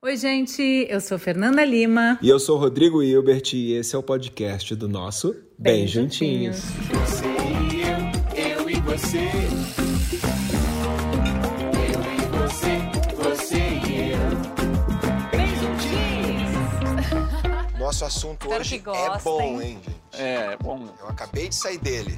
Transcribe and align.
Oi, 0.00 0.16
gente, 0.16 0.62
eu 0.88 1.00
sou 1.00 1.18
Fernanda 1.18 1.64
Lima. 1.64 2.20
E 2.22 2.28
eu 2.28 2.38
sou 2.38 2.56
Rodrigo 2.56 3.02
Hilbert 3.02 3.52
e 3.52 3.72
esse 3.72 3.96
é 3.96 3.98
o 3.98 4.02
podcast 4.02 4.76
do 4.76 4.88
nosso 4.88 5.32
Bem, 5.58 5.78
Bem 5.78 5.88
Juntinhos. 5.88 6.62
Juntinhos. 6.62 7.10
Você 7.10 7.26
e 7.26 7.82
eu, 7.82 8.60
eu 8.60 8.70
e 8.70 8.80
você. 8.80 9.18
Eu 11.74 12.00
e 12.14 12.20
você, 12.38 12.78
você 13.16 13.58
e 13.58 14.12
eu. 14.12 14.30
Bem 15.32 15.48
Juntinhos. 15.56 16.52
Nosso 17.80 18.04
assunto 18.04 18.42
Espero 18.42 18.60
hoje 18.60 18.76
é 18.76 19.18
bom, 19.24 19.60
hein, 19.60 19.80
gente? 19.84 19.98
É, 20.12 20.56
bom. 20.62 20.88
Eu 21.00 21.08
acabei 21.08 21.48
de 21.48 21.56
sair 21.56 21.78
dele, 21.78 22.16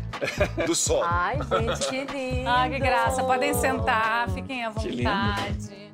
do 0.66 0.74
sol. 0.74 1.02
Ai, 1.02 1.38
gente, 1.38 1.88
que 1.88 2.04
lindo. 2.12 2.46
Ai, 2.46 2.70
que 2.72 2.78
graça. 2.78 3.24
Podem 3.24 3.54
sentar, 3.54 4.28
fiquem 4.34 4.66
à 4.66 4.68
vontade. 4.68 5.89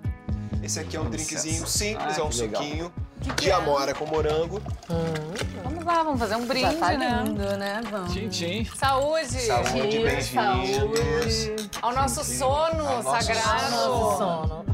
Esse 0.67 0.81
aqui 0.81 0.97
é 0.97 1.01
um 1.01 1.09
drinkzinho 1.09 1.65
simples, 1.65 2.19
ah, 2.19 2.23
é 2.23 2.25
um 2.25 2.33
suquinho 2.33 2.93
que 3.21 3.45
de 3.45 3.51
é? 3.51 3.53
amora 3.53 3.95
com 3.95 4.05
morango. 4.05 4.61
Hum. 4.91 5.63
Vamos 5.63 5.85
lá, 5.85 6.03
vamos 6.03 6.19
fazer 6.19 6.35
um 6.35 6.45
brinde, 6.45 6.73
Já 6.73 6.81
tá 6.81 6.99
né? 6.99 7.23
lindo, 7.25 7.57
né? 7.57 7.81
Vamos. 7.89 8.13
Tchim, 8.13 8.29
tchim. 8.29 8.65
Saúde. 8.75 9.43
Saúde, 9.43 9.99
bem-vindos. 10.01 11.71
Ao 11.81 11.95
nosso 11.95 12.25
sono 12.25 12.85
Ao 12.85 13.01
sagrado. 13.01 13.71
Nosso 13.71 14.19
sono. 14.19 14.67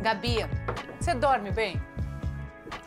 Gabi, 0.00 0.46
você 1.00 1.12
dorme 1.14 1.50
bem? 1.50 1.82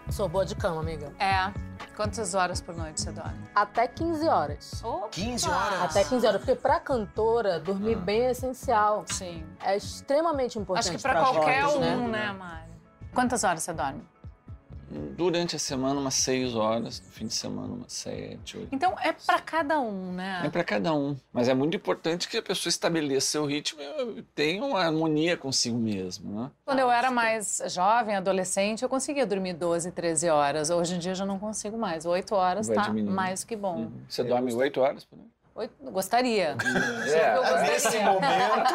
Sou 0.09 0.29
boa 0.29 0.45
de 0.45 0.55
cama, 0.55 0.79
amiga. 0.79 1.11
É. 1.19 1.51
Quantas 1.95 2.33
horas 2.33 2.59
por 2.59 2.75
noite 2.75 3.01
você 3.01 3.11
dorme? 3.11 3.39
Até 3.55 3.87
15 3.87 4.27
horas. 4.27 4.83
Opa. 4.83 5.07
15 5.09 5.49
horas? 5.49 5.81
Até 5.81 6.03
15 6.03 6.27
horas. 6.27 6.41
Porque 6.41 6.55
pra 6.59 6.79
cantora, 6.79 7.59
dormir 7.59 7.95
ah. 7.95 7.99
bem 7.99 8.21
é 8.23 8.31
essencial. 8.31 9.05
Sim. 9.07 9.45
É 9.63 9.77
extremamente 9.77 10.59
importante. 10.59 10.89
Acho 10.89 10.97
que 10.97 11.01
pra, 11.01 11.13
pra 11.13 11.23
qualquer 11.23 11.65
um, 11.67 11.79
né, 11.79 11.95
né 11.95 12.33
Mari? 12.33 12.65
Quantas 13.13 13.45
horas 13.45 13.63
você 13.63 13.71
dorme? 13.71 14.05
Durante 15.15 15.55
a 15.55 15.59
semana, 15.59 15.99
umas 15.99 16.15
seis 16.15 16.55
horas. 16.55 17.01
No 17.05 17.11
fim 17.11 17.27
de 17.27 17.33
semana, 17.33 17.73
umas 17.73 17.93
sete, 17.93 18.57
oito. 18.57 18.69
Então, 18.71 18.95
é 19.01 19.11
para 19.13 19.39
cada 19.39 19.79
um, 19.79 20.13
né? 20.13 20.41
É 20.45 20.49
para 20.49 20.63
cada 20.63 20.93
um. 20.93 21.15
Mas 21.31 21.47
é 21.47 21.53
muito 21.53 21.75
importante 21.77 22.27
que 22.27 22.37
a 22.37 22.41
pessoa 22.41 22.69
estabeleça 22.69 23.27
seu 23.27 23.45
ritmo 23.45 23.81
e 24.15 24.21
tenha 24.33 24.63
uma 24.63 24.79
harmonia 24.79 25.37
consigo 25.37 25.77
mesmo, 25.77 26.41
né? 26.41 26.51
Quando 26.65 26.79
eu 26.79 26.91
era 26.91 27.11
mais 27.11 27.61
jovem, 27.67 28.15
adolescente, 28.15 28.83
eu 28.83 28.89
conseguia 28.89 29.25
dormir 29.25 29.53
12, 29.53 29.91
13 29.91 30.29
horas. 30.29 30.69
Hoje 30.69 30.95
em 30.95 30.99
dia, 30.99 31.11
eu 31.11 31.15
já 31.15 31.25
não 31.25 31.39
consigo 31.39 31.77
mais. 31.77 32.05
Oito 32.05 32.35
horas 32.35 32.67
Vai 32.67 32.75
tá 32.75 32.83
diminuir. 32.83 33.13
mais 33.13 33.43
que 33.43 33.55
bom. 33.55 33.75
Uhum. 33.77 33.91
Você 34.07 34.23
dorme 34.23 34.53
oito 34.53 34.79
horas 34.81 35.03
por 35.03 35.17
noite? 35.17 35.34
Gostaria. 35.91 36.57
É, 37.07 37.61
nesse 37.61 37.97
momento, 37.99 38.73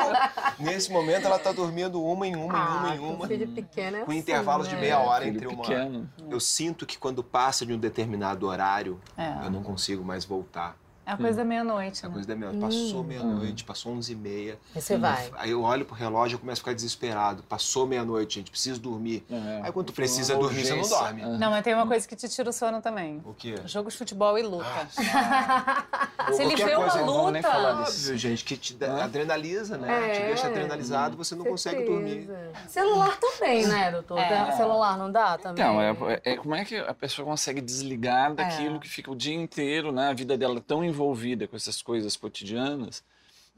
nesse 0.59 0.91
momento 0.91 1.27
ela 1.27 1.37
está 1.37 1.53
dormindo 1.53 2.03
uma 2.03 2.27
em 2.27 2.35
uma, 2.35 2.55
ah, 2.55 2.95
em 2.95 2.99
uma 2.99 3.11
em 3.11 3.15
uma. 3.15 3.27
Filho 3.27 3.49
pequeno 3.49 3.99
é 3.99 4.01
com 4.05 4.11
assim, 4.11 4.21
intervalos 4.21 4.67
né? 4.67 4.75
de 4.75 4.81
meia 4.81 4.99
hora 4.99 5.27
entre 5.27 5.47
uma. 5.47 5.63
Pequeno. 5.63 6.09
Eu 6.31 6.41
sinto 6.41 6.87
que 6.87 6.97
quando 6.97 7.23
passa 7.23 7.67
de 7.67 7.75
um 7.75 7.79
determinado 7.79 8.47
horário, 8.47 8.99
é. 9.15 9.45
eu 9.45 9.51
não 9.51 9.63
consigo 9.63 10.03
mais 10.03 10.25
voltar. 10.25 10.75
É 11.11 11.13
a 11.13 11.17
coisa 11.17 11.39
da 11.39 11.45
meia-noite. 11.45 12.05
É 12.05 12.09
a 12.09 12.11
coisa 12.11 12.29
da 12.29 12.37
meia-noite. 12.37 12.65
Passou 12.65 13.01
hum. 13.01 13.05
meia-noite, 13.05 13.65
passou 13.65 13.93
onze 13.93 14.13
e 14.13 14.17
meia. 14.17 14.59
Aí 14.73 14.81
você 14.81 14.97
vai. 14.97 15.31
Aí 15.37 15.51
eu 15.51 15.63
olho 15.63 15.85
pro 15.85 15.97
relógio 15.97 16.37
e 16.37 16.39
começo 16.39 16.61
a 16.61 16.63
ficar 16.63 16.73
desesperado. 16.73 17.43
Passou 17.43 17.85
meia-noite, 17.85 18.37
gente, 18.37 18.49
preciso 18.49 18.81
dormir. 18.81 19.25
É. 19.29 19.61
Aí 19.65 19.73
quando 19.73 19.87
tu 19.87 19.93
precisa 19.93 20.37
dormir, 20.37 20.65
você 20.65 20.77
não 20.77 20.89
dorme. 20.89 21.23
Não, 21.23 21.51
mas 21.51 21.65
tem 21.65 21.75
uma 21.75 21.87
coisa 21.87 22.07
que 22.07 22.15
te 22.15 22.29
tira 22.29 22.49
o 22.49 22.53
sono 22.53 22.81
também. 22.81 23.21
O 23.25 23.35
quê? 23.35 23.57
Jogo 23.67 23.91
de 23.91 23.97
futebol 23.97 24.39
e 24.39 24.43
luta. 24.43 24.65
Ah, 25.13 26.31
Se 26.33 26.43
ele 26.43 26.55
vê 26.55 26.77
uma 26.77 26.95
luta... 27.03 27.31
Nem 27.33 27.43
falar 27.43 27.85
disso. 27.85 28.17
gente, 28.17 28.45
que 28.45 28.57
te 28.57 28.79
adrenaliza, 28.85 29.77
né? 29.77 30.11
É. 30.11 30.13
Te 30.13 30.21
deixa 30.27 30.47
adrenalizado, 30.47 31.17
você 31.17 31.35
não 31.35 31.43
Certeza. 31.43 31.77
consegue 31.77 31.91
dormir. 31.91 32.31
Celular 32.69 33.19
também, 33.19 33.67
né, 33.67 33.91
doutor? 33.91 34.19
É. 34.19 34.53
Celular 34.53 34.97
não 34.97 35.11
dá 35.11 35.37
também? 35.39 35.65
Então, 35.65 35.81
é, 36.09 36.21
é, 36.25 36.37
como 36.37 36.55
é 36.55 36.65
que 36.65 36.77
a 36.77 36.95
pessoa 36.95 37.27
consegue 37.27 37.61
desligar 37.61 38.33
daquilo 38.33 38.79
que 38.79 38.89
fica 38.89 39.11
o 39.11 39.17
dia 39.17 39.35
inteiro, 39.35 39.91
né? 39.91 40.11
A 40.11 40.15
vida 40.15 40.39
dela 40.39 40.61
tão 40.61 40.85
envolvida 40.85 41.00
com 41.47 41.57
essas 41.57 41.83
coisas 41.83 42.17
cotidianas. 42.17 43.03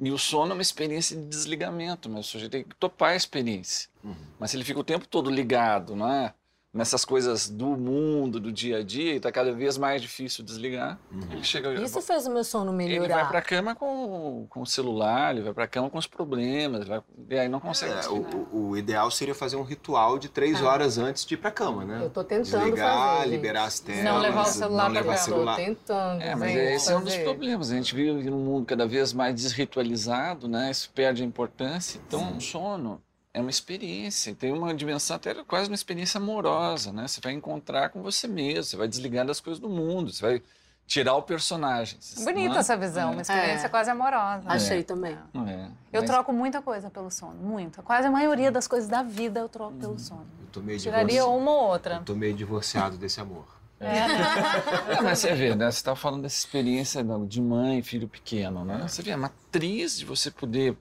E 0.00 0.10
o 0.10 0.18
sono 0.18 0.52
é 0.52 0.54
uma 0.54 0.62
experiência 0.62 1.16
de 1.16 1.26
desligamento, 1.26 2.08
mas 2.08 2.26
o 2.26 2.28
sujeito 2.30 2.52
tem 2.52 2.64
que 2.64 2.74
topar 2.76 3.10
a 3.10 3.16
experiência. 3.16 3.88
Uhum. 4.02 4.14
Mas 4.38 4.50
se 4.50 4.56
ele 4.56 4.64
fica 4.64 4.80
o 4.80 4.84
tempo 4.84 5.06
todo 5.06 5.30
ligado, 5.30 5.94
não 5.94 6.10
é? 6.10 6.34
Nessas 6.72 7.04
coisas 7.04 7.50
do 7.50 7.76
mundo, 7.76 8.40
do 8.40 8.50
dia 8.50 8.78
a 8.78 8.82
dia, 8.82 9.12
e 9.12 9.16
está 9.16 9.30
cada 9.30 9.52
vez 9.52 9.76
mais 9.76 10.00
difícil 10.00 10.42
desligar. 10.42 10.98
Uhum. 11.10 11.20
Ele 11.30 11.44
chega, 11.44 11.74
Isso 11.74 12.00
fez 12.00 12.26
o 12.26 12.30
meu 12.32 12.42
sono 12.42 12.72
melhorar. 12.72 13.04
Ele 13.04 13.12
vai 13.12 13.28
para 13.28 13.38
a 13.38 13.42
cama 13.42 13.74
com, 13.74 14.46
com 14.48 14.62
o 14.62 14.66
celular, 14.66 15.34
ele 15.34 15.42
vai 15.44 15.52
para 15.52 15.64
a 15.64 15.68
cama 15.68 15.90
com 15.90 15.98
os 15.98 16.06
problemas, 16.06 16.88
vai, 16.88 17.02
e 17.28 17.38
aí 17.38 17.48
não 17.48 17.60
consegue 17.60 17.92
é, 17.92 18.08
o, 18.08 18.70
o, 18.70 18.76
ideal 18.76 19.10
seria 19.10 19.34
fazer 19.34 19.56
um 19.56 19.62
ritual 19.62 20.18
de 20.18 20.30
três 20.30 20.62
ah. 20.62 20.68
horas 20.68 20.96
antes 20.96 21.26
de 21.26 21.34
ir 21.34 21.36
para 21.36 21.50
a 21.50 21.52
cama, 21.52 21.84
né? 21.84 21.98
Eu 22.00 22.06
estou 22.06 22.24
tentando 22.24 22.64
Desligar, 22.64 23.18
fazer, 23.18 23.28
liberar 23.28 23.64
as 23.64 23.78
telas. 23.78 24.04
Não 24.04 24.18
levar 24.18 24.42
o 24.42 24.46
celular 24.46 24.84
para 24.84 25.00
levar 25.00 25.16
celular. 25.18 25.60
Estou 25.60 25.74
tentando. 25.74 26.22
É, 26.22 26.34
mas 26.34 26.56
esse 26.56 26.84
fazer. 26.86 26.92
é 26.92 26.96
um 26.96 27.04
dos 27.04 27.16
problemas. 27.18 27.70
A 27.70 27.74
gente 27.74 27.94
vive 27.94 28.30
num 28.30 28.38
mundo 28.38 28.64
cada 28.64 28.86
vez 28.86 29.12
mais 29.12 29.34
desritualizado, 29.34 30.48
né? 30.48 30.70
Isso 30.70 30.90
perde 30.94 31.22
a 31.22 31.26
importância. 31.26 32.00
Então, 32.06 32.36
o 32.36 32.40
sono 32.40 33.02
é 33.34 33.40
uma 33.40 33.50
experiência, 33.50 34.34
tem 34.34 34.52
uma 34.52 34.74
dimensão 34.74 35.16
até 35.16 35.34
quase 35.44 35.68
uma 35.68 35.74
experiência 35.74 36.18
amorosa, 36.18 36.92
né? 36.92 37.08
Você 37.08 37.20
vai 37.20 37.32
encontrar 37.32 37.88
com 37.88 38.02
você 38.02 38.28
mesmo, 38.28 38.64
você 38.64 38.76
vai 38.76 38.86
desligar 38.86 39.24
das 39.24 39.40
coisas 39.40 39.58
do 39.58 39.70
mundo, 39.70 40.12
você 40.12 40.22
vai 40.22 40.42
tirar 40.86 41.14
o 41.14 41.22
personagem. 41.22 41.98
Bonita 42.24 42.56
é? 42.56 42.58
essa 42.58 42.76
visão, 42.76 43.10
é. 43.10 43.12
uma 43.12 43.22
experiência 43.22 43.66
é. 43.66 43.68
quase 43.70 43.90
amorosa. 43.90 44.42
Achei 44.46 44.80
é. 44.80 44.82
também. 44.82 45.16
É. 45.46 45.68
Eu 45.90 46.02
mas... 46.02 46.10
troco 46.10 46.32
muita 46.32 46.60
coisa 46.60 46.90
pelo 46.90 47.10
sono, 47.10 47.34
muita. 47.34 47.82
Quase 47.82 48.06
a 48.06 48.10
maioria 48.10 48.52
das 48.52 48.68
coisas 48.68 48.88
da 48.88 49.02
vida 49.02 49.40
eu 49.40 49.48
troco 49.48 49.76
hum. 49.76 49.80
pelo 49.80 49.98
sono. 49.98 50.26
Eu 50.40 50.46
tô 50.52 50.60
meio 50.60 50.78
Tiraria 50.78 51.06
divorci... 51.06 51.40
uma 51.40 51.50
ou 51.50 51.70
outra. 51.70 51.94
Eu 51.96 52.04
tô 52.04 52.14
meio 52.14 52.34
divorciado 52.34 52.98
desse 52.98 53.20
amor. 53.20 53.46
É. 53.80 55.02
mas 55.02 55.18
você 55.18 55.34
vê, 55.34 55.54
né? 55.54 55.70
Você 55.70 55.78
estava 55.78 55.96
falando 55.96 56.22
dessa 56.22 56.38
experiência 56.38 57.02
de 57.26 57.40
mãe 57.40 57.78
e 57.78 57.82
filho 57.82 58.06
pequeno, 58.06 58.64
né? 58.64 58.86
Você 58.86 59.02
vê 59.02 59.10
a 59.10 59.16
matriz 59.16 59.98
de 59.98 60.04
você 60.04 60.30
poder 60.30 60.76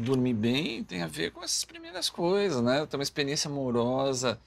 dormir 0.00 0.34
bem 0.34 0.82
tem 0.84 1.02
a 1.02 1.06
ver 1.06 1.30
com 1.32 1.42
essas 1.44 1.64
primeiras 1.64 2.08
coisas, 2.08 2.62
né? 2.62 2.86
Ter 2.86 2.96
uma 2.96 3.02
experiência 3.02 3.50
amorosa, 3.50 4.38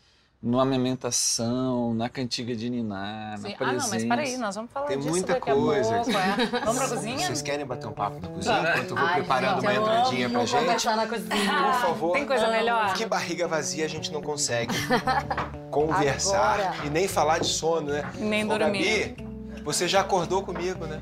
na 0.41 0.61
amamentação, 0.61 1.93
na 1.95 2.07
cantiga 2.07 2.55
de 2.55 2.69
ninar, 2.69 3.37
Sim. 3.37 3.49
na 3.49 3.55
presença. 3.57 3.63
Ah, 3.63 3.73
não, 3.73 3.89
mas 3.89 4.03
peraí, 4.05 4.37
nós 4.37 4.55
vamos 4.55 4.71
falar 4.71 4.87
Tem 4.87 4.97
disso 4.97 5.09
muita 5.09 5.33
daqui 5.33 5.51
coisa. 5.51 5.95
a 5.95 6.03
pouco. 6.03 6.11
É. 6.11 6.59
Vamos 6.65 6.77
pra 6.77 6.89
cozinha? 6.89 7.17
Vocês 7.27 7.41
querem 7.41 7.65
bater 7.65 7.87
um 7.87 7.93
papo 7.93 8.19
na 8.19 8.27
cozinha 8.27 8.59
enquanto 8.59 8.89
eu 8.89 8.95
vou 8.95 9.05
Ai, 9.05 9.13
preparando 9.15 9.61
gente, 9.61 9.63
uma 9.65 9.73
entradinha 9.73 10.29
pra 10.29 10.45
gente? 10.45 10.85
na 10.85 11.07
cozinha. 11.07 11.63
Por 11.63 11.73
favor. 11.81 12.11
Tem 12.13 12.25
coisa 12.27 12.47
melhor? 12.47 12.93
Que 12.93 13.05
barriga 13.05 13.47
vazia 13.47 13.85
a 13.85 13.87
gente 13.87 14.11
não 14.11 14.21
consegue 14.21 14.73
conversar 15.71 16.59
Agora. 16.59 16.85
e 16.85 16.89
nem 16.89 17.07
falar 17.07 17.39
de 17.39 17.47
sono, 17.47 17.91
né? 17.91 18.03
Nem 18.19 18.45
Ô, 18.45 18.57
dormir. 18.57 19.15
Gabi, 19.15 19.61
você 19.63 19.87
já 19.87 20.01
acordou 20.01 20.43
comigo, 20.43 20.85
né? 20.85 20.99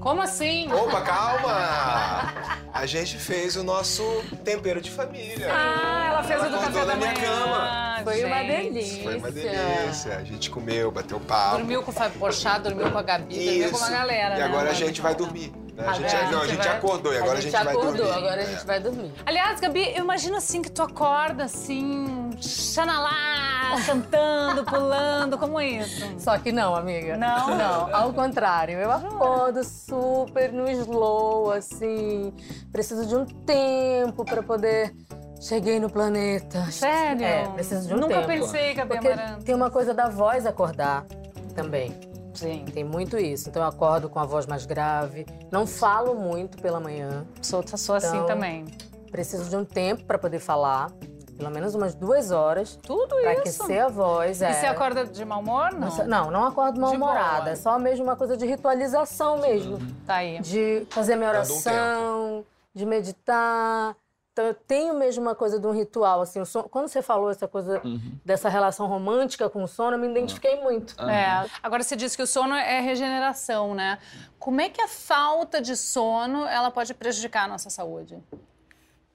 Como 0.00 0.22
assim? 0.22 0.72
Opa, 0.72 1.02
calma! 1.02 2.32
A 2.72 2.86
gente 2.86 3.18
fez 3.18 3.54
o 3.56 3.62
nosso 3.62 4.02
tempero 4.42 4.80
de 4.80 4.90
família. 4.90 5.48
Ah, 5.52 6.06
ela 6.08 6.22
fez 6.22 6.40
ela 6.40 6.48
o 6.48 6.52
do 6.52 6.58
café 6.58 6.86
da 6.86 6.96
minha 6.96 7.12
cama. 7.12 8.00
Foi 8.02 8.14
gente. 8.14 8.24
uma 8.24 8.42
delícia. 8.42 9.02
Foi 9.02 9.18
uma 9.18 9.30
delícia. 9.30 10.16
A 10.16 10.24
gente 10.24 10.50
comeu, 10.50 10.90
bateu 10.90 11.20
papo. 11.20 11.58
Dormiu 11.58 11.82
com 11.82 11.90
o 11.90 11.94
Fábio 11.94 12.18
Porchat, 12.18 12.62
dormiu 12.62 12.90
com 12.90 12.96
a 12.96 13.02
Gabi, 13.02 13.34
Isso. 13.34 13.44
dormiu 13.44 13.70
com 13.72 13.76
uma 13.76 13.90
galera. 13.90 14.36
E 14.36 14.38
né? 14.38 14.44
agora 14.44 14.70
a 14.70 14.74
gente 14.74 15.02
vai 15.02 15.14
dormir. 15.14 15.52
Né? 15.80 15.88
A 15.88 15.92
gente, 15.94 16.32
não, 16.32 16.42
a 16.42 16.46
gente 16.46 16.56
vai... 16.58 16.76
acordou 16.76 17.12
e 17.12 17.16
agora 17.16 17.38
a 17.38 17.40
gente, 17.40 17.56
a 17.56 17.58
gente 17.58 17.68
acordou, 17.70 17.92
vai 17.92 17.96
dormir. 17.96 18.18
agora 18.18 18.42
a 18.42 18.44
gente 18.44 18.66
vai 18.66 18.80
dormir. 18.80 19.12
Aliás, 19.26 19.60
Gabi, 19.60 19.92
eu 19.96 20.04
imagino 20.04 20.36
assim 20.36 20.62
que 20.62 20.70
tu 20.70 20.82
acorda 20.82 21.44
assim, 21.44 22.30
xanalá, 22.40 23.76
cantando, 23.86 24.64
pulando, 24.64 25.38
como 25.38 25.58
é 25.58 25.66
isso? 25.66 26.06
Só 26.18 26.38
que 26.38 26.52
não, 26.52 26.74
amiga. 26.74 27.16
Não? 27.16 27.56
Não, 27.56 27.94
ao 27.94 28.12
contrário. 28.12 28.78
Eu 28.78 28.90
acordo 28.92 29.64
super 29.64 30.52
no 30.52 30.70
slow, 30.70 31.52
assim. 31.52 32.32
Preciso 32.72 33.06
de 33.06 33.16
um 33.16 33.24
tempo 33.24 34.24
pra 34.24 34.42
poder... 34.42 34.94
Cheguei 35.40 35.80
no 35.80 35.88
planeta. 35.88 36.70
Sério? 36.70 37.24
É, 37.24 37.46
preciso 37.48 37.88
de 37.88 37.94
um 37.94 37.96
Nunca 37.96 38.16
tempo. 38.16 38.28
Nunca 38.30 38.40
pensei, 38.44 38.74
Gabi 38.74 38.90
Porque 38.90 39.08
Amarante. 39.08 39.44
tem 39.46 39.54
uma 39.54 39.70
coisa 39.70 39.94
da 39.94 40.06
voz 40.06 40.44
acordar 40.44 41.06
também. 41.54 41.98
Sim. 42.34 42.64
Tem 42.72 42.84
muito 42.84 43.16
isso. 43.16 43.48
Então 43.48 43.62
eu 43.62 43.68
acordo 43.68 44.08
com 44.08 44.18
a 44.18 44.24
voz 44.24 44.46
mais 44.46 44.66
grave, 44.66 45.26
não 45.50 45.66
falo 45.66 46.14
muito 46.14 46.58
pela 46.60 46.80
manhã. 46.80 47.26
Sou, 47.42 47.62
sou 47.66 47.94
assim 47.94 48.16
então, 48.16 48.26
também. 48.26 48.64
Preciso 49.10 49.48
de 49.48 49.56
um 49.56 49.64
tempo 49.64 50.04
para 50.04 50.18
poder 50.18 50.38
falar. 50.38 50.90
Pelo 51.36 51.50
menos 51.50 51.74
umas 51.74 51.94
duas 51.94 52.30
horas. 52.30 52.76
Tudo 52.82 53.16
pra 53.16 53.32
isso? 53.32 53.32
Pra 53.32 53.40
aquecer 53.40 53.82
a 53.82 53.88
voz. 53.88 54.42
É. 54.42 54.50
E 54.50 54.54
você 54.54 54.66
acorda 54.66 55.06
de 55.06 55.24
mau 55.24 55.40
humor? 55.40 55.72
Não, 55.72 56.06
não, 56.06 56.30
não 56.30 56.44
acordo 56.44 56.78
mal-humorada. 56.78 57.50
É 57.50 57.56
só 57.56 57.78
mesmo 57.78 58.04
uma 58.04 58.14
coisa 58.14 58.36
de 58.36 58.44
ritualização 58.44 59.38
mesmo. 59.38 59.78
Tá 60.06 60.16
aí. 60.16 60.38
De 60.40 60.86
fazer 60.90 61.16
minha 61.16 61.30
oração, 61.30 62.44
de 62.74 62.84
meditar, 62.84 63.96
então 64.40 64.48
eu 64.48 64.54
tenho 64.54 64.98
mesmo 64.98 65.22
uma 65.22 65.34
coisa 65.34 65.60
de 65.60 65.66
um 65.66 65.70
ritual, 65.70 66.22
assim, 66.22 66.42
sono, 66.46 66.66
quando 66.68 66.88
você 66.88 67.02
falou 67.02 67.30
essa 67.30 67.46
coisa 67.46 67.80
uhum. 67.84 68.18
dessa 68.24 68.48
relação 68.48 68.86
romântica 68.86 69.50
com 69.50 69.62
o 69.62 69.68
sono, 69.68 69.96
eu 69.96 69.98
me 69.98 70.08
identifiquei 70.08 70.54
uhum. 70.54 70.62
muito. 70.62 70.96
Uhum. 70.98 71.10
É. 71.10 71.46
Agora 71.62 71.82
você 71.82 71.94
disse 71.94 72.16
que 72.16 72.22
o 72.22 72.26
sono 72.26 72.54
é 72.54 72.80
regeneração, 72.80 73.74
né? 73.74 73.98
Como 74.38 74.58
é 74.62 74.70
que 74.70 74.80
a 74.80 74.88
falta 74.88 75.60
de 75.60 75.76
sono 75.76 76.46
ela 76.46 76.70
pode 76.70 76.94
prejudicar 76.94 77.44
a 77.44 77.48
nossa 77.48 77.68
saúde? 77.68 78.18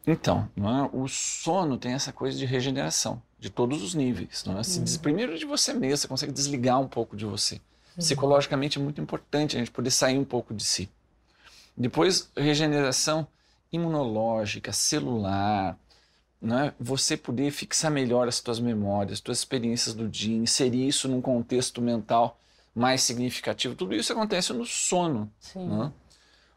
Então, 0.06 0.48
é? 0.58 0.90
o 0.96 1.08
sono 1.08 1.76
tem 1.76 1.94
essa 1.94 2.14
coisa 2.14 2.38
de 2.38 2.46
regeneração, 2.46 3.20
de 3.40 3.50
todos 3.50 3.82
os 3.82 3.96
níveis. 3.96 4.44
Não 4.46 4.60
é? 4.60 4.64
Se 4.64 4.80
uhum. 4.80 5.02
Primeiro 5.02 5.36
de 5.40 5.46
você 5.46 5.74
mesmo, 5.74 5.98
você 5.98 6.08
consegue 6.08 6.32
desligar 6.32 6.80
um 6.80 6.88
pouco 6.88 7.18
de 7.18 7.26
você. 7.26 7.56
Uhum. 7.56 7.62
Psicologicamente 7.98 8.78
é 8.78 8.82
muito 8.82 9.02
importante 9.02 9.56
a 9.56 9.60
gente 9.60 9.72
poder 9.72 9.90
sair 9.90 10.20
um 10.20 10.26
pouco 10.26 10.54
de 10.54 10.64
si. 10.64 10.88
Depois, 11.76 12.30
regeneração 12.38 13.28
imunológica, 13.76 14.74
celular, 14.74 15.78
né? 16.42 16.74
você 16.80 17.16
poder 17.16 17.52
fixar 17.52 17.92
melhor 17.92 18.28
as 18.28 18.36
suas 18.36 18.60
memórias, 18.60 19.14
as 19.14 19.24
suas 19.24 19.40
experiências 19.40 19.94
do 19.94 20.08
dia, 20.08 20.36
inserir 20.36 20.88
isso 20.88 21.08
num 21.08 21.22
contexto 21.22 21.82
mental 21.82 22.40
mais 22.74 23.02
significativo. 23.02 23.76
Tudo 23.76 23.96
isso 23.96 24.12
acontece 24.12 24.52
no 24.52 24.66
sono. 24.66 25.32
Né? 25.56 25.92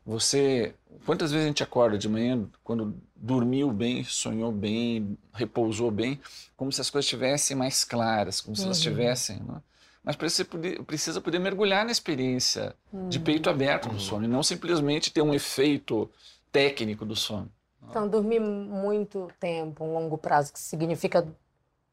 Você, 0.05 0.75
quantas 1.05 1.31
vezes 1.31 1.45
a 1.45 1.49
gente 1.49 1.63
acorda 1.63 1.99
de 1.99 2.09
manhã 2.09 2.49
quando 2.65 2.97
dormiu 3.15 3.71
bem, 3.71 4.03
sonhou 4.05 4.51
bem, 4.51 5.19
repousou 5.35 5.91
bem, 5.91 6.19
como 6.57 6.73
se 6.73 6.81
as 6.81 6.89
coisas 6.91 7.05
estivessem 7.05 7.57
mais 7.57 7.85
claras, 7.85 8.41
como 8.41 8.57
se 8.57 8.65
elas 8.65 8.79
estivessem. 8.79 9.37
Uhum. 9.39 9.55
Né? 9.55 9.63
Mas 10.03 10.17
você 10.17 10.45
poder, 10.45 10.83
precisa 10.85 11.21
poder 11.21 11.39
mergulhar 11.39 11.85
na 11.85 11.93
experiência 11.93 12.75
uhum. 12.91 13.11
de 13.11 13.21
peito 13.21 13.51
aberto 13.51 13.89
no 13.89 13.93
uhum. 13.95 14.01
sono 14.01 14.25
e 14.25 14.29
não 14.29 14.43
simplesmente 14.43 15.13
ter 15.13 15.21
um 15.21 15.35
efeito 15.35 16.11
técnico 16.53 17.05
do 17.05 17.17
sono. 17.17 17.51
Então, 17.89 18.09
dormir 18.09 18.41
muito 18.41 19.29
tempo, 19.41 19.85
um 19.85 19.95
longo 19.95 20.19
prazo, 20.19 20.53
que 20.53 20.59
significa 20.59 21.27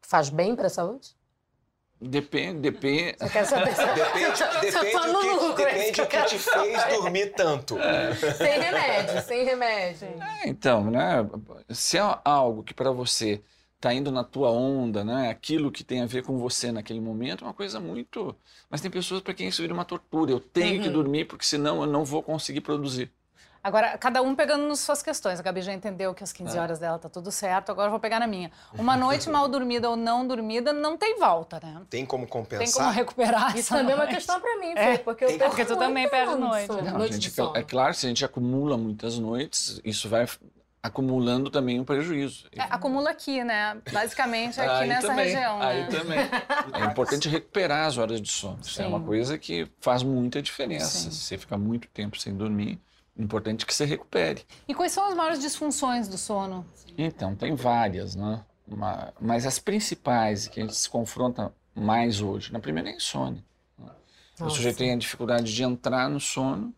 faz 0.02 0.30
bem 0.30 0.56
para 0.56 0.68
a 0.68 0.70
saúde? 0.70 1.16
Depende, 2.00 2.60
depende. 2.60 3.16
Você 3.18 3.30
quer 3.30 3.46
saber? 3.46 3.74
depende 3.96 4.44
depende 4.62 4.98
o 4.98 5.56
que, 5.56 5.66
depende 5.66 6.02
o 6.02 6.08
que 6.08 6.24
te 6.24 6.38
fez 6.38 6.84
dormir 6.90 7.34
tanto. 7.34 7.80
É. 7.80 8.14
Sem 8.36 8.60
remédio, 8.60 9.22
sem 9.22 9.46
remédio. 9.46 10.08
É, 10.22 10.50
então, 10.50 10.92
né? 10.92 11.26
Se 11.70 11.98
é 11.98 12.20
algo 12.24 12.64
que 12.64 12.74
para 12.74 12.92
você 12.92 13.42
está 13.76 13.94
indo 13.94 14.12
na 14.12 14.24
tua 14.24 14.52
onda, 14.52 15.04
né? 15.04 15.30
Aquilo 15.30 15.72
que 15.72 15.84
tem 15.84 16.02
a 16.02 16.06
ver 16.06 16.24
com 16.24 16.38
você 16.38 16.72
naquele 16.72 17.00
momento 17.00 17.44
é 17.44 17.48
uma 17.48 17.54
coisa 17.54 17.80
muito. 17.80 18.36
Mas 18.70 18.82
tem 18.82 18.92
pessoas 18.92 19.22
para 19.22 19.34
quem 19.34 19.48
isso 19.48 19.62
vira 19.62 19.74
uma 19.74 19.86
tortura. 19.86 20.32
Eu 20.32 20.40
tenho 20.40 20.78
uhum. 20.78 20.84
que 20.84 20.90
dormir 20.90 21.26
porque 21.26 21.46
senão 21.46 21.82
eu 21.82 21.88
não 21.88 22.04
vou 22.04 22.22
conseguir 22.22 22.62
produzir. 22.62 23.12
Agora, 23.66 23.98
cada 23.98 24.22
um 24.22 24.36
pegando 24.36 24.68
nas 24.68 24.80
suas 24.80 25.02
questões. 25.02 25.40
A 25.40 25.42
Gabi 25.42 25.60
já 25.60 25.74
entendeu 25.74 26.14
que 26.14 26.24
às 26.24 26.32
15 26.32 26.56
é. 26.56 26.62
horas 26.62 26.78
dela 26.78 27.00
tá 27.00 27.10
tudo 27.10 27.32
certo, 27.32 27.72
agora 27.72 27.88
eu 27.88 27.92
vou 27.92 28.00
pegar 28.00 28.20
na 28.20 28.28
minha. 28.28 28.52
Uma 28.78 28.96
noite 28.96 29.28
mal 29.28 29.48
dormida 29.48 29.90
ou 29.90 29.96
não 29.96 30.28
dormida 30.28 30.72
não 30.72 30.96
tem 30.96 31.18
volta, 31.18 31.60
né? 31.60 31.82
Tem 31.90 32.06
como 32.06 32.28
compensar? 32.28 32.64
Tem 32.64 32.72
como 32.72 32.92
recuperar 32.92 33.58
Isso 33.58 33.74
também 33.74 33.94
é 33.94 33.96
uma 33.96 34.06
questão 34.06 34.40
para 34.40 34.60
mim, 34.60 34.74
é. 34.76 35.00
porque 35.00 35.26
eu 35.26 35.30
tem, 35.30 35.40
Porque 35.40 35.66
tu 35.66 35.76
também 35.78 36.08
perde 36.08 36.36
noite. 36.36 36.68
Não, 36.68 37.00
noite 37.00 37.20
gente, 37.20 37.42
é 37.56 37.64
claro, 37.64 37.96
se 37.96 38.06
a 38.06 38.10
gente 38.10 38.24
acumula 38.24 38.78
muitas 38.78 39.18
noites, 39.18 39.82
isso 39.84 40.08
vai 40.08 40.28
acumulando 40.84 41.50
também 41.50 41.80
um 41.80 41.84
prejuízo. 41.84 42.46
É, 42.56 42.62
acumula 42.70 43.10
aqui, 43.10 43.44
né? 43.44 43.82
Basicamente 43.92 44.62
aqui 44.62 44.70
aí 44.70 44.88
nessa 44.88 45.08
também, 45.08 45.26
região. 45.26 45.60
Aí 45.60 45.82
né? 45.82 45.88
também. 45.88 46.20
É 46.20 46.86
importante 46.86 47.28
recuperar 47.28 47.88
as 47.88 47.98
horas 47.98 48.22
de 48.22 48.32
sono. 48.32 48.60
Isso 48.62 48.80
é 48.80 48.86
uma 48.86 49.02
coisa 49.02 49.40
que 49.40 49.68
faz 49.82 50.04
muita 50.04 50.40
diferença. 50.40 50.86
Sim. 50.86 51.10
Se 51.10 51.22
você 51.22 51.38
ficar 51.40 51.58
muito 51.58 51.88
tempo 51.88 52.20
sem 52.20 52.36
dormir, 52.36 52.80
importante 53.18 53.66
que 53.66 53.74
você 53.74 53.86
recupere. 53.86 54.44
E 54.68 54.74
quais 54.74 54.92
são 54.92 55.08
as 55.08 55.16
maiores 55.16 55.40
disfunções 55.40 56.08
do 56.08 56.18
sono? 56.18 56.66
Então, 56.98 57.36
tem 57.36 57.56
várias, 57.56 58.16
né? 58.16 58.44
Mas 59.20 59.46
as 59.46 59.60
principais 59.60 60.48
que 60.48 60.60
a 60.60 60.64
gente 60.64 60.76
se 60.76 60.90
confronta 60.90 61.54
mais 61.74 62.22
hoje, 62.22 62.52
na 62.52 62.60
primeira 62.60 62.90
é 62.90 62.94
a 62.94 62.96
insônia. 62.96 63.44
Né? 63.78 63.92
O 64.40 64.50
sujeito 64.50 64.78
tem 64.78 64.92
a 64.92 64.98
dificuldade 64.98 65.54
de 65.54 65.64
entrar 65.64 66.10
no 66.10 66.20
sono 66.20 66.74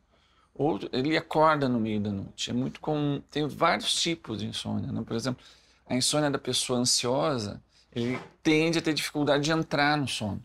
ou 0.53 0.79
ele 0.91 1.15
acorda 1.15 1.69
no 1.69 1.79
meio 1.79 2.01
da 2.01 2.11
noite. 2.11 2.49
É 2.49 2.53
muito 2.53 2.81
comum, 2.81 3.21
tem 3.29 3.47
vários 3.47 3.93
tipos 4.01 4.39
de 4.39 4.47
insônia. 4.47 4.91
Né? 4.91 5.03
Por 5.05 5.15
exemplo, 5.15 5.43
a 5.85 5.95
insônia 5.95 6.29
da 6.29 6.39
pessoa 6.39 6.79
ansiosa, 6.79 7.61
ele 7.93 8.19
tende 8.43 8.79
a 8.79 8.81
ter 8.81 8.93
dificuldade 8.93 9.43
de 9.43 9.51
entrar 9.51 9.95
no 9.97 10.07
sono. 10.07 10.43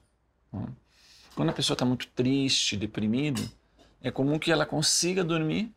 Né? 0.53 0.67
Quando 1.35 1.49
a 1.49 1.53
pessoa 1.53 1.75
está 1.75 1.85
muito 1.85 2.07
triste, 2.09 2.77
deprimida, 2.77 3.43
é 4.03 4.11
comum 4.11 4.39
que 4.39 4.53
ela 4.53 4.67
consiga 4.67 5.25
dormir, 5.25 5.75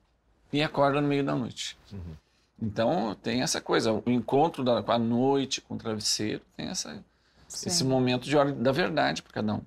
e 0.56 0.64
acorda 0.64 1.02
no 1.02 1.08
meio 1.08 1.24
da 1.24 1.36
noite. 1.36 1.78
Uhum. 1.92 2.16
Então 2.62 3.16
tem 3.22 3.42
essa 3.42 3.60
coisa, 3.60 3.92
o 3.92 4.04
encontro 4.08 4.64
da, 4.64 4.82
com 4.82 4.92
a 4.92 4.98
noite, 4.98 5.60
com 5.60 5.76
o 5.76 5.78
travesseiro, 5.78 6.42
tem 6.56 6.68
essa, 6.68 7.04
esse 7.50 7.84
momento 7.84 8.24
de 8.24 8.38
hora 8.38 8.54
da 8.54 8.72
verdade 8.72 9.22
para 9.22 9.34
cada 9.34 9.56
um. 9.56 9.62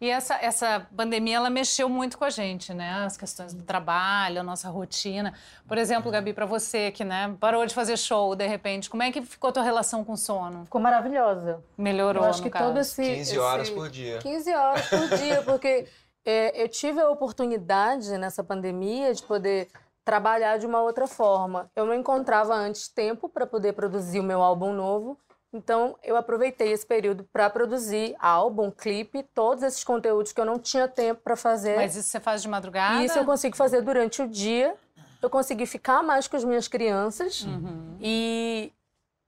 E 0.00 0.08
essa, 0.08 0.34
essa 0.36 0.86
pandemia, 0.96 1.36
ela 1.36 1.50
mexeu 1.50 1.86
muito 1.86 2.16
com 2.16 2.24
a 2.24 2.30
gente, 2.30 2.72
né? 2.72 3.04
As 3.04 3.18
questões 3.18 3.52
do 3.52 3.62
trabalho, 3.62 4.40
a 4.40 4.42
nossa 4.42 4.70
rotina. 4.70 5.34
Por 5.68 5.76
exemplo, 5.76 6.10
Gabi, 6.10 6.32
para 6.32 6.46
você 6.46 6.90
que 6.90 7.04
né, 7.04 7.36
parou 7.38 7.66
de 7.66 7.74
fazer 7.74 7.98
show, 7.98 8.34
de 8.34 8.46
repente, 8.46 8.88
como 8.88 9.02
é 9.02 9.12
que 9.12 9.20
ficou 9.20 9.50
a 9.50 9.52
tua 9.52 9.62
relação 9.62 10.02
com 10.02 10.14
o 10.14 10.16
sono? 10.16 10.64
Ficou 10.64 10.80
maravilhosa. 10.80 11.62
Melhorou, 11.76 12.24
Eu 12.24 12.30
acho 12.30 12.42
que 12.42 12.48
caso. 12.48 12.64
todo 12.64 12.78
esse... 12.78 13.02
15 13.02 13.38
horas 13.38 13.68
esse... 13.68 13.76
por 13.76 13.90
dia. 13.90 14.18
15 14.20 14.54
horas 14.54 14.88
por 14.88 15.18
dia, 15.18 15.42
porque 15.44 15.86
é, 16.24 16.62
eu 16.62 16.68
tive 16.68 17.00
a 17.00 17.08
oportunidade 17.08 18.16
nessa 18.18 18.44
pandemia 18.44 19.14
de 19.14 19.22
poder 19.22 19.68
trabalhar 20.04 20.58
de 20.58 20.66
uma 20.66 20.82
outra 20.82 21.06
forma. 21.06 21.70
Eu 21.74 21.86
não 21.86 21.94
encontrava 21.94 22.54
antes 22.54 22.88
tempo 22.88 23.28
para 23.28 23.46
poder 23.46 23.72
produzir 23.74 24.20
o 24.20 24.24
meu 24.24 24.42
álbum 24.42 24.72
novo, 24.72 25.18
então 25.52 25.96
eu 26.02 26.16
aproveitei 26.16 26.72
esse 26.72 26.86
período 26.86 27.24
para 27.32 27.50
produzir 27.50 28.14
álbum, 28.18 28.70
clipe, 28.70 29.22
todos 29.34 29.62
esses 29.62 29.82
conteúdos 29.82 30.32
que 30.32 30.40
eu 30.40 30.44
não 30.44 30.58
tinha 30.58 30.86
tempo 30.86 31.22
para 31.22 31.36
fazer. 31.36 31.76
Mas 31.76 31.96
isso 31.96 32.08
você 32.08 32.20
faz 32.20 32.42
de 32.42 32.48
madrugada? 32.48 33.04
Isso 33.04 33.18
eu 33.18 33.24
consigo 33.24 33.56
fazer 33.56 33.80
durante 33.82 34.22
o 34.22 34.28
dia. 34.28 34.74
Eu 35.20 35.28
consegui 35.28 35.66
ficar 35.66 36.02
mais 36.02 36.26
com 36.26 36.36
as 36.36 36.44
minhas 36.44 36.66
crianças 36.66 37.42
uhum. 37.42 37.98
e 38.00 38.72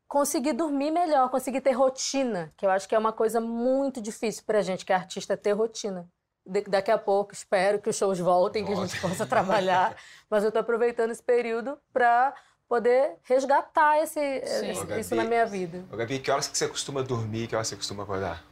conseguir 0.09 0.55
dormir 0.55 0.91
melhor, 0.91 1.29
conseguir 1.29 1.61
ter 1.61 1.73
rotina, 1.73 2.51
que 2.57 2.65
eu 2.65 2.71
acho 2.71 2.89
que 2.89 2.95
é 2.95 2.99
uma 2.99 3.13
coisa 3.13 3.41
muito 3.41 4.01
difícil 4.01 4.43
para 4.47 4.63
gente 4.63 4.87
que 4.87 4.93
é 4.93 4.97
artista 4.97 5.37
ter 5.37 5.53
rotina 5.53 6.09
daqui 6.45 6.91
a 6.91 6.99
pouco 6.99 7.33
espero 7.33 7.81
que 7.81 7.89
os 7.89 7.97
shows 7.97 8.19
voltem, 8.19 8.65
que 8.65 8.73
a 8.73 8.77
gente 8.77 9.01
possa 9.01 9.27
trabalhar. 9.27 9.97
Mas 10.29 10.43
eu 10.43 10.49
estou 10.49 10.61
aproveitando 10.61 11.11
esse 11.11 11.23
período 11.23 11.79
para 11.93 12.35
poder 12.69 13.17
resgatar 13.25 14.03
esse, 14.03 14.19
esse 14.19 14.85
Gabi, 14.85 15.01
isso 15.01 15.15
na 15.15 15.25
minha 15.25 15.45
vida. 15.45 15.85
Ô, 15.93 15.97
Gabi, 15.97 16.19
que 16.19 16.31
horas 16.31 16.49
que 16.49 16.57
você 16.57 16.67
costuma 16.67 17.03
dormir 17.03 17.47
que 17.47 17.55
horas 17.55 17.69
você 17.69 17.77
costuma 17.77 18.03
acordar? 18.03 18.43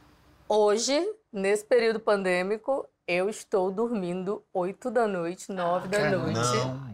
Hoje, 0.47 1.15
nesse 1.31 1.65
período 1.65 1.99
pandêmico, 1.99 2.87
eu 3.07 3.29
estou 3.29 3.71
dormindo 3.71 4.43
8 4.53 4.89
da 4.91 5.07
noite, 5.07 5.51
9 5.51 5.87
da 5.87 6.09
noite. 6.11 6.39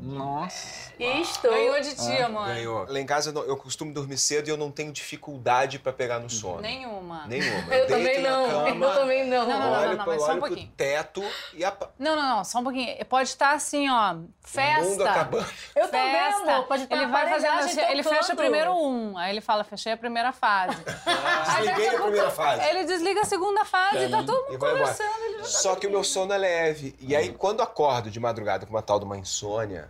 Não. 0.01 0.07
Nossa. 0.17 0.91
E 0.97 1.21
estou. 1.21 1.51
Ganhou 1.51 1.79
de 1.81 1.95
ti, 1.95 2.17
ah, 2.21 2.29
mãe. 2.29 2.55
Ganhou. 2.55 2.85
Lá 2.87 2.99
em 2.99 3.05
casa 3.05 3.31
eu, 3.31 3.43
eu, 3.43 3.57
costumo 3.57 3.93
dormir 3.93 4.17
cedo 4.17 4.47
e 4.47 4.51
eu 4.51 4.57
não 4.57 4.71
tenho 4.71 4.91
dificuldade 4.91 5.77
para 5.77 5.91
pegar 5.91 6.19
no 6.19 6.29
sono. 6.29 6.61
Nenhuma. 6.61 7.25
Nenhuma. 7.27 7.73
Eu, 7.73 7.79
eu 7.79 7.87
também 7.87 8.21
não. 8.21 8.49
Cama, 8.49 8.85
eu 8.85 8.93
também 8.93 9.27
não. 9.27 9.47
Não, 9.47 9.59
não, 9.59 9.71
não, 9.71 9.87
não, 9.87 9.97
não 9.97 10.05
mas 10.05 10.21
só 10.23 10.33
um 10.33 10.39
pouquinho. 10.39 10.71
teto 10.75 11.23
e 11.53 11.63
a... 11.63 11.75
Não, 11.99 12.15
não, 12.15 12.37
não, 12.37 12.43
só 12.43 12.59
um 12.59 12.63
pouquinho. 12.63 13.05
Pode 13.05 13.29
estar 13.29 13.53
assim, 13.53 13.89
ó, 13.89 14.15
festa. 14.41 14.85
O 14.85 14.89
mundo 14.89 15.07
acabando. 15.07 15.47
Eu 15.75 15.87
também, 15.89 16.19
amor. 16.19 16.67
Pode 16.67 16.83
estar 16.83 16.95
ele 16.95 17.05
vai 17.07 17.29
fazendo 17.29 17.59
assim, 17.59 17.81
ele 17.81 18.03
fecha 18.03 18.35
primeiro 18.35 18.71
um, 18.71 19.17
aí 19.17 19.31
ele 19.31 19.41
fala, 19.41 19.63
fechei 19.63 19.91
a 19.91 19.97
primeira 19.97 20.31
fase. 20.31 20.77
Ah, 21.05 21.59
desliguei 21.59 21.89
a 21.89 22.01
primeira 22.01 22.31
fase. 22.31 22.63
Ele 22.69 22.83
desliga 22.85 23.21
a 23.21 23.25
segunda 23.25 23.65
fase, 23.65 24.05
é. 24.05 24.09
tá 24.09 24.23
todo 24.23 24.45
mundo 24.45 24.59
conversando. 24.59 25.45
Só 25.45 25.75
que 25.75 25.87
o 25.87 25.96
meu 25.97 26.03
sono 26.03 26.33
é 26.33 26.37
leve. 26.37 26.95
E 26.99 27.15
aí, 27.15 27.29
quando 27.33 27.61
acordo 27.61 28.09
de 28.09 28.19
madrugada 28.19 28.65
com 28.65 28.73
uma 28.73 28.81
tal 28.81 28.99
de 28.99 29.05
uma 29.05 29.17
insônia, 29.17 29.89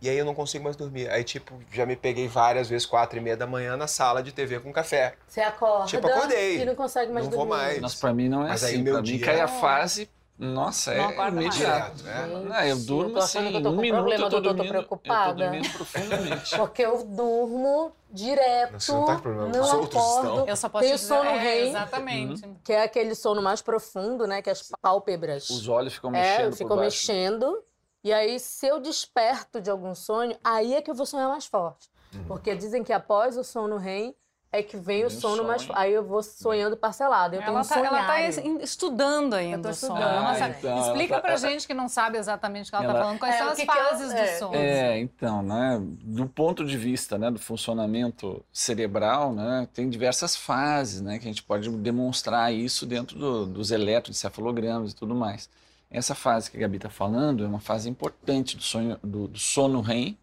e 0.00 0.08
aí 0.08 0.18
eu 0.18 0.24
não 0.24 0.34
consigo 0.34 0.64
mais 0.64 0.74
dormir. 0.74 1.08
Aí, 1.10 1.22
tipo, 1.22 1.54
já 1.72 1.86
me 1.86 1.94
peguei 1.94 2.26
várias 2.26 2.68
vezes, 2.68 2.86
quatro 2.86 3.18
e 3.18 3.20
meia 3.20 3.36
da 3.36 3.46
manhã, 3.46 3.76
na 3.76 3.86
sala 3.86 4.22
de 4.22 4.32
TV 4.32 4.58
com 4.58 4.72
café. 4.72 5.14
Você 5.28 5.40
acorda 5.40 5.86
tipo, 5.86 6.06
acordei. 6.06 6.60
e 6.60 6.64
não 6.64 6.74
consegue 6.74 7.12
mais 7.12 7.26
não 7.26 7.30
dormir. 7.30 7.50
Não 7.50 7.56
vou 7.56 7.64
mais. 7.64 7.80
Mas 7.80 7.94
pra 7.94 8.12
mim 8.12 8.28
não 8.28 8.44
é 8.44 8.48
Mas 8.48 8.64
assim. 8.64 8.76
Aí, 8.76 8.82
meu 8.82 8.94
pra 8.94 9.02
dia... 9.02 9.14
mim 9.14 9.20
cai 9.20 9.40
a 9.40 9.48
fase... 9.48 10.10
Nossa, 10.38 10.94
não 10.94 11.22
é 11.24 11.28
imediato. 11.28 12.08
É. 12.08 12.26
Não, 12.26 12.60
eu 12.64 12.76
durmo 12.78 13.16
eu 13.16 13.22
assim, 13.22 13.38
um 13.38 13.76
minuto 13.76 14.10
eu 14.10 14.30
tô, 14.30 14.40
dormindo, 14.40 14.74
eu 14.74 14.84
tô 14.84 15.32
dormindo 15.34 15.70
profundamente. 15.70 16.56
Porque 16.56 16.82
eu 16.82 17.04
durmo 17.04 17.92
direto, 18.10 18.80
Você 18.80 18.92
não, 18.92 19.04
tá 19.04 19.16
com 19.16 19.22
problema. 19.22 19.48
não 19.48 19.82
acordo. 19.82 20.48
Eu 20.48 20.56
só 20.56 20.68
posso 20.68 20.84
Tenho 20.84 20.98
sono 20.98 21.30
é, 21.30 21.38
REM, 21.38 21.68
exatamente. 21.68 22.44
Uhum. 22.44 22.56
que 22.64 22.72
é 22.72 22.82
aquele 22.82 23.14
sono 23.14 23.40
mais 23.40 23.62
profundo, 23.62 24.26
né, 24.26 24.42
que 24.42 24.50
as 24.50 24.68
pálpebras. 24.80 25.48
Os 25.48 25.68
olhos 25.68 25.94
ficam 25.94 26.10
mexendo 26.10 26.52
É, 26.52 26.56
ficam 26.56 26.76
mexendo. 26.76 27.64
E 28.04 28.12
aí, 28.12 28.40
se 28.40 28.66
eu 28.66 28.80
desperto 28.80 29.60
de 29.60 29.70
algum 29.70 29.94
sonho, 29.94 30.36
aí 30.42 30.74
é 30.74 30.82
que 30.82 30.90
eu 30.90 30.94
vou 30.94 31.06
sonhar 31.06 31.28
mais 31.28 31.46
forte. 31.46 31.88
Uhum. 32.14 32.24
Porque 32.24 32.54
dizem 32.54 32.82
que 32.82 32.92
após 32.92 33.36
o 33.36 33.44
sono 33.44 33.76
REM, 33.76 34.14
é 34.52 34.62
que 34.62 34.76
vem 34.76 35.02
o 35.06 35.10
sono 35.10 35.36
sonho. 35.36 35.48
mais. 35.48 35.66
Aí 35.72 35.94
eu 35.94 36.04
vou 36.04 36.22
sonhando 36.22 36.76
parcelado. 36.76 37.34
Eu 37.34 37.40
ela, 37.40 37.64
tá, 37.64 37.78
ela 37.78 38.04
tá 38.04 38.20
estudando 38.60 39.32
ainda 39.32 39.70
o 39.70 39.74
sono. 39.74 39.96
Ah, 39.96 40.36
então, 40.50 40.78
Explica 40.88 41.14
tá... 41.14 41.20
pra 41.22 41.36
gente 41.36 41.66
que 41.66 41.72
não 41.72 41.88
sabe 41.88 42.18
exatamente 42.18 42.68
o 42.68 42.70
que 42.70 42.76
ela, 42.76 42.84
ela... 42.84 42.94
tá 42.94 43.00
falando, 43.00 43.18
quais 43.18 43.34
é, 43.34 43.38
são 43.38 43.48
as 43.48 43.62
fases 43.62 44.10
eu... 44.10 44.14
do 44.14 44.20
é. 44.20 44.38
sono. 44.38 44.54
É, 44.54 44.98
então, 45.00 45.42
né? 45.42 45.80
Do 45.82 46.26
ponto 46.26 46.66
de 46.66 46.76
vista 46.76 47.16
né, 47.16 47.30
do 47.30 47.38
funcionamento 47.38 48.44
cerebral, 48.52 49.32
né, 49.32 49.66
tem 49.72 49.88
diversas 49.88 50.36
fases, 50.36 51.00
né? 51.00 51.18
Que 51.18 51.24
a 51.24 51.28
gente 51.28 51.42
pode 51.42 51.70
demonstrar 51.70 52.52
isso 52.52 52.84
dentro 52.84 53.18
do, 53.18 53.46
dos 53.46 53.70
eletroencefalogramas 53.70 54.92
e 54.92 54.94
tudo 54.94 55.14
mais. 55.14 55.48
Essa 55.90 56.14
fase 56.14 56.50
que 56.50 56.58
a 56.58 56.60
Gabi 56.60 56.76
está 56.76 56.90
falando 56.90 57.42
é 57.42 57.46
uma 57.46 57.60
fase 57.60 57.88
importante 57.88 58.56
do, 58.56 58.62
sonho, 58.62 58.98
do, 59.02 59.28
do 59.28 59.38
sono 59.38 59.80
REM, 59.80 60.16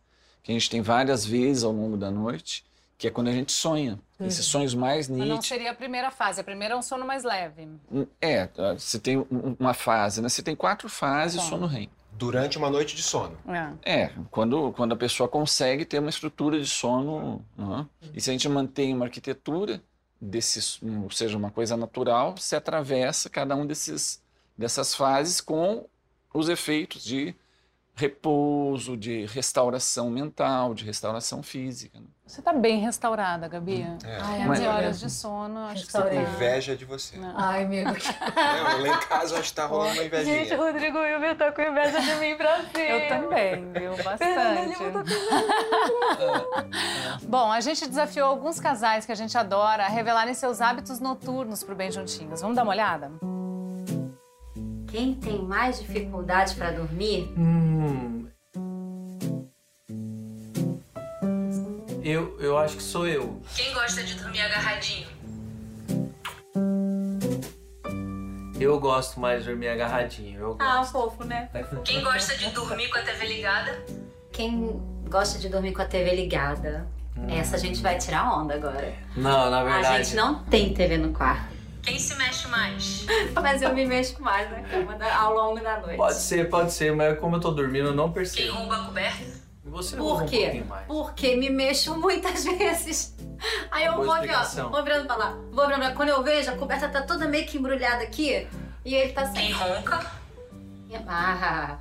que 0.43 0.51
a 0.51 0.53
gente 0.53 0.69
tem 0.69 0.81
várias 0.81 1.25
vezes 1.25 1.63
ao 1.63 1.71
longo 1.71 1.98
da 1.98 2.12
noite, 2.12 2.63
que 3.00 3.08
é 3.08 3.10
quando 3.10 3.29
a 3.29 3.32
gente 3.32 3.51
sonha. 3.53 3.98
Esses 4.20 4.46
sonhos 4.46 4.75
mais 4.75 5.08
Mas 5.08 5.18
não 5.18 5.25
nítidos. 5.25 5.48
seria 5.48 5.72
a 5.72 5.74
primeira 5.74 6.12
fase. 6.12 6.41
A 6.41 6.44
primeira 6.44 6.74
é 6.74 6.77
um 6.77 6.82
sono 6.82 7.06
mais 7.08 7.24
leve. 7.24 7.70
É, 8.20 8.50
você 8.77 9.00
tem 9.00 9.18
um- 9.18 9.56
uma 9.58 9.74
fase, 9.74 10.22
né? 10.22 10.27
Você 10.27 10.44
tem 10.44 10.53
quatro 10.53 10.89
fases, 10.89 11.41
Tá. 11.41 11.48
sono 11.48 11.65
REM. 11.65 11.89
Durante 12.12 12.58
uma 12.58 12.70
noite 12.70 12.98
de 12.98 13.01
sono. 13.01 13.38
É. 13.48 14.01
É, 14.01 14.12
quando, 14.29 14.74
quando 14.74 14.91
a 14.91 14.98
pessoa 14.98 15.29
consegue 15.29 15.86
ter 15.86 16.00
uma 16.00 16.10
estrutura 16.10 16.60
de 16.60 16.68
sono. 16.68 17.41
né? 17.58 17.88
E 18.13 18.20
se 18.20 18.29
a 18.29 18.34
gente 18.34 18.50
mantém 18.50 18.94
uma 18.94 19.06
arquitetura, 19.06 19.82
desse, 20.20 20.86
ou 21.01 21.10
seja, 21.10 21.38
uma 21.38 21.50
coisa 21.50 21.77
natural, 21.77 22.36
se 22.38 22.53
atravessa 22.53 23.29
cada 23.29 23.56
um 23.56 23.65
desses, 23.65 24.22
dessas 24.58 24.94
fases 24.94 25.39
com 25.39 25.86
os 26.34 26.50
efeitos 26.50 27.01
de 27.06 27.34
repouso, 28.00 28.96
de 28.96 29.25
restauração 29.25 30.10
mental, 30.10 30.74
de 30.74 30.86
restauração 30.86 31.44
física. 31.44 32.00
né? 32.00 32.06
Você 32.25 32.41
tá 32.44 32.53
bem 32.53 32.79
restaurada, 32.79 33.48
Gabi. 33.48 33.82
É. 34.06 34.18
Ai, 34.22 34.46
Mas- 34.48 34.60
11 34.60 34.68
horas 34.68 35.00
de 35.00 35.10
sono, 35.10 35.60
acho 35.65 35.86
que 35.88 35.91
você 35.91 36.01
tá... 36.01 36.13
Inveja 36.13 36.75
de 36.77 36.86
você. 36.86 37.18
Não. 37.18 37.34
Ai, 37.36 37.63
amigo. 37.63 37.89
É, 38.39 38.62
lá 38.82 38.88
em 38.88 39.00
casa 39.08 39.39
acho 39.39 39.50
que 39.50 39.56
tá 39.56 39.65
rolando 39.65 39.94
uma 39.94 40.03
invejinha. 40.03 40.36
Gente, 40.46 40.53
o 40.53 40.58
Rodrigo 40.58 40.98
Wilber 41.00 41.36
tá 41.38 41.51
com 41.51 41.62
inveja 41.62 42.00
de 42.00 42.15
mim 42.15 42.36
pra 42.38 42.58
cima. 42.63 42.79
Eu 42.79 43.08
também, 43.10 43.72
viu? 43.74 43.91
Tá 44.03 44.03
Bastante. 44.03 44.77
Bom, 47.27 47.51
a 47.51 47.60
gente 47.62 47.88
desafiou 47.88 48.27
alguns 48.27 48.60
casais 48.60 49.06
que 49.06 49.12
a 49.12 49.15
gente 49.15 49.38
adora 49.38 49.86
a 49.86 49.89
revelarem 49.89 50.34
seus 50.34 50.62
hábitos 50.62 51.00
noturnos 51.00 51.63
pro 51.63 51.75
Bem 51.75 51.91
Juntinhos. 51.91 52.41
Vamos 52.41 52.56
dar 52.56 52.63
uma 52.63 52.72
olhada? 52.72 53.12
Quem 54.91 55.13
tem 55.13 55.41
mais 55.41 55.79
dificuldade 55.79 56.55
para 56.55 56.72
dormir? 56.72 57.31
Hum. 57.38 58.27
Eu, 62.03 62.38
eu 62.39 62.58
acho 62.58 62.77
que 62.77 62.84
sou 62.84 63.08
eu. 63.08 63.39
Quem 63.55 63.72
gosta 63.74 64.03
de 64.03 64.15
dormir 64.15 64.41
agarradinho? 64.41 65.08
Eu 68.60 68.79
gosto 68.79 69.19
mais 69.19 69.43
de 69.43 69.50
dormir 69.50 69.69
agarradinho. 69.69 70.39
Eu 70.39 70.58
Ah, 70.60 70.77
gosto. 70.77 70.91
fofo, 70.91 71.24
né? 71.24 71.50
Quem 71.86 72.03
gosta 72.03 72.36
de 72.36 72.50
dormir 72.50 72.89
com 72.89 72.98
a 72.98 73.01
TV 73.03 73.25
ligada? 73.27 73.86
Quem 74.31 74.81
gosta 75.10 75.38
de 75.39 75.50
dormir 75.50 75.72
com 75.74 75.81
a 75.81 75.86
TV 75.86 76.15
ligada? 76.15 76.88
Essa 77.27 77.58
a 77.58 77.60
gente 77.60 77.81
vai 77.81 77.98
tirar 77.98 78.34
onda 78.34 78.55
agora. 78.55 78.93
Não, 79.15 79.50
na 79.51 79.60
A 79.60 79.63
verdade. 79.63 80.03
gente 80.05 80.15
não 80.15 80.43
tem 80.46 80.74
TV 80.74 80.98
no 80.98 81.13
quarto. 81.13 81.59
Quem 81.89 82.00
se 82.00 82.15
mexe 82.15 82.48
mais? 82.48 83.05
Mas 83.41 83.62
eu 83.62 83.74
me 83.74 83.86
mexo 83.86 84.22
mais 84.22 84.50
na 84.51 84.62
cama 84.62 84.96
da- 84.96 85.15
ao 85.15 85.34
longo 85.34 85.60
da 85.60 85.79
noite. 85.79 85.98
Pode 85.98 86.15
ser, 86.15 86.50
pode 86.50 86.72
ser, 86.72 86.96
mas 86.96 87.17
como 87.19 87.36
eu 87.36 87.39
tô 87.39 87.51
dormindo, 87.51 87.88
eu 87.88 87.96
não 87.96 88.05
Quem 88.05 88.13
percebo. 88.13 88.53
rouba 88.53 88.75
a 88.75 88.86
coberta? 88.86 89.24
E 89.65 89.69
você 89.69 89.98
Por 89.98 90.22
um 90.24 90.25
quê? 90.27 90.63
mais. 90.67 90.86
Porque 90.88 91.36
me 91.36 91.50
mexo 91.50 91.98
muitas 92.00 92.43
vezes. 92.58 93.15
Aí 93.72 93.86
eu 93.86 93.96
vou 93.96 94.12
aqui, 94.12 94.29
ó, 94.31 94.69
vou 94.69 94.84
virando 94.84 95.05
pra 95.08 95.15
lá, 95.15 95.38
vou 95.51 95.65
virando 95.65 95.79
pra 95.79 95.89
lá. 95.89 95.96
Quando 95.96 96.10
eu 96.10 96.22
vejo, 96.24 96.51
a 96.51 96.55
coberta 96.55 96.88
tá 96.89 97.01
toda 97.01 97.27
meio 97.27 97.46
que 97.48 97.58
embrulhada 97.58 98.03
aqui. 98.03 98.48
E 98.86 98.93
ele 98.96 99.12
tá 99.13 99.27
Quem 99.27 99.48
sem. 99.48 99.51
ronca? 99.53 100.00
Ah, 101.08 101.77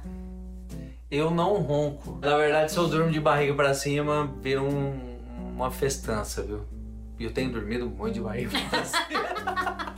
Eu 1.10 1.30
não 1.30 1.54
ronco. 1.62 2.18
Na 2.20 2.36
verdade, 2.36 2.70
se 2.72 2.76
eu 2.78 2.86
durmo 2.88 3.10
de 3.10 3.20
barriga 3.20 3.54
pra 3.54 3.72
cima, 3.74 4.30
vira 4.42 4.62
um- 4.62 5.18
uma 5.54 5.70
festança, 5.70 6.42
viu? 6.42 6.64
E 7.18 7.24
eu 7.24 7.32
tenho 7.32 7.50
dormido 7.50 7.88
muito 7.88 8.14
de 8.14 8.20
barriga 8.20 8.50
pra 8.70 8.84
cima. 8.84 9.88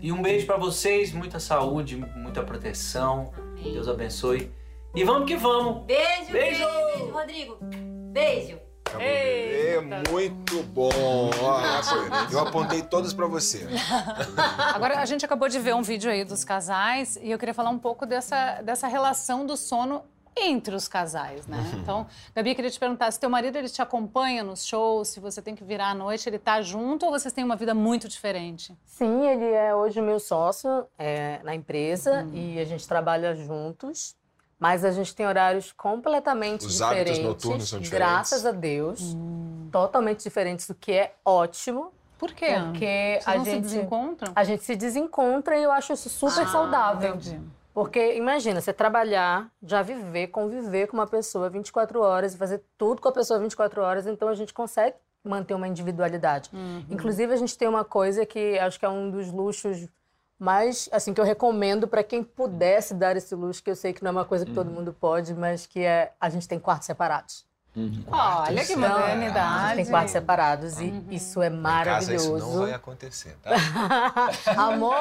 e 0.00 0.12
um 0.12 0.22
beijo 0.22 0.46
pra 0.46 0.56
vocês, 0.56 1.12
muita 1.12 1.38
saúde, 1.38 1.96
muita 2.16 2.42
proteção. 2.42 3.32
Deus 3.62 3.88
abençoe. 3.88 4.52
E 4.94 5.04
vamos 5.04 5.26
que 5.28 5.36
vamos! 5.36 5.84
beijo, 5.84 6.32
beijo, 6.32 6.32
Beijo! 6.32 6.66
beijo, 6.86 7.12
Rodrigo. 7.12 7.58
Beijo. 8.12 8.58
É 8.98 9.78
muito 10.10 10.62
bom. 10.62 11.30
Eu 12.32 12.38
apontei 12.40 12.82
todas 12.82 13.12
pra 13.12 13.26
você. 13.26 13.66
Agora, 14.74 14.98
a 15.00 15.04
gente 15.04 15.24
acabou 15.24 15.48
de 15.48 15.58
ver 15.58 15.74
um 15.74 15.82
vídeo 15.82 16.10
aí 16.10 16.24
dos 16.24 16.42
casais 16.44 17.18
e 17.20 17.30
eu 17.30 17.38
queria 17.38 17.52
falar 17.52 17.70
um 17.70 17.78
pouco 17.78 18.06
dessa, 18.06 18.62
dessa 18.62 18.88
relação 18.88 19.44
do 19.44 19.56
sono 19.56 20.02
entre 20.44 20.74
os 20.74 20.86
casais, 20.88 21.46
né? 21.46 21.58
Então, 21.74 22.06
Gabi, 22.34 22.54
queria 22.54 22.70
te 22.70 22.78
perguntar, 22.78 23.10
se 23.10 23.18
teu 23.20 23.30
marido 23.30 23.56
ele 23.56 23.68
te 23.68 23.80
acompanha 23.82 24.42
nos 24.42 24.64
shows, 24.64 25.08
se 25.08 25.20
você 25.20 25.40
tem 25.42 25.54
que 25.54 25.64
virar 25.64 25.90
à 25.90 25.94
noite, 25.94 26.28
ele 26.28 26.38
tá 26.38 26.60
junto 26.62 27.06
ou 27.06 27.12
vocês 27.12 27.32
têm 27.32 27.44
uma 27.44 27.56
vida 27.56 27.74
muito 27.74 28.08
diferente? 28.08 28.76
Sim, 28.84 29.26
ele 29.26 29.52
é 29.52 29.74
hoje 29.74 30.00
meu 30.00 30.18
sócio 30.20 30.86
é, 30.98 31.40
na 31.42 31.54
empresa 31.54 32.26
e 32.32 32.58
a 32.58 32.64
gente 32.64 32.86
trabalha 32.86 33.34
juntos. 33.34 34.16
Mas 34.60 34.84
a 34.84 34.90
gente 34.90 35.14
tem 35.14 35.24
horários 35.24 35.70
completamente 35.70 36.66
Os 36.66 36.82
hábitos 36.82 37.04
diferentes. 37.04 37.24
noturnos 37.24 37.68
são 37.68 37.78
diferentes. 37.78 38.10
Graças 38.10 38.44
a 38.44 38.50
Deus. 38.50 39.16
Totalmente 39.70 40.24
diferentes, 40.24 40.68
o 40.68 40.74
que 40.74 40.90
é 40.92 41.14
ótimo. 41.24 41.92
Por 42.18 42.32
quê? 42.32 42.56
Porque 42.64 43.20
Vocês 43.22 43.28
a 43.28 43.34
não 43.36 43.44
se 43.44 43.50
gente, 43.52 43.62
desencontram? 43.62 44.32
a 44.34 44.42
gente 44.42 44.64
se 44.64 44.74
desencontra 44.74 45.56
e 45.56 45.62
eu 45.62 45.70
acho 45.70 45.92
isso 45.92 46.08
super 46.08 46.48
saudável. 46.48 47.10
Entendi. 47.14 47.40
Porque 47.78 48.16
imagina, 48.16 48.60
você 48.60 48.72
trabalhar, 48.72 49.52
já 49.62 49.82
viver, 49.82 50.26
conviver 50.26 50.88
com 50.88 50.96
uma 50.96 51.06
pessoa 51.06 51.48
24 51.48 52.00
horas 52.00 52.34
e 52.34 52.36
fazer 52.36 52.60
tudo 52.76 53.00
com 53.00 53.08
a 53.08 53.12
pessoa 53.12 53.38
24 53.38 53.80
horas, 53.80 54.04
então 54.04 54.26
a 54.26 54.34
gente 54.34 54.52
consegue 54.52 54.96
manter 55.22 55.54
uma 55.54 55.68
individualidade. 55.68 56.50
Inclusive, 56.90 57.32
a 57.32 57.36
gente 57.36 57.56
tem 57.56 57.68
uma 57.68 57.84
coisa 57.84 58.26
que 58.26 58.58
acho 58.58 58.80
que 58.80 58.84
é 58.84 58.88
um 58.88 59.08
dos 59.08 59.30
luxos 59.30 59.86
mais, 60.36 60.88
assim, 60.90 61.14
que 61.14 61.20
eu 61.20 61.24
recomendo 61.24 61.86
para 61.86 62.02
quem 62.02 62.24
pudesse 62.24 62.94
dar 62.94 63.16
esse 63.16 63.32
luxo, 63.36 63.62
que 63.62 63.70
eu 63.70 63.76
sei 63.76 63.92
que 63.92 64.02
não 64.02 64.08
é 64.08 64.12
uma 64.12 64.24
coisa 64.24 64.44
que 64.44 64.52
todo 64.52 64.68
mundo 64.68 64.92
pode, 64.92 65.32
mas 65.32 65.64
que 65.64 65.78
é 65.78 66.12
a 66.20 66.28
gente 66.28 66.48
tem 66.48 66.58
quartos 66.58 66.86
separados. 66.86 67.46
Olha 68.10 68.64
que 68.64 68.76
modernidade. 68.76 69.76
Tem 69.76 69.86
quartos 69.86 70.12
separados 70.12 70.80
e 70.80 71.04
isso 71.10 71.42
é 71.42 71.48
Em 71.48 71.62
casa 71.62 72.14
isso 72.14 72.30
maravilhoso. 72.32 72.38
não 72.56 72.62
vai 72.62 72.72
acontecer, 72.72 73.36
tá? 73.42 73.50
Amor, 74.56 74.94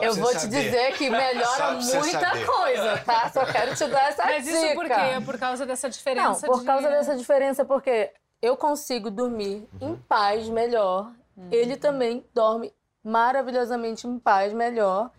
eu 0.00 0.14
vou 0.14 0.30
te 0.30 0.40
saber. 0.40 0.64
dizer 0.64 0.92
que 0.94 1.10
melhora 1.10 1.72
muita 1.72 2.20
saber. 2.20 2.46
coisa, 2.46 2.98
tá? 2.98 3.30
Só 3.32 3.44
quero 3.46 3.74
te 3.74 3.86
dar 3.86 4.08
essa 4.08 4.24
Mas 4.24 4.44
dica. 4.44 4.56
isso 4.66 4.74
por 4.74 4.84
quê? 4.86 5.20
Por 5.24 5.38
causa 5.38 5.66
dessa 5.66 5.86
Não, 5.86 5.92
diferença 5.92 6.46
por 6.46 6.60
de- 6.60 6.66
causa 6.66 6.88
dessa 6.88 7.16
diferença, 7.16 7.64
porque 7.64 8.10
eu 8.40 8.56
consigo 8.56 9.10
dormir 9.10 9.68
Uhum. 9.80 9.92
em 9.92 9.96
paz 9.96 10.48
melhor. 10.48 11.10
Ele 11.50 11.76
também 11.76 12.24
dorme 12.34 12.72
maravilhosamente 13.04 14.06
em 14.06 14.18
paz 14.18 14.52
melhor. 14.52 15.10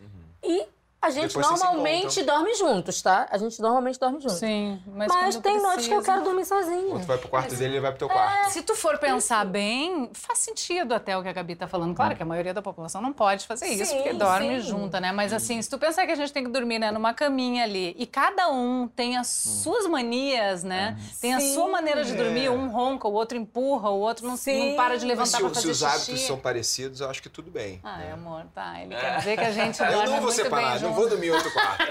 E 0.43 0.67
a 1.04 1.10
gente 1.10 1.28
Depois 1.36 1.46
se 1.46 1.52
normalmente 1.52 2.24
dorme 2.24 2.56
juntos, 2.56 3.02
tá? 3.02 3.28
A 3.30 3.38
gente 3.38 3.62
normalmente 3.62 4.00
dorme 4.00 4.22
juntos. 4.22 4.38
Sim, 4.40 4.82
mas, 4.88 5.08
Mas 5.10 5.36
tem 5.38 5.62
noites 5.62 5.86
que 5.86 5.94
eu 5.94 6.02
quero 6.02 6.24
dormir 6.24 6.46
sozinha. 6.46 6.88
Quando 6.88 7.02
tu 7.02 7.08
vai 7.08 7.18
pro 7.18 7.28
quarto 7.28 7.56
dele, 7.56 7.74
ele 7.74 7.82
vai 7.82 7.92
pro 7.92 8.00
teu 8.00 8.08
quarto. 8.08 8.52
Se 8.52 8.62
tu 8.62 8.74
for 8.74 8.98
pensar 8.98 9.46
bem, 9.46 10.10
faz 10.14 10.40
sentido 10.40 10.94
até 10.94 11.18
o 11.18 11.22
que 11.22 11.28
a 11.28 11.34
Gabi 11.34 11.56
tá 11.56 11.68
falando. 11.68 11.94
Claro 11.94 12.16
que 12.16 12.24
a 12.24 12.26
maioria 12.26 12.54
da 12.54 12.62
população 12.62 13.02
não 13.02 13.12
pode 13.12 13.46
fazer 13.46 13.68
isso, 13.68 13.92
Sim, 13.92 13.98
porque 13.98 14.14
dorme 14.14 14.62
sim. 14.62 14.70
junta, 14.70 15.02
né? 15.02 15.12
Mas 15.12 15.34
assim, 15.34 15.62
se 15.62 15.70
tu 15.70 15.78
pensar 15.78 16.06
que 16.06 16.14
a 16.14 16.16
gente 16.16 16.32
tem 16.32 16.44
que 16.46 16.50
dormir 16.50 16.80
né, 16.80 16.90
numa 16.90 17.14
caminha 17.14 17.64
ali 17.64 17.94
e 17.98 18.06
cada 18.06 18.50
um 18.50 18.88
tem 18.88 19.18
as 19.18 19.28
suas 19.28 19.86
manias, 19.88 20.64
né? 20.64 20.98
Tem 21.20 21.34
a 21.34 21.40
sua 21.42 21.68
maneira 21.68 22.06
de 22.06 22.16
dormir, 22.16 22.50
um 22.50 22.70
ronca, 22.70 23.08
o 23.08 23.14
outro 23.14 23.38
empurra, 23.38 23.90
o 23.90 24.00
outro 24.00 24.26
não, 24.26 24.36
não 24.36 24.76
para 24.76 24.98
de 24.98 25.06
Mas 25.06 25.18
levantar 25.18 25.38
se, 25.38 25.44
pra 25.44 25.50
se 25.50 25.56
fazer 25.56 25.70
os 25.72 25.84
hábitos 25.84 26.06
xixi. 26.06 26.28
são 26.28 26.38
parecidos, 26.38 27.02
eu 27.02 27.10
acho 27.10 27.22
que 27.22 27.30
tudo 27.30 27.52
bem. 27.52 27.82
Ai, 27.84 28.12
amor, 28.12 28.46
tá. 28.56 28.80
Ele 28.82 28.96
quer 28.96 29.18
dizer 29.18 29.38
que 29.38 29.44
a 29.44 29.52
gente 29.52 29.78
dorme 29.78 29.94
Eu 29.94 30.00
não 30.00 30.12
vou 30.14 30.22
muito 30.22 30.34
separar, 30.36 30.80
bem 30.80 30.93
não 30.94 31.02
vou 31.02 31.10
dormir 31.10 31.28
em 31.28 31.32
outro 31.32 31.52
quarto. 31.52 31.84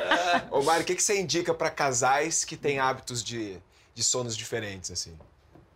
Ô, 0.50 0.62
Mário, 0.62 0.82
o 0.82 0.86
que, 0.86 0.94
que 0.94 1.02
você 1.02 1.20
indica 1.20 1.52
pra 1.52 1.70
casais 1.70 2.44
que 2.44 2.56
têm 2.56 2.78
hábitos 2.78 3.22
de, 3.22 3.58
de 3.94 4.02
sonos 4.02 4.36
diferentes, 4.36 4.90
assim? 4.90 5.16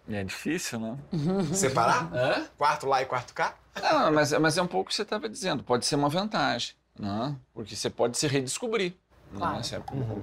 É 0.08 0.22
difícil, 0.22 0.78
né? 0.78 0.96
Separar? 1.52 2.08
Quarto 2.56 2.86
lá 2.86 3.02
e 3.02 3.06
quarto 3.06 3.34
cá? 3.34 3.54
Não, 3.74 4.12
mas, 4.12 4.32
mas 4.32 4.56
é 4.56 4.62
um 4.62 4.66
pouco 4.66 4.86
o 4.86 4.88
que 4.88 4.94
você 4.94 5.02
estava 5.02 5.28
dizendo. 5.28 5.62
Pode 5.64 5.84
ser 5.84 5.96
uma 5.96 6.08
vantagem, 6.08 6.74
né? 6.98 7.34
Porque 7.52 7.74
você 7.74 7.90
pode 7.90 8.16
se 8.16 8.26
redescobrir. 8.28 8.94
Claro. 9.38 9.56
Né? 9.56 9.62
Se 9.62 9.74
é- 9.74 9.82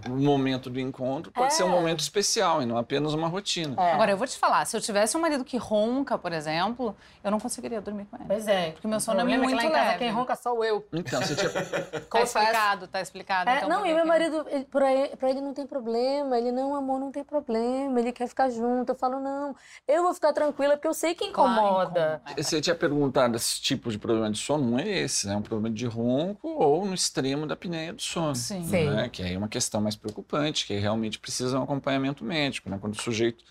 O 0.09 0.17
momento 0.17 0.69
do 0.69 0.79
encontro 0.79 1.31
pode 1.31 1.53
ser 1.53 1.63
um 1.63 1.69
momento 1.69 1.99
especial 1.99 2.61
e 2.61 2.65
não 2.65 2.77
apenas 2.77 3.13
uma 3.13 3.27
rotina. 3.27 3.75
É. 3.81 3.93
Agora, 3.93 4.11
eu 4.11 4.17
vou 4.17 4.27
te 4.27 4.37
falar, 4.37 4.65
se 4.65 4.75
eu 4.75 4.81
tivesse 4.81 5.15
um 5.17 5.21
marido 5.21 5.43
que 5.43 5.57
ronca, 5.57 6.17
por 6.17 6.31
exemplo, 6.33 6.95
eu 7.23 7.31
não 7.31 7.39
conseguiria 7.39 7.81
dormir 7.81 8.05
com 8.05 8.15
ele. 8.17 8.25
Pois 8.27 8.47
é. 8.47 8.71
Porque 8.71 8.87
meu 8.87 8.99
sono 8.99 9.19
é 9.19 9.23
O 9.23 9.25
problema 9.27 9.43
muito 9.43 9.57
que 9.59 9.63
lá 9.63 9.69
em 9.69 9.73
casa 9.73 9.85
leve. 9.91 9.99
quem 9.99 10.11
ronca 10.11 10.35
sou 10.35 10.63
eu. 10.63 10.85
Então, 10.93 11.21
você 11.21 11.35
tinha... 11.35 11.49
Tá 12.13 12.21
explicado, 12.21 12.87
tá 12.87 13.01
explicado. 13.01 13.49
É, 13.49 13.57
então, 13.57 13.69
não, 13.69 13.85
e 13.85 13.93
meu 13.93 14.05
marido, 14.05 14.45
ele, 14.49 14.65
pra, 14.65 14.91
ele, 14.93 15.15
pra 15.15 15.29
ele 15.29 15.41
não 15.41 15.53
tem 15.53 15.65
problema. 15.65 16.37
Ele, 16.37 16.51
não, 16.51 16.75
amor, 16.75 16.99
não 16.99 17.11
tem 17.11 17.23
problema. 17.23 17.99
Ele 17.99 18.11
quer 18.11 18.27
ficar 18.27 18.49
junto. 18.49 18.91
Eu 18.91 18.95
falo, 18.95 19.19
não, 19.19 19.55
eu 19.87 20.03
vou 20.03 20.13
ficar 20.13 20.31
tranquila 20.33 20.73
porque 20.75 20.87
eu 20.87 20.93
sei 20.93 21.15
que 21.15 21.29
Claro, 21.31 21.51
incomoda. 21.53 22.21
incomoda. 22.23 22.43
Você 22.43 22.61
tinha 22.61 22.75
perguntado 22.75 23.35
esse 23.35 23.59
tipo 23.61 23.89
de 23.91 23.97
problema 23.97 24.29
de 24.29 24.37
sono, 24.37 24.71
não 24.71 24.79
é 24.79 24.87
esse, 24.87 25.27
né? 25.27 25.33
É 25.33 25.37
um 25.37 25.41
problema 25.41 25.73
de 25.73 25.85
ronco 25.85 26.47
ou 26.47 26.85
no 26.85 26.93
extremo 26.93 27.45
da 27.47 27.53
apneia 27.55 27.93
do 27.93 28.01
sono. 28.01 28.35
Sim. 28.35 28.63
Sim. 28.63 28.89
né? 28.89 29.02
Que 29.09 29.23
aí 29.23 29.33
é 29.33 29.37
uma 29.37 29.47
questão 29.47 29.81
mais 29.81 29.95
preocupante, 29.95 30.65
que 30.65 30.73
realmente 30.75 31.19
precisa 31.19 31.51
de 31.51 31.55
um 31.57 31.63
acompanhamento 31.63 32.23
médico, 32.23 32.69
né? 32.69 32.77
Quando 32.79 32.93
o 32.93 33.01
sujeito, 33.01 33.43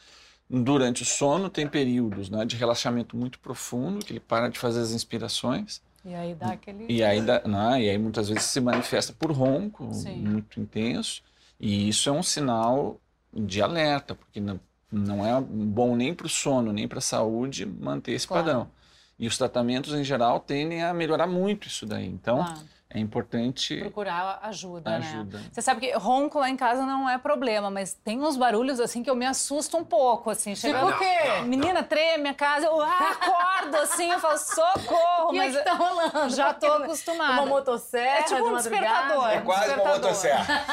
durante 0.49 1.03
o 1.03 1.07
sono, 1.07 1.49
tem 1.49 1.67
períodos 1.67 2.29
né, 2.31 2.45
de 2.45 2.57
relaxamento 2.57 3.17
muito 3.17 3.39
profundo, 3.39 4.05
que 4.05 4.13
ele 4.13 4.21
para 4.21 4.49
de 4.49 4.59
fazer 4.59 4.81
as 4.81 4.93
inspirações, 4.93 5.81
E 6.05 6.15
aí 6.15 6.35
dá 6.35 6.51
aquele. 6.53 6.87
e 6.89 7.03
aí, 7.03 7.23
dá- 7.23 7.43
né, 7.47 7.83
e 7.83 7.91
aí 7.91 7.99
muitas 7.99 8.29
vezes 8.29 8.45
se 8.45 8.61
manifesta 8.61 9.13
por 9.13 9.31
ronco 9.33 9.93
Sim. 9.93 10.17
muito 10.17 10.61
intenso, 10.61 11.23
e 11.59 11.89
isso 11.89 12.09
é 12.09 12.13
um 12.13 12.23
sinal 12.23 13.01
de 13.33 13.63
alerta, 13.63 14.15
porque 14.15 14.41
na- 14.41 14.59
Não 14.95 15.25
é 15.25 15.41
bom 15.41 15.97
nem 15.97 16.13
para 16.13 16.27
o 16.27 16.29
sono, 16.29 16.71
nem 16.71 16.87
para 16.87 16.99
a 16.99 17.01
saúde 17.01 17.65
manter 17.65 18.13
esse 18.13 18.29
Claro. 18.29 18.45
padrão. 18.45 18.71
E 19.19 19.27
os 19.27 19.39
tratamentos, 19.39 19.95
em 19.95 20.05
geral, 20.05 20.39
tendem 20.39 20.83
a 20.83 20.93
melhorar 20.93 21.27
muito 21.27 21.67
isso 21.67 21.87
daí. 21.87 22.07
Então, 22.07 22.37
Claro. 22.45 22.61
É 22.95 22.99
importante 23.01 23.77
Procurar 23.81 24.39
ajuda, 24.43 24.91
né? 24.91 24.97
ajuda. 24.99 25.41
Você 25.51 25.63
sabe 25.63 25.81
que 25.81 25.93
ronco 25.93 26.39
lá 26.39 26.49
em 26.51 26.57
casa 26.57 26.85
não 26.85 27.09
é 27.09 27.17
problema, 27.17 27.71
mas 27.71 27.95
tem 27.95 28.21
uns 28.21 28.37
barulhos 28.37 28.79
assim 28.81 29.03
que 29.03 29.09
eu 29.09 29.15
me 29.17 29.25
assusto 29.25 29.77
um 29.79 29.85
pouco, 29.85 30.29
assim. 30.31 30.55
Chega... 30.55 30.79
Tipo 30.79 30.91
o 30.91 30.99
quê? 30.99 31.43
Menina, 31.45 31.83
treme 31.83 32.29
a 32.29 32.35
casa, 32.35 32.67
eu 32.67 32.81
ah, 32.81 33.11
acordo 33.13 33.77
assim, 33.79 34.11
eu 34.11 34.19
falo, 34.19 34.37
socorro, 34.39 35.29
O 35.29 35.31
que 35.31 35.39
é 35.39 35.47
mas 35.49 35.57
que 35.57 35.63
tá 35.63 35.73
rolando? 35.73 36.31
já 36.31 36.53
tô 36.53 36.67
acostumada. 36.67 37.33
Uma 37.33 37.47
motosserra 37.47 38.19
É 38.19 38.23
tipo 38.25 38.37
de 38.37 38.43
um 38.43 38.53
madrugada? 38.53 38.83
despertador. 38.83 39.31
É 39.31 39.41
quase 39.41 39.61
uma 39.61 39.75
despertador. 39.75 40.01
motosserra. 40.03 40.65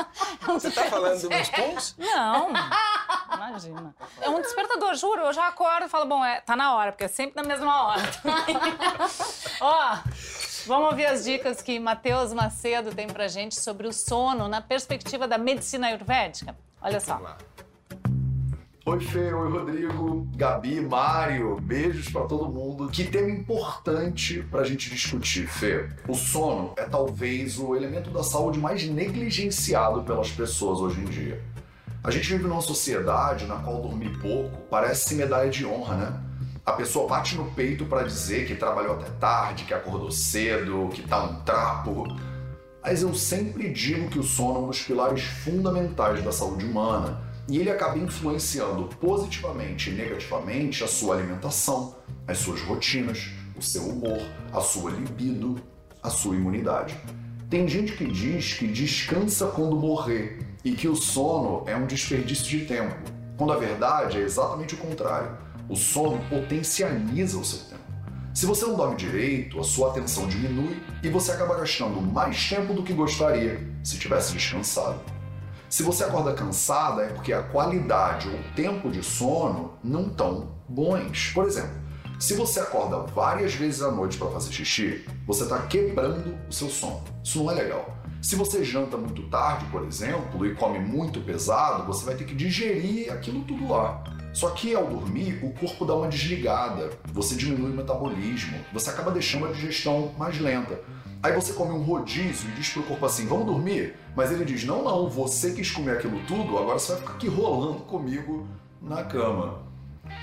Você 0.46 0.70
tá 0.70 0.84
falando 0.84 1.28
dos 1.28 1.50
puns? 1.50 1.94
Não, 1.98 2.50
imagina. 3.34 3.94
É 4.20 4.28
um 4.28 4.40
despertador, 4.40 4.94
juro. 4.94 5.22
Eu 5.22 5.32
já 5.32 5.46
acordo 5.46 5.86
e 5.86 5.88
falo, 5.88 6.06
bom, 6.06 6.24
é, 6.24 6.40
tá 6.40 6.56
na 6.56 6.74
hora, 6.74 6.92
porque 6.92 7.04
é 7.04 7.08
sempre 7.08 7.40
na 7.40 7.46
mesma 7.46 7.84
hora. 7.84 8.02
Ó, 9.60 9.98
vamos 10.66 10.90
ouvir 10.90 11.06
as 11.06 11.24
dicas 11.24 11.62
que 11.62 11.78
Matheus 11.78 12.32
Macedo 12.32 12.94
tem 12.94 13.06
pra 13.06 13.28
gente 13.28 13.58
sobre 13.58 13.86
o 13.86 13.92
sono 13.92 14.48
na 14.48 14.60
perspectiva 14.60 15.26
da 15.26 15.38
medicina 15.38 15.88
ayurvédica. 15.88 16.56
Olha 16.80 17.00
só. 17.00 17.20
Oi, 18.86 18.98
Fê, 18.98 19.32
oi, 19.32 19.50
Rodrigo, 19.50 20.26
Gabi, 20.34 20.80
Mário, 20.80 21.60
beijos 21.60 22.08
pra 22.08 22.22
todo 22.22 22.48
mundo. 22.48 22.88
Que 22.88 23.04
tema 23.04 23.28
importante 23.28 24.42
pra 24.50 24.64
gente 24.64 24.88
discutir, 24.88 25.46
Fê. 25.46 25.88
O 26.08 26.14
sono 26.14 26.72
é 26.76 26.84
talvez 26.84 27.58
o 27.58 27.76
elemento 27.76 28.10
da 28.10 28.22
saúde 28.22 28.58
mais 28.58 28.82
negligenciado 28.88 30.02
pelas 30.02 30.30
pessoas 30.30 30.80
hoje 30.80 31.00
em 31.00 31.04
dia. 31.04 31.44
A 32.02 32.10
gente 32.10 32.30
vive 32.30 32.48
numa 32.48 32.62
sociedade 32.62 33.46
na 33.46 33.56
qual 33.56 33.82
dormir 33.82 34.18
pouco 34.18 34.56
parece 34.70 35.14
medalha 35.14 35.50
de 35.50 35.66
honra, 35.66 35.96
né? 35.96 36.29
A 36.70 36.74
pessoa 36.74 37.08
bate 37.08 37.34
no 37.34 37.46
peito 37.46 37.84
pra 37.84 38.04
dizer 38.04 38.46
que 38.46 38.54
trabalhou 38.54 38.94
até 38.94 39.10
tarde, 39.18 39.64
que 39.64 39.74
acordou 39.74 40.08
cedo, 40.08 40.88
que 40.92 41.02
tá 41.02 41.24
um 41.24 41.42
trapo. 41.42 42.06
Mas 42.80 43.02
eu 43.02 43.12
sempre 43.12 43.70
digo 43.70 44.08
que 44.08 44.20
o 44.20 44.22
sono 44.22 44.58
é 44.58 44.62
um 44.62 44.66
dos 44.68 44.80
pilares 44.80 45.24
fundamentais 45.24 46.22
da 46.22 46.30
saúde 46.30 46.64
humana 46.64 47.22
e 47.48 47.58
ele 47.58 47.70
acaba 47.70 47.98
influenciando 47.98 48.84
positivamente 49.00 49.90
e 49.90 49.94
negativamente 49.94 50.84
a 50.84 50.86
sua 50.86 51.16
alimentação, 51.16 51.96
as 52.28 52.38
suas 52.38 52.62
rotinas, 52.62 53.32
o 53.56 53.60
seu 53.60 53.82
humor, 53.88 54.20
a 54.52 54.60
sua 54.60 54.92
libido, 54.92 55.60
a 56.00 56.08
sua 56.08 56.36
imunidade. 56.36 56.96
Tem 57.50 57.66
gente 57.66 57.94
que 57.94 58.06
diz 58.06 58.54
que 58.54 58.68
descansa 58.68 59.48
quando 59.48 59.74
morrer 59.74 60.38
e 60.64 60.70
que 60.70 60.86
o 60.86 60.94
sono 60.94 61.64
é 61.68 61.74
um 61.74 61.86
desperdício 61.86 62.44
de 62.44 62.64
tempo, 62.64 63.10
quando 63.36 63.52
a 63.52 63.56
verdade 63.56 64.18
é 64.18 64.20
exatamente 64.20 64.76
o 64.76 64.78
contrário. 64.78 65.49
O 65.70 65.76
sono 65.76 66.18
potencializa 66.28 67.38
o 67.38 67.44
seu 67.44 67.60
tempo. 67.60 67.80
Se 68.34 68.44
você 68.44 68.66
não 68.66 68.74
dorme 68.74 68.96
direito, 68.96 69.60
a 69.60 69.62
sua 69.62 69.90
atenção 69.90 70.26
diminui 70.26 70.82
e 71.00 71.08
você 71.08 71.30
acaba 71.30 71.54
gastando 71.54 72.02
mais 72.02 72.48
tempo 72.48 72.74
do 72.74 72.82
que 72.82 72.92
gostaria 72.92 73.64
se 73.84 73.96
tivesse 73.96 74.32
descansado. 74.32 75.00
Se 75.68 75.84
você 75.84 76.02
acorda 76.02 76.34
cansada, 76.34 77.02
é 77.02 77.08
porque 77.10 77.32
a 77.32 77.44
qualidade 77.44 78.28
ou 78.28 78.34
o 78.34 78.54
tempo 78.56 78.90
de 78.90 79.00
sono 79.00 79.74
não 79.84 80.08
estão 80.08 80.56
bons. 80.68 81.30
Por 81.32 81.46
exemplo, 81.46 81.78
se 82.18 82.34
você 82.34 82.58
acorda 82.58 82.98
várias 83.12 83.54
vezes 83.54 83.80
à 83.80 83.92
noite 83.92 84.18
para 84.18 84.32
fazer 84.32 84.50
xixi, 84.50 85.06
você 85.24 85.44
está 85.44 85.58
quebrando 85.68 86.36
o 86.48 86.52
seu 86.52 86.68
sono. 86.68 87.04
Isso 87.22 87.38
não 87.44 87.52
é 87.52 87.54
legal. 87.54 87.96
Se 88.20 88.34
você 88.34 88.64
janta 88.64 88.96
muito 88.96 89.22
tarde, 89.28 89.66
por 89.66 89.84
exemplo, 89.84 90.44
e 90.44 90.52
come 90.56 90.80
muito 90.80 91.20
pesado, 91.20 91.86
você 91.86 92.04
vai 92.04 92.16
ter 92.16 92.24
que 92.24 92.34
digerir 92.34 93.12
aquilo 93.12 93.44
tudo 93.44 93.68
lá. 93.68 94.02
Só 94.32 94.50
que 94.50 94.74
ao 94.74 94.86
dormir, 94.86 95.40
o 95.42 95.50
corpo 95.52 95.84
dá 95.84 95.94
uma 95.94 96.08
desligada, 96.08 96.90
você 97.12 97.34
diminui 97.34 97.70
o 97.70 97.74
metabolismo, 97.74 98.58
você 98.72 98.90
acaba 98.90 99.10
deixando 99.10 99.46
a 99.46 99.52
digestão 99.52 100.12
mais 100.16 100.38
lenta. 100.38 100.80
Aí 101.22 101.32
você 101.34 101.52
come 101.52 101.72
um 101.72 101.82
rodízio 101.82 102.48
e 102.48 102.52
diz 102.52 102.70
pro 102.70 102.82
corpo 102.84 103.04
assim, 103.04 103.26
vamos 103.26 103.46
dormir? 103.46 103.94
Mas 104.16 104.30
ele 104.32 104.44
diz, 104.44 104.64
não, 104.64 104.82
não, 104.82 105.08
você 105.08 105.52
quis 105.52 105.70
comer 105.70 105.98
aquilo 105.98 106.20
tudo, 106.26 106.56
agora 106.56 106.78
você 106.78 106.92
vai 106.92 107.00
ficar 107.02 107.14
aqui 107.14 107.28
rolando 107.28 107.80
comigo 107.80 108.46
na 108.80 109.04
cama. 109.04 109.62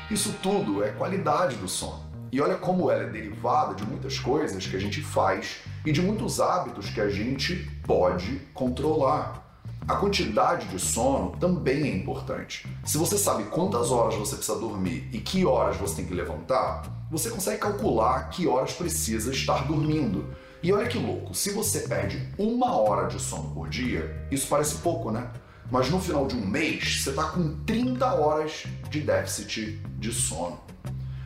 Isso 0.10 0.34
tudo 0.42 0.84
é 0.84 0.90
qualidade 0.90 1.56
do 1.58 1.68
sono. 1.68 2.08
E 2.32 2.42
olha 2.42 2.56
como 2.56 2.90
ela 2.90 3.04
é 3.04 3.10
derivada 3.10 3.76
de 3.76 3.86
muitas 3.86 4.20
coisas 4.20 4.66
que 4.66 4.76
a 4.76 4.80
gente 4.80 5.02
faz 5.02 5.60
e 5.86 5.92
de 5.92 6.02
muitos 6.02 6.40
hábitos 6.40 6.90
que 6.90 7.00
a 7.00 7.10
gente 7.10 7.56
pode 7.86 8.42
controlar. 8.54 9.47
A 9.88 9.96
quantidade 9.96 10.68
de 10.68 10.80
sono 10.80 11.38
também 11.38 11.84
é 11.84 11.96
importante. 11.96 12.68
Se 12.84 12.98
você 12.98 13.18
sabe 13.18 13.46
quantas 13.46 13.90
horas 13.90 14.16
você 14.16 14.36
precisa 14.36 14.60
dormir 14.60 15.08
e 15.14 15.20
que 15.20 15.46
horas 15.46 15.78
você 15.78 15.96
tem 15.96 16.06
que 16.06 16.14
levantar, 16.14 16.84
você 17.10 17.30
consegue 17.30 17.62
calcular 17.62 18.30
que 18.30 18.46
horas 18.46 18.74
precisa 18.74 19.32
estar 19.32 19.66
dormindo. 19.66 20.36
E 20.62 20.74
olha 20.74 20.90
que 20.90 20.98
louco, 20.98 21.34
se 21.34 21.52
você 21.52 21.88
perde 21.88 22.28
uma 22.38 22.76
hora 22.76 23.08
de 23.08 23.18
sono 23.18 23.52
por 23.52 23.70
dia, 23.70 24.28
isso 24.30 24.48
parece 24.50 24.76
pouco, 24.80 25.10
né? 25.10 25.32
Mas 25.72 25.90
no 25.90 26.02
final 26.02 26.28
de 26.28 26.36
um 26.36 26.46
mês, 26.46 27.02
você 27.02 27.12
está 27.12 27.24
com 27.24 27.56
30 27.64 28.14
horas 28.14 28.66
de 28.90 29.00
déficit 29.00 29.82
de 29.98 30.12
sono. 30.12 30.60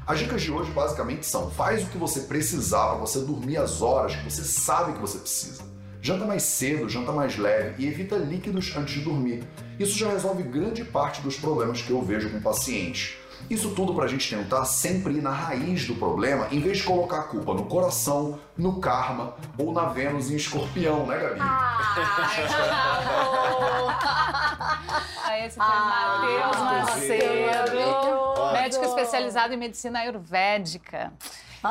As 0.06 0.19
dicas 0.19 0.39
de 0.39 0.52
hoje 0.52 0.71
basicamente 0.71 1.26
são: 1.26 1.50
faz 1.50 1.84
o 1.84 1.88
que 1.88 1.97
você 1.97 2.21
precisar 2.21 2.89
para 2.89 2.97
você 2.97 3.21
dormir 3.21 3.58
as 3.58 3.82
horas 3.82 4.15
que 4.15 4.30
você 4.30 4.43
sabe 4.43 4.93
que 4.93 5.00
você 5.00 5.17
precisa. 5.17 5.71
Janta 6.02 6.26
mais 6.26 6.42
cedo, 6.44 6.90
janta 6.90 7.12
mais 7.12 7.38
leve 7.38 7.76
e 7.84 7.88
evita 7.88 8.16
líquidos 8.16 8.76
antes 8.76 8.96
de 8.96 9.02
dormir. 9.02 9.44
Isso 9.80 9.96
já 9.96 10.10
resolve 10.10 10.42
grande 10.42 10.84
parte 10.84 11.22
dos 11.22 11.36
problemas 11.38 11.82
que 11.82 11.92
eu 11.92 12.02
vejo 12.02 12.32
com 12.32 12.42
pacientes. 12.42 13.18
Isso 13.50 13.72
tudo 13.76 13.94
para 13.94 14.06
a 14.06 14.08
gente 14.08 14.28
tentar 14.28 14.66
sempre 14.66 15.14
ir 15.14 15.22
na 15.22 15.32
raiz 15.32 15.86
do 15.86 15.96
problema, 15.96 16.48
em 16.52 16.60
vez 16.60 16.80
de 16.80 16.84
colocar 16.84 17.20
a 17.20 17.24
culpa 17.24 17.54
no 17.54 17.66
coração, 17.66 18.40
no 18.58 18.80
karma 18.80 19.36
ou 19.58 19.72
na 19.72 19.86
Vênus 19.86 20.32
em 20.32 20.36
escorpião, 20.36 21.06
né, 21.06 21.18
Gabi? 21.20 21.40
Ah, 21.40 21.78
esse 25.46 25.56
foi 25.56 25.66
Ah, 25.66 26.22
Matheus 26.22 26.58
Macedo, 26.90 28.54
médico 28.54 28.86
especializado 28.86 29.54
em 29.54 29.58
medicina 29.58 30.00
ayurvédica. 30.00 31.14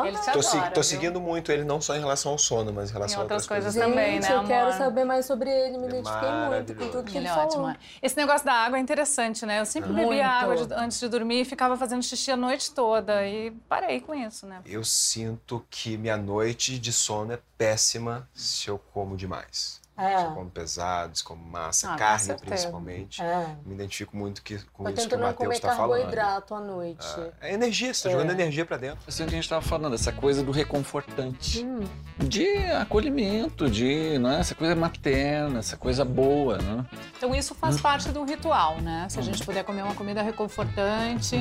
Ele 0.05 0.19
te 0.19 0.31
Tô, 0.31 0.39
adora, 0.39 0.71
tô 0.71 0.81
viu? 0.81 0.85
seguindo 0.85 1.21
muito 1.21 1.51
ele, 1.51 1.65
não 1.65 1.81
só 1.81 1.97
em 1.97 2.01
relação 2.01 2.33
ao 2.33 2.39
sono, 2.39 2.73
mas 2.73 2.91
em 2.91 2.93
Em 2.93 2.95
relação 2.95 3.23
outras 3.23 3.43
a 3.43 3.47
outras 3.47 3.47
coisas 3.47 3.75
coisas. 3.75 3.91
também, 3.91 4.13
Gente, 4.15 4.23
né, 4.23 4.37
eu 4.37 4.45
quero 4.45 4.67
amor? 4.67 4.79
saber 4.79 5.05
mais 5.05 5.27
sobre 5.27 5.51
ele, 5.51 5.79
me 5.79 5.87
é 5.87 5.89
identifiquei 5.89 6.31
muito 6.31 6.75
com 6.75 6.89
tudo 6.91 7.05
que 7.05 7.11
Ele 7.11 7.19
ele, 7.19 7.27
é 7.27 7.35
falou. 7.35 7.47
ótimo. 7.67 7.77
Esse 8.03 8.17
negócio 8.17 8.47
da 8.47 8.53
água 8.55 8.79
é 8.79 8.81
interessante, 8.81 9.45
né? 9.45 9.61
Eu 9.61 9.67
sempre 9.67 9.93
Muito. 9.93 10.09
bebia 10.09 10.29
água 10.29 10.57
de- 10.57 10.75
antes 10.75 11.01
de 11.01 11.09
dormir 11.09 11.41
e 11.41 11.45
ficava 11.45 11.77
fazendo 11.77 12.03
xixi 12.03 12.31
a 12.31 12.37
noite 12.37 12.73
toda. 12.73 13.27
E 13.27 13.51
parei 13.69 14.01
com 14.01 14.15
isso, 14.15 14.47
né? 14.47 14.61
Eu 14.65 14.85
sinto 14.85 15.65
que 15.71 15.97
minha 15.97 16.17
noite 16.17 16.79
de 16.79 16.93
sono 16.93 17.33
é 17.33 17.39
péssima 17.59 18.29
se 18.35 18.69
eu 18.69 18.79
como 18.79 19.17
demais. 19.17 19.80
É. 20.01 20.25
Eu 20.27 20.31
como 20.33 20.51
pesado, 20.51 21.17
se 21.17 21.23
como 21.23 21.45
massa, 21.45 21.93
Ah, 21.93 21.97
carne 21.97 22.35
principalmente. 22.35 23.23
É. 23.23 23.57
Me 23.67 23.75
identifico 23.75 24.17
muito 24.17 24.43
que, 24.43 24.59
com 24.73 24.89
Eu 24.89 24.95
isso 24.95 25.09
que 25.09 25.15
o 25.15 25.19
não 25.19 25.27
Matheus 25.27 25.45
comer 25.47 25.55
está 25.55 25.77
falando. 25.77 25.91
carboidrato 25.99 26.55
à 26.55 26.61
noite. 26.61 27.07
É 27.41 27.53
energia, 27.53 27.93
você 27.93 28.05
tá 28.05 28.11
jogando 28.11 28.31
energia 28.31 28.65
pra 28.65 28.77
dentro. 28.77 28.99
Isso 29.07 29.21
é 29.23 29.25
o 29.25 29.29
que 29.29 29.35
a 29.35 29.37
gente 29.37 29.45
estava 29.45 29.63
falando, 29.63 29.95
essa 29.95 30.13
coisa 30.13 30.43
do 30.43 30.51
reconfortante. 30.51 31.65
Hum. 31.65 31.81
De 32.19 32.47
acolhimento, 32.73 33.69
de 33.71 34.19
né, 34.19 34.41
essa 34.41 34.55
coisa 34.55 34.75
materna, 34.75 35.59
essa 35.59 35.77
coisa 35.77 36.05
boa, 36.05 36.59
né? 36.59 36.87
Então 37.17 37.35
isso 37.35 37.55
faz 37.55 37.81
parte 37.81 38.09
do 38.11 38.25
ritual, 38.25 38.81
né? 38.81 39.07
Se 39.11 39.19
a 39.19 39.23
gente 39.23 39.45
puder 39.45 39.65
comer 39.65 39.83
uma 39.83 39.95
comida 39.95 40.23
reconfortante, 40.23 41.37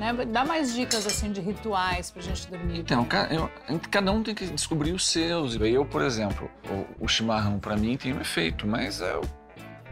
né? 0.00 0.12
Dá 0.24 0.44
mais 0.44 0.74
dicas, 0.74 1.06
assim, 1.06 1.30
de 1.30 1.40
rituais 1.40 2.10
pra 2.10 2.22
gente 2.22 2.48
dormir. 2.48 2.80
Então, 2.80 3.06
eu- 3.30 3.50
cada 3.90 4.10
um 4.10 4.22
tem 4.22 4.34
que 4.34 4.46
descobrir 4.46 4.92
os 4.92 5.06
seus. 5.06 5.54
Eu, 5.60 5.84
por 5.84 6.02
exemplo, 6.02 6.50
o, 6.98 7.04
o 7.04 7.08
chimarrão 7.08 7.58
para 7.58 7.76
mim 7.76 7.96
tem 7.96 8.12
um 8.14 8.20
efeito, 8.20 8.66
mas 8.66 9.00
eu 9.00 9.20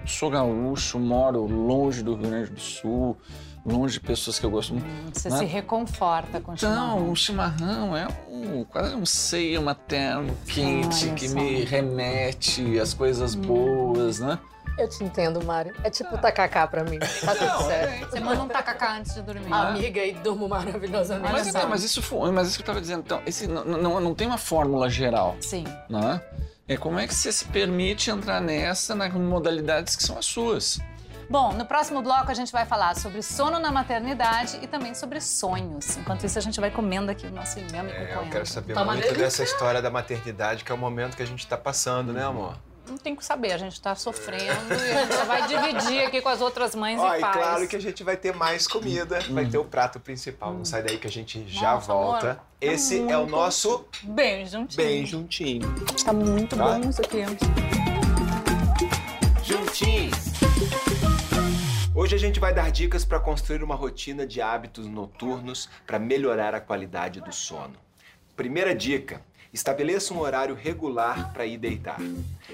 sou 0.07 0.31
gaúcho, 0.31 0.99
moro 0.99 1.45
longe 1.47 2.03
do 2.03 2.15
Rio 2.15 2.29
Grande 2.31 2.51
do 2.51 2.61
Sul, 2.61 3.17
longe 3.67 3.95
de 3.95 4.01
pessoas 4.01 4.39
que 4.39 4.47
eu 4.47 4.51
gosto 4.51 4.73
muito. 4.73 4.87
Você 5.13 5.29
né? 5.29 5.37
se 5.37 5.45
reconforta 5.45 6.41
com 6.41 6.53
o 6.53 6.55
Então, 6.55 6.71
chimarrão. 6.73 7.11
o 7.11 7.17
chimarrão 7.17 7.97
é 7.97 8.09
um, 8.31 8.65
quase 8.65 8.95
um 8.95 9.05
seio 9.05 9.61
materno 9.63 10.35
quente 10.47 11.05
Olha 11.07 11.15
que 11.15 11.29
só. 11.29 11.35
me 11.35 11.63
remete 11.65 12.79
às 12.81 12.95
coisas 12.95 13.35
boas, 13.35 14.19
né? 14.21 14.39
Eu 14.79 14.89
te 14.89 15.03
entendo, 15.03 15.45
Mário. 15.45 15.75
É 15.83 15.91
tipo 15.91 16.17
tacacá 16.19 16.67
pra 16.67 16.85
mim. 16.85 16.99
Tá 16.99 17.35
tudo 17.35 17.67
certo. 17.67 18.11
Você 18.11 18.21
manda 18.21 18.43
um 18.43 18.49
tacacá 18.49 18.97
antes 18.97 19.13
de 19.13 19.23
dormir. 19.23 19.53
Amiga, 19.53 20.05
e 20.05 20.13
durmo 20.13 20.49
maravilhosamente. 20.49 21.33
Mas, 21.33 21.47
então, 21.49 21.69
mas 21.69 21.83
isso 21.83 22.01
foi, 22.01 22.31
mas 22.31 22.49
isso 22.49 22.57
que 22.57 22.63
eu 22.63 22.65
estava 22.65 22.81
dizendo. 22.81 23.01
Então, 23.01 23.21
esse 23.27 23.49
não, 23.49 23.65
não, 23.65 24.01
não 24.01 24.15
tem 24.15 24.27
uma 24.27 24.39
fórmula 24.39 24.89
geral, 24.89 25.37
Sim. 25.41 25.65
né? 25.89 26.23
É 26.69 26.77
como 26.77 26.99
é 26.99 27.07
que 27.07 27.15
você 27.15 27.33
se 27.33 27.47
permite 27.47 28.11
entrar 28.11 28.41
nessa 28.41 28.95
nas 28.95 29.13
modalidades 29.13 29.97
que 29.97 30.03
são 30.03 30.19
as 30.19 30.27
suas. 30.27 30.79
Bom, 31.31 31.53
no 31.53 31.67
próximo 31.67 32.01
bloco 32.01 32.31
a 32.31 32.35
gente 32.35 32.51
vai 32.51 32.65
falar 32.65 32.97
sobre 32.97 33.23
sono 33.23 33.59
na 33.59 33.71
maternidade 33.71 34.59
e 34.63 34.67
também 34.67 34.95
sobre 34.95 35.21
sonhos. 35.21 35.97
Enquanto 35.97 36.25
isso, 36.25 36.39
a 36.39 36.43
gente 36.43 36.59
vai 36.59 36.71
comendo 36.71 37.11
aqui 37.11 37.27
o 37.27 37.31
nosso 37.31 37.59
inhame 37.59 37.91
com 37.91 37.99
É, 37.99 38.15
eu 38.15 38.31
quero 38.31 38.47
saber 38.47 38.73
Toma 38.75 38.93
muito 38.93 39.03
delícia. 39.03 39.25
dessa 39.25 39.43
história 39.43 39.83
da 39.83 39.91
maternidade, 39.91 40.65
que 40.65 40.73
é 40.73 40.75
o 40.75 40.79
momento 40.79 41.17
que 41.17 41.23
a 41.23 41.27
gente 41.27 41.47
tá 41.47 41.57
passando, 41.57 42.13
né, 42.13 42.25
amor? 42.25 42.57
Não 42.89 42.99
tem 42.99 43.15
que 43.15 43.25
saber, 43.25 43.53
a 43.53 43.59
gente 43.59 43.81
tá 43.81 43.95
sofrendo 43.95 44.73
e 44.73 44.93
a 44.93 45.05
gente 45.07 45.27
vai 45.27 45.47
dividir 45.47 46.03
aqui 46.07 46.21
com 46.21 46.29
as 46.29 46.41
outras 46.41 46.75
mães 46.75 46.99
Ó, 46.99 47.15
e 47.15 47.19
e 47.19 47.21
pais. 47.21 47.37
claro 47.37 47.69
que 47.69 47.77
a 47.77 47.81
gente 47.81 48.03
vai 48.03 48.17
ter 48.17 48.35
mais 48.35 48.67
comida, 48.67 49.21
vai 49.31 49.47
ter 49.47 49.59
o 49.59 49.65
prato 49.65 50.01
principal. 50.01 50.53
Não 50.55 50.65
sai 50.65 50.83
daí 50.83 50.99
que 50.99 51.07
a 51.07 51.11
gente 51.11 51.47
já 51.49 51.75
Nossa, 51.75 51.87
volta. 51.93 52.27
amor, 52.31 52.37
tá 52.37 52.43
Esse 52.61 52.99
é 53.09 53.17
o 53.19 53.27
nosso 53.27 53.87
Bem 54.03 54.47
juntinho. 54.47 54.77
bem 54.77 55.07
juntinho. 55.07 55.75
Tá 56.05 56.13
muito 56.13 56.57
Tá? 56.57 56.79
bom 56.79 56.89
isso 56.91 57.01
aqui. 57.03 57.19
Juntinhos. 59.43 60.15
Hoje 61.95 62.15
a 62.15 62.19
gente 62.19 62.39
vai 62.39 62.55
dar 62.55 62.71
dicas 62.71 63.05
para 63.05 63.19
construir 63.19 63.63
uma 63.63 63.75
rotina 63.75 64.27
de 64.27 64.41
hábitos 64.41 64.87
noturnos 64.87 65.69
para 65.87 65.99
melhorar 65.99 66.55
a 66.55 66.61
qualidade 66.61 67.21
do 67.21 67.33
sono. 67.33 67.75
Primeira 68.37 68.75
dica: 68.75 69.21
estabeleça 69.53 70.15
um 70.15 70.21
horário 70.21 70.55
regular 70.55 71.33
para 71.33 71.47
ir 71.47 71.59
deitar. 71.59 71.99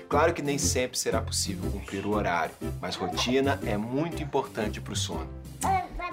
Claro 0.09 0.33
que 0.33 0.43
nem 0.43 0.59
sempre 0.59 0.99
será 0.99 1.21
possível 1.21 1.71
cumprir 1.71 2.07
o 2.07 2.11
horário, 2.11 2.55
mas 2.81 2.97
rotina 2.97 3.61
é 3.67 3.77
muito 3.77 4.23
importante 4.23 4.81
para 4.81 4.93
o 4.93 4.97
sono. 4.97 5.29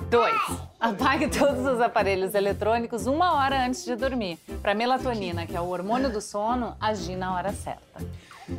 2. 0.10 0.34
Apague 0.80 1.28
todos 1.28 1.65
os 1.65 1.80
aparelhos 1.80 2.34
eletrônicos 2.34 3.06
uma 3.06 3.34
hora 3.34 3.65
antes 3.65 3.86
de 3.86 3.96
dormir, 3.96 4.38
para 4.62 4.74
melatonina, 4.74 5.46
que 5.46 5.56
é 5.56 5.62
o 5.62 5.67
hormônio 5.67 6.12
do 6.12 6.20
sono, 6.20 6.76
agir 6.80 7.15
na 7.15 7.36
hora 7.36 7.54
certa. 7.54 8.04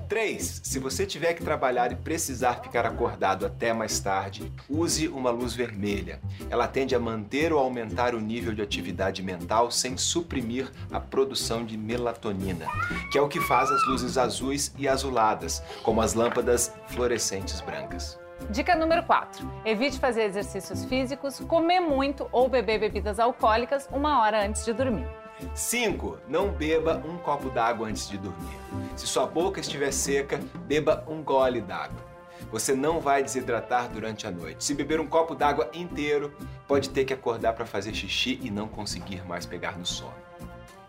3. 0.09 0.61
Se 0.65 0.79
você 0.79 1.07
tiver 1.07 1.35
que 1.35 1.45
trabalhar 1.45 1.93
e 1.93 1.97
precisar 1.97 2.55
ficar 2.55 2.87
acordado 2.87 3.45
até 3.47 3.73
mais 3.73 3.99
tarde, 4.01 4.53
use 4.69 5.09
uma 5.09 5.31
luz 5.31 5.55
vermelha. 5.55 6.21
Ela 6.51 6.69
tende 6.69 6.95
a 6.95 7.01
manter 7.01 7.53
ou 7.53 7.59
aumentar 7.59 8.15
o 8.15 8.21
nível 8.21 8.55
de 8.55 8.63
atividade 8.63 9.23
mental 9.23 9.71
sem 9.71 9.97
suprimir 9.97 10.71
a 10.91 11.01
produção 11.01 11.65
de 11.65 11.77
melatonina, 11.77 12.67
que 13.11 13.19
é 13.19 13.23
o 13.23 13.29
que 13.29 13.41
faz 13.41 13.71
as 13.71 13.87
luzes 13.87 14.19
azuis 14.19 14.75
e 14.79 14.89
azuladas, 14.89 15.63
como 15.83 16.01
as 16.01 16.15
lâmpadas 16.15 16.73
fluorescentes 16.89 17.61
brancas. 17.61 18.19
Dica 18.51 18.75
número 18.75 19.05
4. 19.05 19.51
Evite 19.65 19.99
fazer 19.99 20.23
exercícios 20.23 20.85
físicos, 20.85 21.41
comer 21.41 21.81
muito 21.81 22.29
ou 22.33 22.49
beber 22.49 22.81
bebidas 22.81 23.19
alcoólicas 23.19 23.89
uma 23.93 24.21
hora 24.21 24.45
antes 24.45 24.65
de 24.65 24.73
dormir. 24.73 25.22
5. 25.55 26.19
Não 26.29 26.49
beba 26.49 27.03
um 27.07 27.19
copo 27.19 27.51
d'água 27.51 27.89
antes 27.89 28.09
de 28.09 28.19
dormir. 28.19 28.59
Se 28.97 29.07
sua 29.07 29.27
boca 29.27 29.61
estiver 29.61 29.93
seca, 29.93 30.41
beba 30.67 31.05
um 31.09 31.23
gole 31.23 31.61
d'água. 31.61 32.13
Você 32.51 32.75
não 32.75 33.01
vai 33.01 33.23
desidratar 33.23 33.89
durante 33.89 34.27
a 34.27 34.31
noite. 34.31 34.63
Se 34.65 34.75
beber 34.75 35.01
um 35.01 35.07
copo 35.07 35.35
d'água 35.35 35.71
inteiro, 35.73 36.35
pode 36.69 36.91
ter 36.91 37.05
que 37.05 37.13
acordar 37.15 37.55
para 37.55 37.65
fazer 37.65 37.95
xixi 37.95 38.39
e 38.43 38.51
não 38.51 38.69
conseguir 38.69 39.25
mais 39.27 39.47
pegar 39.47 39.79
no 39.79 39.87
sono. 39.87 40.13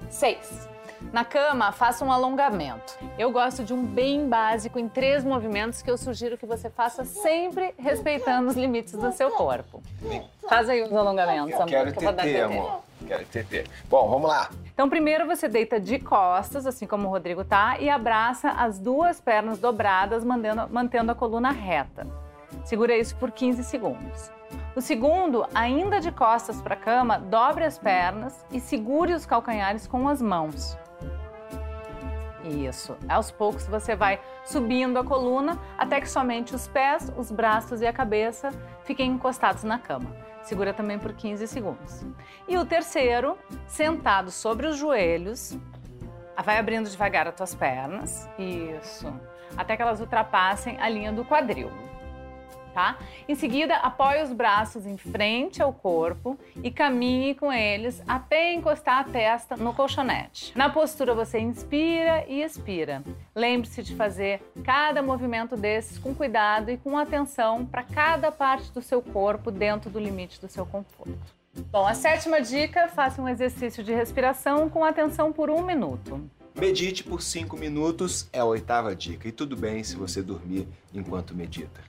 6. 0.09 0.69
Na 1.11 1.25
cama, 1.25 1.71
faça 1.71 2.03
um 2.05 2.11
alongamento. 2.11 2.97
Eu 3.17 3.29
gosto 3.31 3.63
de 3.63 3.73
um 3.73 3.85
bem 3.85 4.27
básico 4.27 4.79
em 4.79 4.87
três 4.87 5.23
movimentos 5.23 5.81
que 5.81 5.91
eu 5.91 5.97
sugiro 5.97 6.37
que 6.37 6.45
você 6.45 6.69
faça 6.69 7.03
sempre 7.03 7.73
respeitando 7.77 8.47
os 8.49 8.55
limites 8.55 8.93
do 8.93 9.11
seu 9.11 9.29
corpo. 9.31 9.81
Faz 10.47 10.69
aí 10.69 10.81
os 10.81 10.93
alongamentos, 10.93 11.51
Eu 11.51 11.57
amor, 11.57 11.67
quero 11.69 11.91
que 11.91 11.99
eu 11.99 12.03
vou 12.03 12.13
dar 12.13 12.23
TT, 12.23 12.31
TT. 12.33 12.41
amor. 12.41 12.81
Quero 13.07 13.25
TT. 13.25 13.65
Bom, 13.89 14.09
vamos 14.09 14.27
lá. 14.27 14.49
Então, 14.73 14.89
primeiro 14.89 15.25
você 15.25 15.47
deita 15.47 15.79
de 15.79 15.99
costas, 15.99 16.65
assim 16.65 16.87
como 16.87 17.07
o 17.07 17.11
Rodrigo 17.11 17.43
tá, 17.43 17.77
e 17.79 17.89
abraça 17.89 18.49
as 18.49 18.79
duas 18.79 19.21
pernas 19.21 19.59
dobradas, 19.59 20.23
mantendo, 20.23 20.67
mantendo 20.69 21.11
a 21.11 21.15
coluna 21.15 21.51
reta. 21.51 22.07
Segura 22.63 22.95
isso 22.95 23.15
por 23.17 23.31
15 23.31 23.63
segundos. 23.63 24.31
O 24.75 24.81
segundo, 24.81 25.45
ainda 25.53 25.99
de 25.99 26.11
costas 26.11 26.61
para 26.61 26.73
a 26.73 26.77
cama, 26.77 27.19
dobre 27.19 27.63
as 27.63 27.77
pernas 27.77 28.45
e 28.51 28.59
segure 28.59 29.13
os 29.13 29.25
calcanhares 29.25 29.85
com 29.85 30.07
as 30.07 30.21
mãos. 30.21 30.77
Isso. 32.43 32.97
Aos 33.07 33.31
poucos 33.31 33.65
você 33.67 33.95
vai 33.95 34.19
subindo 34.43 34.97
a 34.97 35.03
coluna 35.03 35.57
até 35.77 36.01
que 36.01 36.09
somente 36.09 36.53
os 36.53 36.67
pés, 36.67 37.11
os 37.17 37.31
braços 37.31 37.81
e 37.81 37.87
a 37.87 37.93
cabeça 37.93 38.49
fiquem 38.83 39.11
encostados 39.11 39.63
na 39.63 39.79
cama. 39.79 40.32
Segura 40.43 40.73
também 40.73 40.99
por 40.99 41.13
15 41.13 41.47
segundos. 41.47 42.05
E 42.47 42.57
o 42.57 42.65
terceiro, 42.65 43.37
sentado 43.65 44.29
sobre 44.29 44.67
os 44.67 44.77
joelhos, 44.77 45.57
vai 46.43 46.57
abrindo 46.57 46.89
devagar 46.89 47.27
as 47.27 47.35
tuas 47.35 47.55
pernas. 47.55 48.29
Isso. 48.37 49.13
Até 49.55 49.75
que 49.75 49.81
elas 49.81 49.99
ultrapassem 49.99 50.79
a 50.81 50.89
linha 50.89 51.11
do 51.11 51.23
quadril. 51.23 51.71
Tá? 52.73 52.97
Em 53.27 53.35
seguida, 53.35 53.75
apoie 53.75 54.23
os 54.23 54.33
braços 54.33 54.87
em 54.87 54.97
frente 54.97 55.61
ao 55.61 55.71
corpo 55.71 56.37
e 56.63 56.71
caminhe 56.71 57.35
com 57.35 57.53
eles 57.53 58.01
até 58.07 58.53
encostar 58.53 58.99
a 58.99 59.03
testa 59.03 59.55
no 59.55 59.73
colchonete. 59.73 60.51
Na 60.57 60.69
postura, 60.69 61.13
você 61.13 61.39
inspira 61.39 62.25
e 62.27 62.41
expira. 62.41 63.03
Lembre-se 63.35 63.83
de 63.83 63.95
fazer 63.95 64.41
cada 64.63 65.03
movimento 65.03 65.55
desses 65.55 65.99
com 65.99 66.15
cuidado 66.15 66.71
e 66.71 66.77
com 66.77 66.97
atenção 66.97 67.63
para 67.65 67.83
cada 67.83 68.31
parte 68.31 68.71
do 68.71 68.81
seu 68.81 69.01
corpo 69.01 69.51
dentro 69.51 69.89
do 69.89 69.99
limite 69.99 70.41
do 70.41 70.47
seu 70.47 70.65
conforto. 70.65 71.43
Bom, 71.71 71.85
a 71.85 71.93
sétima 71.93 72.41
dica: 72.41 72.87
faça 72.87 73.21
um 73.21 73.29
exercício 73.29 73.83
de 73.83 73.93
respiração 73.93 74.69
com 74.69 74.83
atenção 74.83 75.31
por 75.31 75.49
um 75.49 75.61
minuto. 75.61 76.27
Medite 76.59 77.03
por 77.03 77.21
5 77.21 77.57
minutos 77.57 78.27
é 78.31 78.39
a 78.39 78.45
oitava 78.45 78.95
dica. 78.95 79.27
E 79.27 79.31
tudo 79.31 79.55
bem 79.55 79.83
se 79.83 79.95
você 79.95 80.21
dormir 80.21 80.67
enquanto 80.93 81.35
medita. 81.35 81.81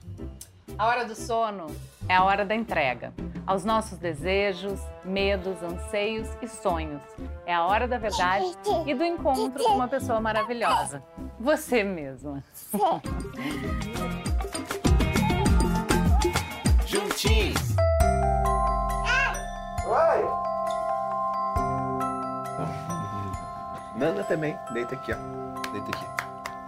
A 0.77 0.87
hora 0.87 1.05
do 1.05 1.15
sono 1.15 1.67
é 2.09 2.15
a 2.15 2.23
hora 2.23 2.43
da 2.45 2.53
entrega 2.55 3.13
aos 3.47 3.63
nossos 3.63 3.97
desejos, 3.97 4.79
medos, 5.03 5.61
anseios 5.63 6.27
e 6.41 6.47
sonhos. 6.47 7.01
É 7.45 7.53
a 7.53 7.65
hora 7.65 7.87
da 7.87 7.97
verdade 7.97 8.45
e 8.85 8.93
do 8.93 9.03
encontro 9.03 9.63
com 9.63 9.75
uma 9.75 9.87
pessoa 9.87 10.19
maravilhosa. 10.19 11.01
Você 11.39 11.83
mesma. 11.83 12.43
Juntinhos. 16.85 17.75
Vai. 19.87 20.23
Nana 23.95 24.23
também. 24.23 24.57
Deita 24.71 24.95
aqui, 24.95 25.13
ó. 25.13 25.17
Deita 25.71 25.89
aqui. 25.89 26.05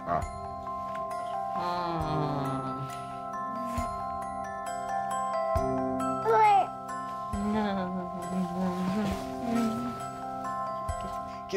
Ó. 0.06 0.20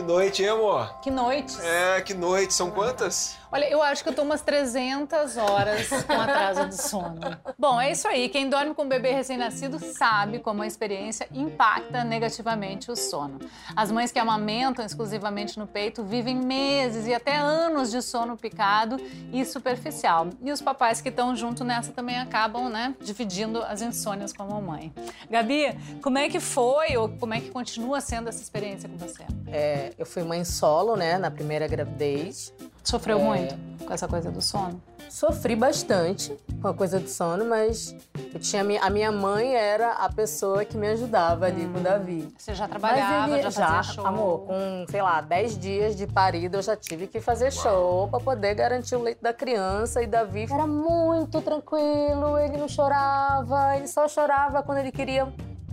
Que 0.01 0.07
noite, 0.07 0.41
hein, 0.41 0.49
amor? 0.49 0.99
Que 0.99 1.11
noite. 1.11 1.61
É, 1.61 2.01
que 2.01 2.15
noite. 2.15 2.55
São 2.55 2.71
quantas? 2.71 3.37
Olha, 3.53 3.69
eu 3.69 3.83
acho 3.83 4.01
que 4.01 4.07
eu 4.07 4.13
tô 4.13 4.21
umas 4.21 4.39
300 4.41 5.35
horas 5.35 5.89
com 5.89 6.13
atraso 6.13 6.69
de 6.69 6.81
sono. 6.81 7.19
Bom, 7.59 7.81
é 7.81 7.91
isso 7.91 8.07
aí. 8.07 8.29
Quem 8.29 8.49
dorme 8.49 8.73
com 8.73 8.83
um 8.83 8.87
bebê 8.87 9.11
recém-nascido 9.11 9.77
sabe 9.77 10.39
como 10.39 10.63
a 10.63 10.67
experiência 10.67 11.27
impacta 11.33 12.01
negativamente 12.05 12.89
o 12.89 12.95
sono. 12.95 13.39
As 13.75 13.91
mães 13.91 14.09
que 14.09 14.17
amamentam 14.17 14.85
exclusivamente 14.85 15.59
no 15.59 15.67
peito 15.67 16.01
vivem 16.01 16.37
meses 16.37 17.07
e 17.07 17.13
até 17.13 17.35
anos 17.35 17.91
de 17.91 18.01
sono 18.01 18.37
picado 18.37 18.95
e 19.33 19.43
superficial. 19.43 20.29
E 20.41 20.49
os 20.49 20.61
papais 20.61 21.01
que 21.01 21.09
estão 21.09 21.35
junto 21.35 21.65
nessa 21.65 21.91
também 21.91 22.19
acabam, 22.19 22.69
né, 22.69 22.95
dividindo 23.01 23.61
as 23.63 23.81
insônias 23.81 24.31
com 24.31 24.43
a 24.43 24.45
mamãe. 24.45 24.93
Gabi, 25.29 25.77
como 26.01 26.17
é 26.17 26.29
que 26.29 26.39
foi 26.39 26.95
ou 26.95 27.09
como 27.09 27.33
é 27.33 27.41
que 27.41 27.51
continua 27.51 27.99
sendo 27.99 28.29
essa 28.29 28.41
experiência 28.41 28.87
com 28.87 28.95
você? 28.95 29.25
É, 29.47 29.90
eu 29.97 30.05
fui 30.05 30.23
mãe 30.23 30.43
solo, 30.43 30.95
né, 30.95 31.17
na 31.17 31.29
primeira 31.31 31.67
gravidez. 31.67 32.53
Sofreu 32.83 33.19
É. 33.19 33.23
muito 33.23 33.55
com 33.85 33.93
essa 33.93 34.07
coisa 34.07 34.31
do 34.31 34.41
sono? 34.41 34.81
Sofri 35.09 35.55
bastante 35.55 36.35
com 36.61 36.69
a 36.69 36.73
coisa 36.73 36.97
do 36.99 37.07
sono, 37.09 37.43
mas 37.45 37.93
eu 38.33 38.39
tinha, 38.39 38.61
a 38.61 38.65
minha- 38.65 38.81
a 38.81 38.89
minha 38.89 39.11
mãe 39.11 39.53
era 39.53 39.91
a 39.93 40.09
pessoa 40.11 40.63
que 40.63 40.77
me 40.77 40.87
ajudava 40.87 41.45
ali 41.47 41.67
com 41.67 41.79
o 41.79 41.81
Davi. 41.81 42.33
Você 42.37 42.55
já 42.55 42.65
trabalhava, 42.67 43.33
ele 43.37 43.51
já 43.51 43.67
fazia 43.67 43.83
show? 43.93 44.07
Amor, 44.07 44.39
com, 44.47 44.85
sei 44.89 45.01
lá, 45.01 45.19
10 45.19 45.57
dias 45.59 45.95
de 45.97 46.07
parido, 46.07 46.57
eu 46.57 46.61
já 46.61 46.77
tive 46.77 47.07
que 47.07 47.19
fazer 47.19 47.51
show 47.51 48.07
pra 48.07 48.19
poder 48.21 48.55
garantir 48.55 48.95
o 48.95 49.01
leite 49.01 49.21
da 49.21 49.33
criança. 49.33 50.01
E 50.01 50.07
Davi 50.07 50.47
era 50.49 50.65
muito 50.65 51.41
tranquilo, 51.41 52.37
ele 52.39 52.55
não 52.57 52.69
chorava, 52.69 53.75
ele 53.75 53.87
só 53.87 54.07
chorava 54.07 54.63
quando 54.63 54.77
ele 54.77 54.91
queria 54.93 55.27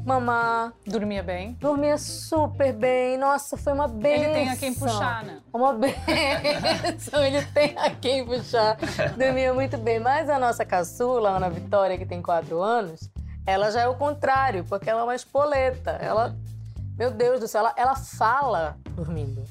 mamar. 0.09 0.73
Dormia 0.87 1.23
bem? 1.23 1.53
Dormia 1.61 1.99
super 1.99 2.73
bem. 2.73 3.19
Nossa, 3.19 3.59
foi 3.59 3.75
uma 3.75 3.87
benção. 3.87 4.25
Ele 4.25 4.33
tem 4.33 4.49
a 4.49 4.57
quem 4.57 4.75
puxar, 4.75 5.25
né? 5.25 5.41
Uma 5.53 5.73
benção, 5.77 7.23
ele 7.23 7.45
tem 7.45 7.79
a 7.79 7.91
quem 7.91 8.25
puxar. 8.25 8.79
Dormia 9.17 9.53
muito 9.53 9.77
bem. 9.77 10.01
Mas 10.01 10.31
a 10.31 10.39
nossa 10.39 10.65
caçula, 10.65 11.37
Ana 11.37 11.51
Vitória, 11.51 11.99
que 11.99 12.07
tem 12.07 12.23
quatro 12.23 12.63
anos, 12.63 13.11
ela 13.47 13.71
já 13.71 13.83
é 13.83 13.89
o 13.89 13.95
contrário, 13.95 14.65
porque 14.65 14.89
ela 14.89 15.03
é 15.03 15.05
uma 15.05 15.15
espoleta. 15.15 15.91
Ela, 15.91 16.35
meu 16.97 17.11
Deus 17.11 17.39
do 17.39 17.47
céu, 17.47 17.61
ela, 17.61 17.75
ela 17.77 17.95
fala 17.95 18.79
dormindo. 18.93 19.45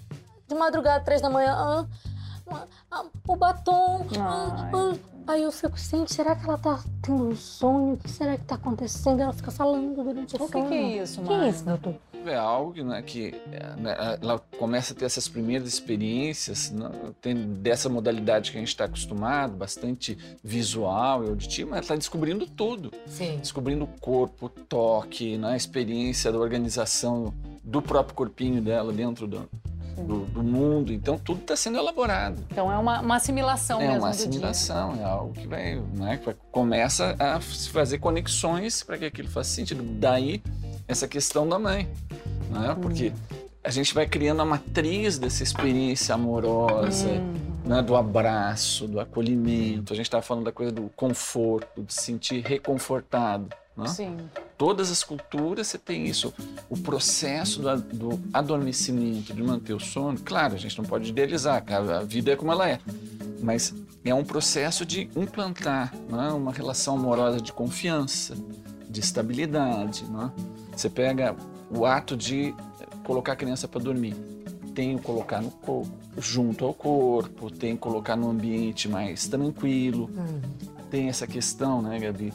De 0.48 0.56
madrugada, 0.56 1.04
três 1.04 1.22
da 1.22 1.30
manhã, 1.30 1.54
ah, 1.56 2.66
ah, 2.92 3.06
o 3.28 3.36
batom. 3.36 4.08
ah." 4.20 5.17
Aí 5.28 5.44
eu 5.44 5.52
fico, 5.52 5.78
gente, 5.78 6.14
será 6.14 6.36
que 6.38 6.46
ela 6.46 6.58
tá 6.58 6.80
tendo 7.02 7.28
um 7.28 7.36
sonho? 7.36 7.94
O 7.94 7.98
que 7.98 8.10
será 8.10 8.38
que 8.38 8.46
tá 8.46 8.56
acontecendo? 8.56 9.20
Ela 9.22 9.34
fica 9.34 9.52
falando 9.52 10.02
durante 10.02 10.38
o 10.38 10.44
O 10.44 10.46
que, 10.46 10.52
sonho. 10.54 10.68
que 10.70 10.74
é 10.74 11.04
isso, 11.04 11.22
O 11.22 11.26
que 11.26 11.34
é 11.34 11.50
isso, 11.50 11.66
doutor? 11.66 11.96
É 12.26 12.36
algo 12.36 12.84
né, 12.84 13.02
que 13.02 13.32
né, 13.78 14.18
ela 14.22 14.40
começa 14.58 14.94
a 14.94 14.96
ter 14.96 15.06
essas 15.06 15.28
primeiras 15.28 15.68
experiências 15.68 16.72
né, 16.72 16.90
tem 17.22 17.36
dessa 17.36 17.88
modalidade 17.88 18.52
que 18.52 18.58
a 18.58 18.60
gente 18.60 18.70
está 18.70 18.86
acostumado, 18.86 19.56
bastante 19.56 20.18
visual 20.44 21.24
e 21.26 21.30
auditivo, 21.30 21.70
mas 21.70 21.78
ela 21.78 21.84
está 21.84 21.96
descobrindo 21.96 22.46
tudo. 22.48 22.92
Sim. 23.06 23.38
Descobrindo 23.38 23.84
o 23.84 23.88
corpo, 24.00 24.48
o 24.48 24.50
toque, 24.50 25.38
né, 25.38 25.52
a 25.52 25.58
experiência 25.58 26.32
da 26.32 26.38
organização 26.38 27.34
do 27.64 27.82
próprio 27.82 28.16
corpinho 28.16 28.62
dela 28.62 28.94
dentro 28.94 29.28
do, 29.28 29.50
do, 29.98 30.26
do 30.26 30.44
mundo. 30.44 30.94
Então, 30.94 31.18
tudo 31.18 31.42
está 31.42 31.56
sendo 31.56 31.78
elaborado. 31.78 32.44
Então 32.52 32.72
é 32.72 32.78
uma, 32.78 33.02
uma 33.02 33.16
assimilação 33.16 33.82
É 33.82 33.88
mesmo 33.88 34.02
uma 34.02 34.10
assimilação, 34.10 34.96
é 35.00 35.04
algo 35.04 35.34
que 35.34 35.48
vai, 35.48 35.76
né, 35.96 36.18
que 36.18 36.26
vai- 36.26 36.36
começa 36.52 37.16
a 37.20 37.40
se 37.42 37.70
fazer 37.70 37.98
conexões 38.00 38.84
para 38.84 38.98
que 38.98 39.06
aquilo 39.06 39.30
faça 39.30 39.50
sentido. 39.50 39.84
Daí 39.84 40.42
essa 40.88 41.08
questão 41.08 41.48
da 41.48 41.60
mãe, 41.60 41.88
né? 42.50 42.76
Porque 42.82 43.12
a 43.64 43.70
gente 43.70 43.94
vai 43.94 44.08
criando 44.08 44.42
a 44.42 44.46
matriz 44.46 45.18
dessa 45.20 45.44
experiência 45.44 46.16
amorosa, 46.16 47.10
né, 47.66 47.82
do 47.82 47.96
abraço, 47.98 48.88
do 48.88 48.98
acolhimento. 49.00 49.92
A 49.92 49.96
gente 49.96 50.06
estava 50.06 50.22
falando 50.24 50.46
da 50.46 50.52
coisa 50.54 50.72
do 50.72 50.84
conforto, 50.96 51.84
de 51.84 51.94
se 51.94 52.02
sentir 52.04 52.40
reconfortado. 52.46 53.50
Né? 53.78 53.88
Sim. 53.88 54.18
Todas 54.58 54.90
as 54.90 55.04
culturas 55.04 55.68
você 55.68 55.78
tem 55.78 56.06
isso. 56.06 56.34
O 56.68 56.78
processo 56.78 57.62
do, 57.62 57.78
do 57.78 58.20
adormecimento, 58.34 59.34
de 59.34 59.44
manter 59.44 59.74
o 59.74 59.80
sono, 59.80 60.18
claro, 60.20 60.56
a 60.56 60.58
gente 60.58 60.78
não 60.78 60.86
pode 60.86 61.10
idealizar, 61.10 61.64
a 61.68 62.04
vida 62.04 62.32
é 62.32 62.36
como 62.36 62.52
ela 62.52 62.68
é. 62.68 62.80
Mas 63.42 63.74
é 64.04 64.14
um 64.14 64.24
processo 64.24 64.84
de 64.86 65.10
implantar 65.16 65.94
né, 66.10 66.30
uma 66.30 66.52
relação 66.52 66.96
amorosa 66.96 67.40
de 67.40 67.54
confiança, 67.54 68.36
de 68.90 69.00
estabilidade. 69.00 70.06
Né? 70.06 70.32
Você 70.76 70.90
pega 70.90 71.36
o 71.70 71.86
ato 71.86 72.18
de 72.18 72.56
colocar 73.04 73.34
a 73.34 73.36
criança 73.36 73.68
para 73.68 73.80
dormir. 73.80 74.16
Tem 74.74 74.96
o 74.96 75.00
colocar 75.00 75.42
no 75.42 75.52
corpo, 75.52 75.92
junto 76.18 76.66
ao 76.66 76.74
corpo, 76.74 77.52
tem 77.52 77.76
colocar 77.76 78.16
no 78.16 78.30
ambiente 78.30 78.88
mais 78.88 79.28
tranquilo. 79.28 80.10
Tem 80.90 81.10
essa 81.10 81.28
questão, 81.28 81.82
né, 81.82 82.00
Gabi? 82.00 82.34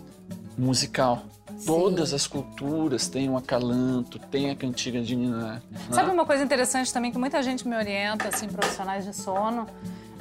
Musical. 0.56 1.22
Todas 1.66 2.12
as 2.12 2.26
culturas 2.26 3.08
têm 3.08 3.28
um 3.28 3.36
acalanto, 3.36 4.18
tem 4.18 4.50
a 4.50 4.56
cantiga 4.56 5.00
de 5.00 5.14
ninar. 5.14 5.62
né? 5.70 5.78
Sabe 5.90 6.10
uma 6.10 6.24
coisa 6.24 6.42
interessante 6.42 6.92
também 6.92 7.12
que 7.12 7.18
muita 7.18 7.42
gente 7.42 7.66
me 7.68 7.76
orienta, 7.76 8.28
assim, 8.28 8.48
profissionais 8.48 9.04
de 9.04 9.14
sono, 9.14 9.66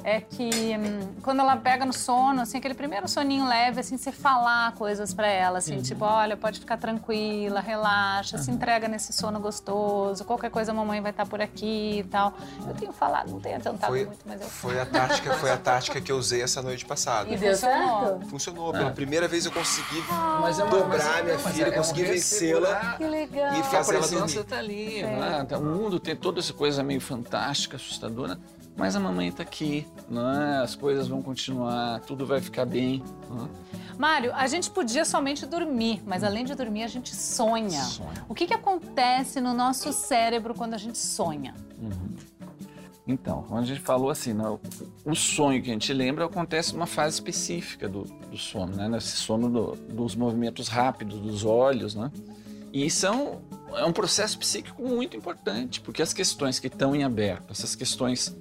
é 0.03 0.19
que 0.21 0.49
hum, 0.77 1.13
quando 1.21 1.39
ela 1.41 1.55
pega 1.57 1.85
no 1.85 1.93
sono, 1.93 2.41
assim, 2.41 2.57
aquele 2.57 2.73
primeiro 2.73 3.07
soninho 3.07 3.47
leve, 3.47 3.79
assim, 3.79 3.97
você 3.97 4.11
falar 4.11 4.73
coisas 4.73 5.13
pra 5.13 5.27
ela, 5.27 5.59
assim, 5.59 5.81
tipo, 5.81 6.03
olha, 6.05 6.35
pode 6.35 6.59
ficar 6.59 6.77
tranquila, 6.77 7.59
relaxa, 7.59 8.37
se 8.37 8.49
entrega 8.51 8.87
nesse 8.87 9.13
sono 9.13 9.39
gostoso, 9.39 10.23
qualquer 10.25 10.49
coisa 10.49 10.71
a 10.71 10.75
mamãe 10.75 11.01
vai 11.01 11.11
estar 11.11 11.25
por 11.25 11.41
aqui 11.41 11.99
e 11.99 12.03
tal. 12.03 12.33
Eu 12.67 12.73
tenho 12.73 12.91
falado, 12.93 13.29
não 13.31 13.39
tenho 13.39 13.59
tentado 13.59 13.91
Foi, 13.91 14.05
muito, 14.05 14.19
mas 14.25 14.41
eu 14.41 14.47
foi 14.47 14.79
a 14.79 14.85
tática, 14.85 15.33
foi 15.35 15.51
a 15.51 15.57
tática 15.57 16.01
que 16.01 16.11
eu 16.11 16.17
usei 16.17 16.41
essa 16.41 16.61
noite 16.61 16.85
passada. 16.85 17.29
E 17.29 17.37
deu 17.37 17.55
certo? 17.55 18.27
Funcionou. 18.29 18.71
Pela 18.71 18.91
primeira 18.91 19.27
vez 19.27 19.45
eu 19.45 19.51
consegui 19.51 20.03
Mas 20.41 20.59
é 20.59 20.63
uma- 20.63 20.71
dobrar 20.71 20.87
mas 20.89 21.17
é- 21.17 21.23
minha 21.23 21.39
filha, 21.39 21.65
é 21.65 21.69
um 21.69 21.73
consegui 21.73 22.03
vencê-la 22.03 22.69
ressegurar. 22.69 22.97
Que 22.97 23.05
legal. 23.07 23.53
e 23.53 23.59
a 23.59 23.63
fazer 23.63 23.95
ela 23.95 24.07
dormir. 24.07 24.37
está 24.37 24.57
ali, 24.57 25.03
né? 25.03 25.45
Tá- 25.47 25.57
O 25.57 25.63
mundo 25.63 25.99
tem 25.99 26.15
toda 26.15 26.39
essa 26.39 26.53
coisa 26.53 26.83
meio 26.83 27.01
fantástica, 27.01 27.75
assustadora, 27.77 28.39
mas 28.75 28.95
a 28.95 28.99
mamãe 28.99 29.27
está 29.27 29.43
aqui, 29.43 29.85
né? 30.09 30.61
As 30.63 30.75
coisas 30.75 31.07
vão 31.07 31.21
continuar, 31.21 31.99
tudo 32.01 32.25
vai 32.25 32.41
ficar 32.41 32.65
bem. 32.65 33.03
né? 33.29 33.47
Mário, 33.97 34.33
a 34.33 34.47
gente 34.47 34.69
podia 34.71 35.05
somente 35.05 35.45
dormir, 35.45 36.01
mas 36.05 36.23
além 36.23 36.43
de 36.45 36.55
dormir, 36.55 36.83
a 36.83 36.87
gente 36.87 37.15
sonha. 37.15 37.83
Sonha. 37.83 38.25
O 38.27 38.33
que, 38.33 38.47
que 38.47 38.53
acontece 38.53 39.39
no 39.39 39.53
nosso 39.53 39.93
cérebro 39.93 40.53
quando 40.55 40.73
a 40.73 40.77
gente 40.77 40.97
sonha? 40.97 41.53
Então, 43.07 43.43
quando 43.47 43.63
a 43.63 43.65
gente 43.65 43.81
falou 43.81 44.09
assim, 44.09 44.31
né, 44.33 44.45
o- 45.05 45.15
sonho 45.15 45.61
que 45.61 45.69
a 45.69 45.73
gente 45.73 45.91
lembra 45.91 46.25
acontece 46.25 46.73
numa 46.73 46.85
fase 46.87 47.15
específica 47.15 47.89
do, 47.89 48.03
do 48.03 48.37
sono, 48.37 48.75
né? 48.75 48.87
Nesse 48.87 49.17
sono 49.17 49.49
do- 49.49 49.75
dos 49.93 50.15
movimentos 50.15 50.67
rápidos 50.67 51.19
dos 51.19 51.43
olhos, 51.43 51.95
né? 51.95 52.11
E 52.71 52.85
isso 52.85 53.05
um, 53.11 53.37
é 53.75 53.83
um 53.85 53.91
processo 53.91 54.37
psíquico 54.37 54.81
muito 54.81 55.17
importante, 55.17 55.81
porque 55.81 56.01
as 56.01 56.13
questões 56.13 56.59
que 56.59 56.67
estão 56.67 56.95
em 56.95 57.03
aberto, 57.03 57.51
essas 57.51 57.75
questões 57.75 58.35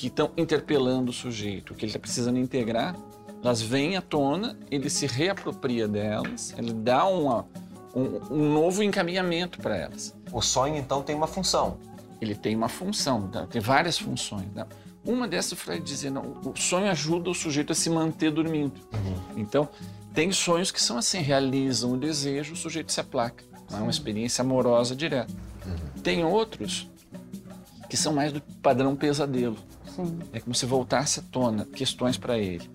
que 0.00 0.06
estão 0.06 0.30
interpelando 0.34 1.10
o 1.10 1.12
sujeito, 1.12 1.74
que 1.74 1.84
ele 1.84 1.90
está 1.90 1.98
precisando 1.98 2.38
integrar, 2.38 2.96
elas 3.44 3.60
vêm 3.60 3.98
à 3.98 4.00
tona, 4.00 4.58
ele 4.70 4.88
se 4.88 5.06
reapropria 5.06 5.86
delas, 5.86 6.54
ele 6.56 6.72
dá 6.72 7.04
uma, 7.04 7.46
um, 7.94 8.34
um 8.34 8.50
novo 8.50 8.82
encaminhamento 8.82 9.58
para 9.58 9.76
elas 9.76 10.16
O 10.32 10.40
sonho, 10.40 10.76
então, 10.76 11.02
tem 11.02 11.14
uma 11.14 11.26
função. 11.26 11.76
ele 12.18 12.34
tem 12.34 12.56
uma 12.56 12.70
função, 12.70 13.28
tá? 13.28 13.46
tem 13.46 13.60
várias 13.60 13.98
funções. 13.98 14.50
né? 14.54 14.64
Uma 15.04 15.28
dessas, 15.28 15.58
Freud 15.58 15.84
dizia, 15.84 16.10
não, 16.10 16.22
o 16.46 16.56
sonho 16.56 16.90
ajuda 16.90 17.28
o 17.28 17.34
sujeito 17.34 17.72
a 17.72 17.74
se 17.74 17.90
manter 17.90 18.30
dormindo. 18.30 18.80
Então, 19.36 19.68
tem 20.14 20.32
sonhos 20.32 20.70
que 20.70 20.80
são 20.80 20.96
assim, 20.96 21.18
realizam 21.18 21.92
o 21.92 21.98
desejo, 21.98 22.54
o 22.54 22.56
sujeito 22.56 22.90
se 22.90 23.00
aplaca. 23.02 23.44
Não 23.70 23.80
é 23.80 23.82
uma 23.82 23.90
experiência 23.90 24.40
amorosa 24.40 24.96
direta. 24.96 25.32
Tem 26.02 26.24
outros 26.24 26.88
que 27.90 27.98
são 27.98 28.14
mais 28.14 28.32
do 28.32 28.40
padrão 28.62 28.96
pesadelo. 28.96 29.58
É 30.32 30.40
como 30.40 30.54
se 30.54 30.66
voltasse 30.66 31.20
à 31.20 31.22
tona 31.22 31.64
questões 31.64 32.16
para 32.16 32.38
ele 32.38 32.68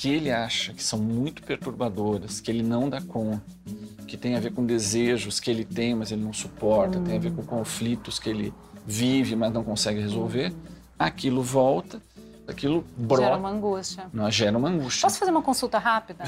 que 0.00 0.08
ele 0.08 0.30
acha 0.30 0.72
que 0.72 0.82
são 0.82 0.98
muito 0.98 1.42
perturbadoras, 1.42 2.40
que 2.40 2.50
ele 2.50 2.62
não 2.62 2.88
dá 2.88 3.02
conta, 3.02 3.44
que 4.06 4.16
tem 4.16 4.34
a 4.34 4.40
ver 4.40 4.50
com 4.50 4.64
desejos 4.64 5.38
que 5.38 5.50
ele 5.50 5.62
tem, 5.62 5.94
mas 5.94 6.10
ele 6.10 6.22
não 6.22 6.32
suporta, 6.32 6.98
tem 7.00 7.18
a 7.18 7.20
ver 7.20 7.34
com 7.34 7.42
conflitos 7.42 8.18
que 8.18 8.30
ele 8.30 8.54
vive, 8.86 9.36
mas 9.36 9.52
não 9.52 9.62
consegue 9.62 10.00
resolver. 10.00 10.54
Aquilo 10.98 11.42
volta, 11.42 12.00
aquilo 12.50 12.84
brota, 12.96 13.22
Gera 13.24 13.36
uma 13.36 13.48
angústia. 13.50 14.04
não, 14.12 14.30
gera 14.30 14.56
uma 14.58 14.68
angústia. 14.68 15.02
Posso 15.02 15.18
fazer 15.18 15.30
uma 15.30 15.42
consulta 15.42 15.78
rápida? 15.78 16.24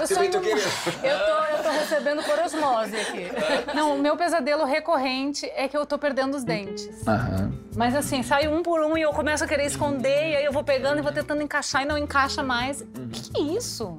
eu, 0.00 0.08
tô 0.08 0.14
sonho- 0.14 0.30
querendo. 0.30 0.58
Eu 1.02 1.18
tô, 1.18 1.56
eu 1.56 1.62
tô 1.62 1.70
recebendo 1.70 2.22
por 2.22 2.38
osmose 2.38 2.96
aqui. 2.96 3.26
Não, 3.74 3.96
o 3.96 3.98
meu 3.98 4.16
pesadelo 4.16 4.64
recorrente 4.64 5.46
é 5.54 5.68
que 5.68 5.76
eu 5.76 5.84
tô 5.86 5.98
perdendo 5.98 6.36
os 6.36 6.44
dentes. 6.44 7.06
Aham. 7.06 7.52
Mas 7.76 7.94
assim, 7.94 8.22
sai 8.22 8.48
um 8.48 8.62
por 8.62 8.80
um 8.80 8.96
e 8.96 9.02
eu 9.02 9.12
começo 9.12 9.44
a 9.44 9.46
querer 9.46 9.66
esconder, 9.66 10.32
e 10.32 10.36
aí 10.36 10.44
eu 10.44 10.52
vou 10.52 10.64
pegando 10.64 10.98
e 10.98 11.02
vou 11.02 11.12
tentando 11.12 11.42
encaixar 11.42 11.82
e 11.82 11.84
não 11.84 11.96
encaixa 11.98 12.42
mais. 12.42 12.80
O 12.80 13.08
que, 13.10 13.30
que 13.30 13.40
é 13.40 13.42
isso? 13.56 13.96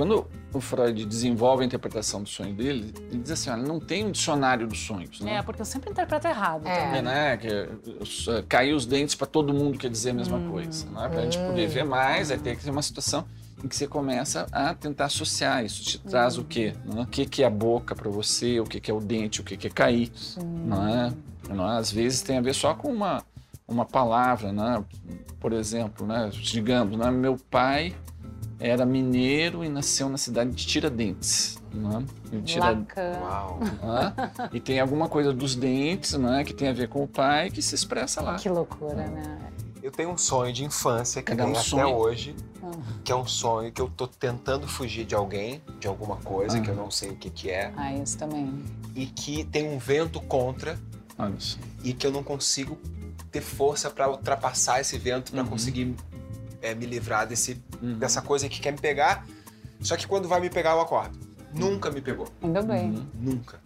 Quando 0.00 0.26
o 0.54 0.60
Freud 0.62 1.04
desenvolve 1.04 1.62
a 1.62 1.66
interpretação 1.66 2.22
do 2.22 2.28
sonho 2.30 2.54
dele, 2.54 2.90
ele 3.10 3.18
diz 3.18 3.32
assim, 3.32 3.50
olha, 3.50 3.62
não 3.62 3.78
tem 3.78 4.06
um 4.06 4.10
dicionário 4.10 4.66
dos 4.66 4.78
sonhos, 4.78 5.20
né? 5.20 5.34
É, 5.34 5.42
porque 5.42 5.60
eu 5.60 5.66
sempre 5.66 5.90
interpreto 5.90 6.26
errado. 6.26 6.66
É. 6.66 6.86
também. 6.86 6.98
É, 7.00 7.02
né? 7.02 7.36
Que, 7.36 7.68
os, 8.00 8.26
eh, 8.26 8.42
cair 8.48 8.72
os 8.72 8.86
dentes 8.86 9.14
para 9.14 9.26
todo 9.26 9.52
mundo 9.52 9.76
quer 9.76 9.90
dizer 9.90 10.12
a 10.12 10.14
mesma 10.14 10.40
coisa. 10.50 10.86
Né? 10.86 11.06
Para 11.06 11.18
a 11.18 11.22
gente 11.24 11.36
poder 11.36 11.68
ver 11.68 11.84
mais, 11.84 12.30
aí 12.30 12.38
tem 12.38 12.56
que 12.56 12.64
ter 12.64 12.70
uma 12.70 12.80
situação 12.80 13.26
em 13.62 13.68
que 13.68 13.76
você 13.76 13.86
começa 13.86 14.46
a 14.50 14.72
tentar 14.72 15.04
associar 15.04 15.62
isso. 15.66 15.82
Te 15.82 15.98
traz 15.98 16.38
o 16.38 16.44
quê? 16.44 16.72
né? 16.86 17.02
O 17.02 17.06
que, 17.06 17.26
que 17.26 17.42
é 17.42 17.46
a 17.46 17.50
boca 17.50 17.94
para 17.94 18.08
você, 18.08 18.58
o 18.58 18.64
que, 18.64 18.80
que 18.80 18.90
é 18.90 18.94
o 18.94 19.00
dente, 19.00 19.42
o 19.42 19.44
que, 19.44 19.54
que 19.54 19.66
é 19.66 19.70
cair. 19.70 20.10
Não 20.64 20.88
é? 20.88 21.12
Não 21.46 21.70
é? 21.70 21.76
Às 21.76 21.92
vezes 21.92 22.22
tem 22.22 22.38
a 22.38 22.40
ver 22.40 22.54
só 22.54 22.72
com 22.72 22.90
uma, 22.90 23.22
uma 23.68 23.84
palavra, 23.84 24.50
né? 24.50 24.82
Por 25.38 25.52
exemplo, 25.52 26.06
né? 26.06 26.30
digamos, 26.32 26.96
né? 26.96 27.10
meu 27.10 27.36
pai 27.50 27.94
era 28.60 28.84
mineiro 28.84 29.64
e 29.64 29.68
nasceu 29.68 30.08
na 30.08 30.18
cidade 30.18 30.50
de 30.50 30.66
Tiradentes. 30.66 31.58
Né? 31.72 32.04
E 32.32 32.42
Tira-. 32.42 32.84
Uau. 33.22 33.58
né? 33.60 34.30
E 34.52 34.60
tem 34.60 34.78
alguma 34.80 35.08
coisa 35.08 35.32
dos 35.32 35.54
dentes, 35.56 36.12
né, 36.14 36.44
que 36.44 36.52
tem 36.52 36.68
a 36.68 36.72
ver 36.72 36.88
com 36.88 37.02
o 37.02 37.08
pai, 37.08 37.50
que 37.50 37.62
se 37.62 37.74
expressa 37.74 38.20
lá. 38.20 38.34
Que 38.36 38.48
loucura, 38.48 39.06
né? 39.06 39.38
Eu 39.82 39.90
tenho 39.90 40.10
um 40.10 40.18
sonho 40.18 40.52
de 40.52 40.62
infância 40.62 41.22
que 41.22 41.30
Cada 41.34 41.46
um 41.46 41.52
até 41.52 41.60
sonha. 41.62 41.86
hoje, 41.88 42.36
que 43.02 43.10
é 43.10 43.16
um 43.16 43.26
sonho 43.26 43.72
que 43.72 43.80
eu 43.80 43.88
tô 43.88 44.06
tentando 44.06 44.68
fugir 44.68 45.06
de 45.06 45.14
alguém, 45.14 45.62
de 45.78 45.86
alguma 45.88 46.16
coisa 46.16 46.60
que 46.60 46.68
eu 46.68 46.74
Ah. 46.74 46.76
não 46.76 46.90
sei 46.90 47.10
o 47.12 47.16
que 47.16 47.30
que 47.30 47.48
é, 47.50 47.72
Ah, 47.76 47.94
isso 47.94 48.18
também. 48.18 48.62
e 48.94 49.06
que 49.06 49.42
tem 49.44 49.66
um 49.74 49.78
vento 49.78 50.20
contra 50.20 50.78
Olha 51.18 51.34
só. 51.38 51.56
e 51.82 51.94
que 51.94 52.06
eu 52.06 52.12
não 52.12 52.22
consigo 52.22 52.76
ter 53.32 53.40
força 53.40 53.88
para 53.88 54.10
ultrapassar 54.10 54.80
esse 54.80 54.98
vento, 54.98 55.32
para 55.32 55.42
Uhum. 55.44 55.48
conseguir 55.48 55.94
é, 56.62 56.74
me 56.74 56.86
livrar 56.86 57.26
desse, 57.26 57.62
Uhum. 57.82 57.98
dessa 57.98 58.20
coisa 58.22 58.48
que 58.48 58.60
quer 58.60 58.72
me 58.72 58.78
pegar. 58.78 59.26
Só 59.80 59.96
que 59.96 60.06
quando 60.06 60.28
vai 60.28 60.40
me 60.40 60.50
pegar, 60.50 60.72
eu 60.72 60.80
acordo. 60.80 61.18
Nunca 61.54 61.90
me 61.90 62.00
pegou. 62.00 62.28
Ainda 62.42 62.62
bem. 62.62 62.90
Uhum. 62.90 63.06
Nunca. 63.14 63.60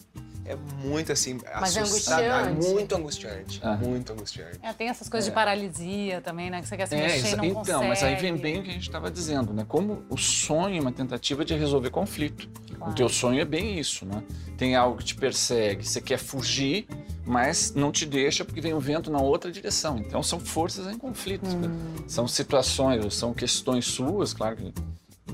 É 0.45 0.57
muito 0.87 1.11
assim, 1.13 1.39
Mas 1.61 1.77
é 1.77 1.81
assustador, 1.81 2.25
angustiante. 2.49 2.75
muito 2.75 2.95
angustiante, 2.97 3.61
Ah. 3.63 3.77
muito 3.77 4.13
angustiante. 4.13 4.59
É, 4.63 4.73
tem 4.73 4.89
essas 4.89 5.09
coisas 5.09 5.27
É. 5.29 5.31
de 5.31 5.35
paralisia 5.35 6.21
também, 6.21 6.51
né? 6.51 6.61
Que 6.61 6.69
você 6.69 6.77
quer 6.77 6.87
se 6.87 6.95
É, 6.95 6.99
mexer 7.03 7.33
e 7.33 7.37
não 7.37 7.45
então, 7.45 7.55
consegue. 7.63 7.87
mas 7.89 8.03
aí 8.03 8.15
vem 8.17 8.37
bem 8.37 8.61
o 8.61 8.63
que 8.63 8.71
a 8.71 8.73
gente 8.73 8.83
estava 8.87 9.11
dizendo, 9.11 9.53
né? 9.53 9.65
Como 9.67 10.03
o 10.11 10.17
sonho 10.17 10.77
é 10.77 10.81
uma 10.81 10.93
tentativa 10.93 11.45
de 11.45 11.55
resolver 11.55 11.91
conflito. 11.91 12.49
Claro. 12.77 12.93
O 12.93 12.95
teu 12.95 13.09
sonho 13.09 13.41
é 13.41 13.45
bem 13.45 13.79
isso, 13.79 14.05
né? 14.05 14.23
Tem 14.59 14.77
algo 14.77 14.99
que 14.99 15.05
te 15.05 15.15
persegue, 15.15 15.87
você 15.87 16.01
quer 16.01 16.19
fugir, 16.19 16.87
mas 17.25 17.73
não 17.75 17.91
te 17.91 18.05
deixa 18.05 18.45
porque 18.45 18.61
vem 18.61 18.75
o 18.75 18.81
vento 18.81 19.11
na 19.11 19.21
outra 19.21 19.51
direção. 19.51 19.99
Então 19.99 20.23
são 20.23 20.39
forças 20.39 20.87
em 20.93 20.99
conflito. 20.99 21.47
Hum. 21.49 21.95
São 22.07 22.29
situações, 22.29 23.15
são 23.15 23.33
questões 23.33 23.87
suas, 23.87 24.33
claro 24.35 24.57
que 24.57 24.73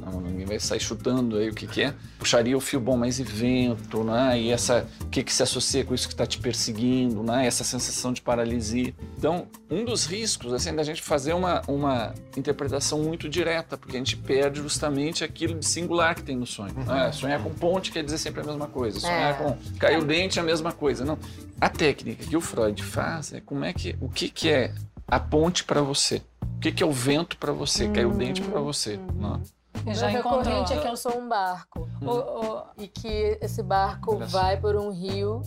não, 0.00 0.20
ninguém 0.20 0.46
vai 0.46 0.58
sair 0.58 0.80
chutando 0.80 1.36
aí 1.36 1.50
o 1.50 1.54
que, 1.54 1.66
que 1.66 1.82
é. 1.82 1.94
Puxaria 2.18 2.56
o 2.56 2.60
fio 2.60 2.80
bom, 2.80 2.96
mas 2.96 3.18
e 3.18 3.22
vento, 3.24 4.02
né? 4.02 4.40
E 4.40 4.50
essa, 4.50 4.86
o 5.02 5.06
que, 5.06 5.22
que 5.22 5.32
se 5.32 5.42
associa 5.42 5.84
com 5.84 5.94
isso 5.94 6.08
que 6.08 6.14
está 6.14 6.26
te 6.26 6.38
perseguindo, 6.38 7.22
né? 7.22 7.46
Essa 7.46 7.64
sensação 7.64 8.12
de 8.12 8.20
paralisia. 8.22 8.94
Então, 9.16 9.46
um 9.70 9.84
dos 9.84 10.06
riscos, 10.06 10.52
assim, 10.52 10.74
da 10.74 10.82
gente 10.82 11.02
fazer 11.02 11.32
uma, 11.32 11.62
uma 11.68 12.14
interpretação 12.36 13.02
muito 13.02 13.28
direta, 13.28 13.76
porque 13.76 13.96
a 13.96 13.98
gente 13.98 14.16
perde 14.16 14.60
justamente 14.60 15.22
aquilo 15.24 15.58
de 15.58 15.66
singular 15.66 16.14
que 16.14 16.22
tem 16.22 16.36
no 16.36 16.46
sonho. 16.46 16.74
né? 16.74 17.12
Sonhar 17.12 17.42
com 17.42 17.50
ponte 17.52 17.90
quer 17.92 18.02
dizer 18.02 18.18
sempre 18.18 18.40
a 18.40 18.44
mesma 18.44 18.66
coisa. 18.66 18.98
Sonhar 19.00 19.30
É. 19.30 19.34
com 19.34 19.56
caiu 19.78 20.00
o 20.00 20.04
dente 20.04 20.38
é 20.38 20.42
a 20.42 20.44
mesma 20.44 20.72
coisa. 20.72 21.04
Não. 21.04 21.18
A 21.60 21.68
técnica 21.68 22.24
que 22.24 22.36
o 22.36 22.40
Freud 22.40 22.82
faz 22.82 23.32
é 23.32 23.40
como 23.40 23.64
é 23.64 23.72
que, 23.72 23.94
o 24.00 24.08
que, 24.08 24.28
que 24.30 24.48
é 24.48 24.72
a 25.06 25.20
ponte 25.20 25.64
para 25.64 25.82
você? 25.82 26.22
O 26.56 26.60
que, 26.60 26.72
que 26.72 26.82
é 26.82 26.86
o 26.86 26.92
vento 26.92 27.36
para 27.38 27.52
você? 27.52 27.88
Caiu 27.88 28.10
o 28.10 28.14
dente 28.14 28.40
para 28.42 28.60
você? 28.60 28.98
Não. 29.14 29.42
O 29.86 29.94
já 29.94 30.08
meu 30.10 30.20
encontrou. 30.20 30.42
recorrente 30.42 30.72
é 30.72 30.80
que 30.80 30.88
eu 30.88 30.96
sou 30.96 31.16
um 31.18 31.28
barco. 31.28 31.88
O- 32.02 32.10
o- 32.10 32.62
E 32.78 32.86
que 32.88 33.38
esse 33.40 33.62
barco 33.62 34.14
Olha 34.16 34.26
vai 34.26 34.56
por 34.58 34.76
um 34.76 34.90
rio. 34.90 35.42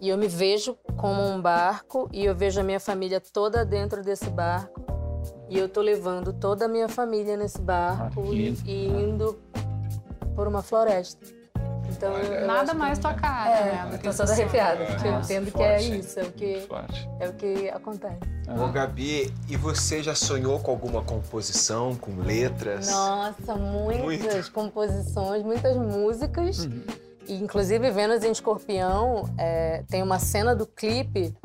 E 0.00 0.08
eu 0.08 0.16
me 0.16 0.28
vejo 0.28 0.76
como 0.96 1.22
um 1.22 1.40
barco. 1.40 2.08
E 2.12 2.24
eu 2.24 2.34
vejo 2.34 2.60
a 2.60 2.64
minha 2.64 2.80
família 2.80 3.20
toda 3.20 3.64
dentro 3.64 4.02
desse 4.02 4.30
barco. 4.30 4.80
E 5.48 5.58
eu 5.58 5.68
tô 5.68 5.80
levando 5.80 6.32
toda 6.32 6.64
a 6.66 6.68
minha 6.68 6.88
família 6.88 7.36
nesse 7.36 7.60
barco. 7.60 8.20
Ah, 8.22 8.26
e, 8.28 8.34
lindo. 8.34 8.62
e 8.66 8.86
indo 8.86 9.38
por 10.34 10.46
uma 10.46 10.62
floresta. 10.62 11.26
Então, 12.00 12.16
eu 12.16 12.46
Nada 12.46 12.62
acho 12.62 12.70
que- 12.72 12.76
mais 12.78 12.98
tua 12.98 13.12
cara, 13.12 13.50
É, 13.50 13.72
né? 13.90 13.98
tô 14.02 14.10
toda 14.10 14.32
arrepiada, 14.32 14.86
porque 14.86 15.06
eu 15.06 15.18
entendo 15.20 15.52
que 15.52 15.62
é 15.62 15.82
isso, 15.82 16.18
é 16.18 16.22
o 16.22 16.32
que, 16.32 16.46
Muito 16.56 16.74
é 17.20 17.28
o 17.28 17.32
que 17.34 17.68
acontece. 17.68 18.16
Ô, 18.48 18.68
Gabi, 18.72 19.30
e 19.46 19.54
você 19.54 20.02
já 20.02 20.14
sonhou 20.14 20.58
com 20.60 20.70
alguma 20.70 21.02
composição, 21.02 21.94
com 21.94 22.16
letras? 22.16 22.90
Nossa, 22.90 23.54
muitas 23.54 24.48
composições, 24.48 25.42
muitas 25.42 25.76
músicas. 25.76 26.64
Uhum. 26.64 26.82
E, 27.28 27.34
inclusive, 27.34 27.90
Vênus 27.90 28.24
em 28.24 28.32
Escorpião, 28.32 29.28
é, 29.36 29.84
tem 29.86 30.02
uma 30.02 30.18
cena 30.18 30.56
do 30.56 30.66
clipe 30.66 31.36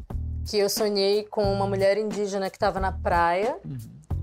que 0.45 0.57
eu 0.57 0.69
sonhei 0.69 1.25
com 1.25 1.43
uma 1.51 1.67
mulher 1.67 1.97
indígena 1.97 2.49
que 2.49 2.55
estava 2.55 2.79
na 2.79 2.93
praia. 2.93 3.57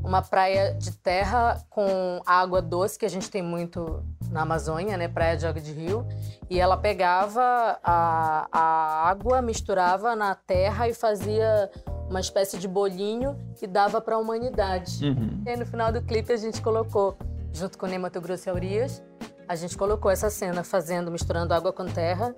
Uma 0.04 0.20
praia 0.22 0.74
de 0.74 0.92
terra 0.92 1.62
com 1.70 2.20
água 2.26 2.60
doce, 2.60 2.98
que 2.98 3.06
a 3.06 3.10
gente 3.10 3.30
tem 3.30 3.42
muito 3.42 4.04
na 4.30 4.42
Amazônia, 4.42 4.96
né? 4.96 5.08
Praia 5.08 5.36
de 5.36 5.46
água 5.46 5.60
de 5.60 5.72
rio. 5.72 6.06
E 6.50 6.58
ela 6.58 6.76
pegava 6.76 7.78
a, 7.82 8.48
a 8.50 9.08
água, 9.08 9.40
misturava 9.40 10.16
na 10.16 10.34
terra 10.34 10.88
e 10.88 10.94
fazia 10.94 11.70
uma 12.08 12.20
espécie 12.20 12.58
de 12.58 12.68
bolinho 12.68 13.38
e 13.60 13.66
dava 13.66 14.00
para 14.00 14.16
a 14.16 14.18
humanidade. 14.18 15.04
Uhum. 15.04 15.42
E 15.46 15.50
aí, 15.50 15.56
no 15.56 15.64
final 15.64 15.92
do 15.92 16.02
clipe, 16.02 16.32
a 16.32 16.36
gente 16.36 16.60
colocou, 16.60 17.16
junto 17.52 17.78
com 17.78 17.86
o 17.86 17.88
Ney 17.88 17.98
Mato 17.98 18.20
Grosso 18.20 18.48
e 18.48 18.50
Aurias, 18.50 19.02
a 19.52 19.56
gente 19.56 19.76
colocou 19.76 20.10
essa 20.10 20.30
cena 20.30 20.64
fazendo, 20.64 21.10
misturando 21.10 21.52
água 21.52 21.72
com 21.72 21.84
terra 21.84 22.34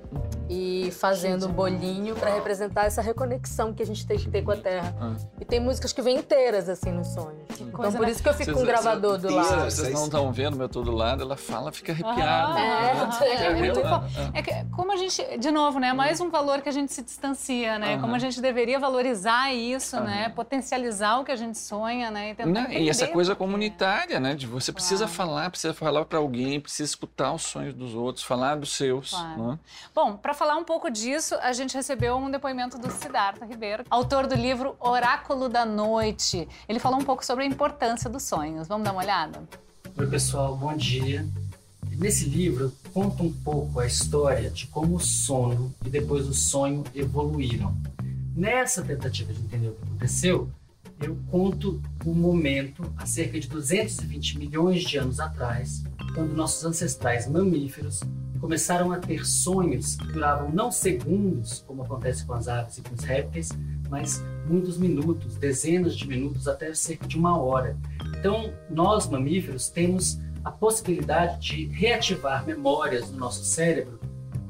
e 0.51 0.91
fazendo 0.99 1.47
um 1.47 1.53
bolinho 1.53 2.15
para 2.17 2.35
representar 2.35 2.85
essa 2.87 3.01
reconexão 3.01 3.73
que 3.73 3.83
a 3.83 3.87
gente 3.87 4.05
tem 4.07 4.19
que 4.19 4.29
ter 4.29 4.43
com 4.43 4.51
a 4.51 4.57
terra. 4.57 4.95
Ah. 5.01 5.15
E 5.41 5.45
tem 5.45 5.61
músicas 5.61 5.93
que 5.93 6.03
vêm 6.03 6.19
inteiras, 6.19 6.69
assim, 6.69 6.91
nos 6.91 7.09
sonhos. 7.09 7.49
Então, 7.61 7.71
coisa, 7.71 7.97
por 7.97 8.05
né? 8.07 8.13
isso 8.13 8.23
que 8.23 8.29
eu 8.29 8.35
fico 8.35 8.53
com 8.53 8.61
um 8.61 8.65
gravador 8.65 9.17
do 9.19 9.33
lado. 9.33 9.65
Vocês 9.71 9.95
não 9.95 10.05
estão 10.05 10.33
vendo, 10.33 10.53
mas 10.57 10.63
eu 10.63 10.69
tô 10.69 10.83
do 10.83 10.91
lado, 10.91 11.23
ela 11.23 11.37
fala, 11.37 11.71
fica 11.73 11.93
arrepiada. 11.93 12.55
Ah, 12.59 13.25
É, 13.25 13.33
é, 13.33 13.37
que 13.37 13.43
é 13.45 13.55
muito 13.55 13.81
fo- 13.81 14.31
é 14.35 14.43
que, 14.43 14.65
como 14.75 14.93
a 14.93 14.97
gente, 14.97 15.39
de 15.39 15.51
novo, 15.53 15.79
né? 15.79 15.93
Mais 15.93 16.21
um 16.21 16.29
valor 16.31 16.61
que 16.63 16.69
a 16.69 16.73
gente 16.73 16.93
se 16.93 17.01
distancia, 17.03 17.79
né? 17.79 17.93
Aham. 17.95 18.01
Como 18.03 18.15
a 18.15 18.19
gente 18.19 18.41
deveria 18.41 18.79
valorizar 18.79 19.55
isso, 19.55 19.97
Aham. 19.97 20.05
né? 20.05 20.29
Potencializar 20.31 21.21
o 21.21 21.25
que 21.25 21.31
a 21.33 21.37
gente 21.37 21.59
sonha, 21.59 22.11
né? 22.11 22.31
E, 22.31 22.35
tentar 22.35 22.51
Né? 22.69 22.81
E 22.81 22.89
essa 22.91 23.07
coisa 23.07 23.35
que 23.37 23.43
é. 23.43 23.47
comunitária, 23.47 24.19
né? 24.21 24.35
De 24.35 24.47
você 24.47 24.73
precisa 24.73 25.05
Claro. 25.07 25.13
falar, 25.13 25.51
precisa 25.51 25.73
falar 25.73 26.05
para 26.05 26.19
alguém, 26.19 26.61
precisa 26.61 26.85
escutar 27.05 27.33
os 27.33 27.43
sonhos 27.43 27.75
dos 27.75 27.95
outros, 27.95 28.25
falar 28.25 28.57
dos 28.57 28.73
seus. 28.73 29.11
Claro. 29.11 29.49
né? 29.49 29.59
Bom, 29.95 30.17
para 30.17 30.35
falar 30.35 30.57
um 30.57 30.65
pouco 30.65 30.91
disso, 30.91 31.35
a 31.37 31.53
gente 31.53 31.75
recebeu 31.75 32.17
um 32.17 32.31
depoimento 32.31 32.79
do 32.79 32.91
Siddhartha 32.91 33.45
Ribeiro, 33.45 33.85
autor 33.91 34.27
do 34.27 34.35
livro 34.35 34.77
Oráculo 34.81 35.49
da 35.49 35.65
Noite. 35.65 36.49
Ele 36.69 36.79
falou 36.79 36.99
um 36.99 37.05
pouco 37.05 37.25
sobre 37.25 37.45
a 37.45 37.47
importância 37.47 38.11
dos 38.11 38.23
sonhos. 38.25 38.67
Vamos 38.67 38.85
dar 38.85 38.93
uma 38.93 39.03
olhada? 39.03 39.43
Oi, 39.97 40.07
pessoal, 40.07 40.57
bom 40.57 40.75
dia. 40.75 41.27
Nesse 41.93 42.25
livro, 42.25 42.65
eu 42.65 42.93
conto 42.93 43.23
um 43.23 43.33
pouco 43.33 43.79
a 43.79 43.87
história 43.87 44.51
de 44.51 44.67
como 44.67 44.97
o 44.97 45.01
sono 45.01 45.73
e 45.85 45.89
depois 45.89 46.27
o 46.27 46.35
sonho 46.35 46.83
evoluíram. 46.95 47.77
Nessa 48.35 48.83
tentativa 48.83 49.33
de 49.33 49.41
entender 49.41 49.69
o 49.69 49.75
que 49.75 49.83
aconteceu, 49.85 50.51
eu 51.03 51.17
conto 51.31 51.83
um 52.07 52.15
momento, 52.15 52.83
há 52.97 53.07
cerca 53.07 53.39
de 53.39 53.49
220 53.49 54.39
milhões 54.39 54.83
de 54.83 54.97
anos 54.97 55.21
atrás, 55.21 55.85
quando 56.15 56.35
nossos 56.35 56.65
ancestrais 56.65 57.29
mamíferos 57.29 58.01
começaram 58.41 58.93
a 58.93 58.99
ter 58.99 59.25
sonhos 59.25 59.97
que 59.97 60.07
duravam 60.07 60.51
não 60.53 60.71
segundos, 60.71 61.65
como 61.67 61.83
acontece 61.83 62.27
com 62.27 62.35
as 62.35 62.47
aves 62.47 62.79
e 62.79 62.83
com 62.83 62.95
os 62.95 63.03
répteis, 63.03 63.49
mas 63.89 64.23
muitos 64.47 64.77
minutos, 64.77 65.37
dezenas 65.37 65.97
de 65.97 66.07
minutos, 66.07 66.47
até 66.47 66.73
cerca 66.75 67.07
de 67.07 67.17
uma 67.17 67.39
hora. 67.39 67.77
Então, 68.19 68.53
nós 68.69 69.09
mamíferos 69.09 69.71
temos 69.71 70.19
a 70.45 70.51
possibilidade 70.51 71.41
de 71.41 71.67
reativar 71.67 72.45
memórias 72.45 73.11
no 73.11 73.17
nosso 73.17 73.45
cérebro 73.45 73.99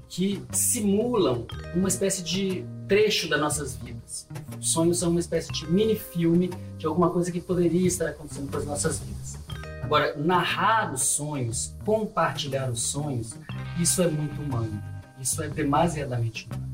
que 0.08 0.42
simulam 0.52 1.46
uma 1.74 1.88
espécie 1.88 2.22
de 2.22 2.64
trecho 2.88 3.28
das 3.28 3.40
nossas 3.40 3.76
vidas. 3.76 4.28
Os 4.58 4.72
sonhos 4.72 4.98
são 4.98 5.10
uma 5.10 5.20
espécie 5.20 5.52
de 5.52 5.70
mini-filme 5.70 6.50
de 6.78 6.86
alguma 6.86 7.10
coisa 7.10 7.30
que 7.30 7.40
poderia 7.40 7.86
estar 7.86 8.08
acontecendo 8.08 8.50
com 8.50 8.58
as 8.58 8.64
nossas 8.64 8.98
vidas. 8.98 9.38
Agora, 9.82 10.16
narrar 10.16 10.92
os 10.92 11.02
sonhos, 11.02 11.74
compartilhar 11.84 12.70
os 12.70 12.82
sonhos, 12.82 13.34
isso 13.78 14.02
é 14.02 14.08
muito 14.08 14.40
humano. 14.40 14.82
Isso 15.20 15.42
é 15.42 15.48
demasiadamente 15.48 16.46
humano. 16.46 16.72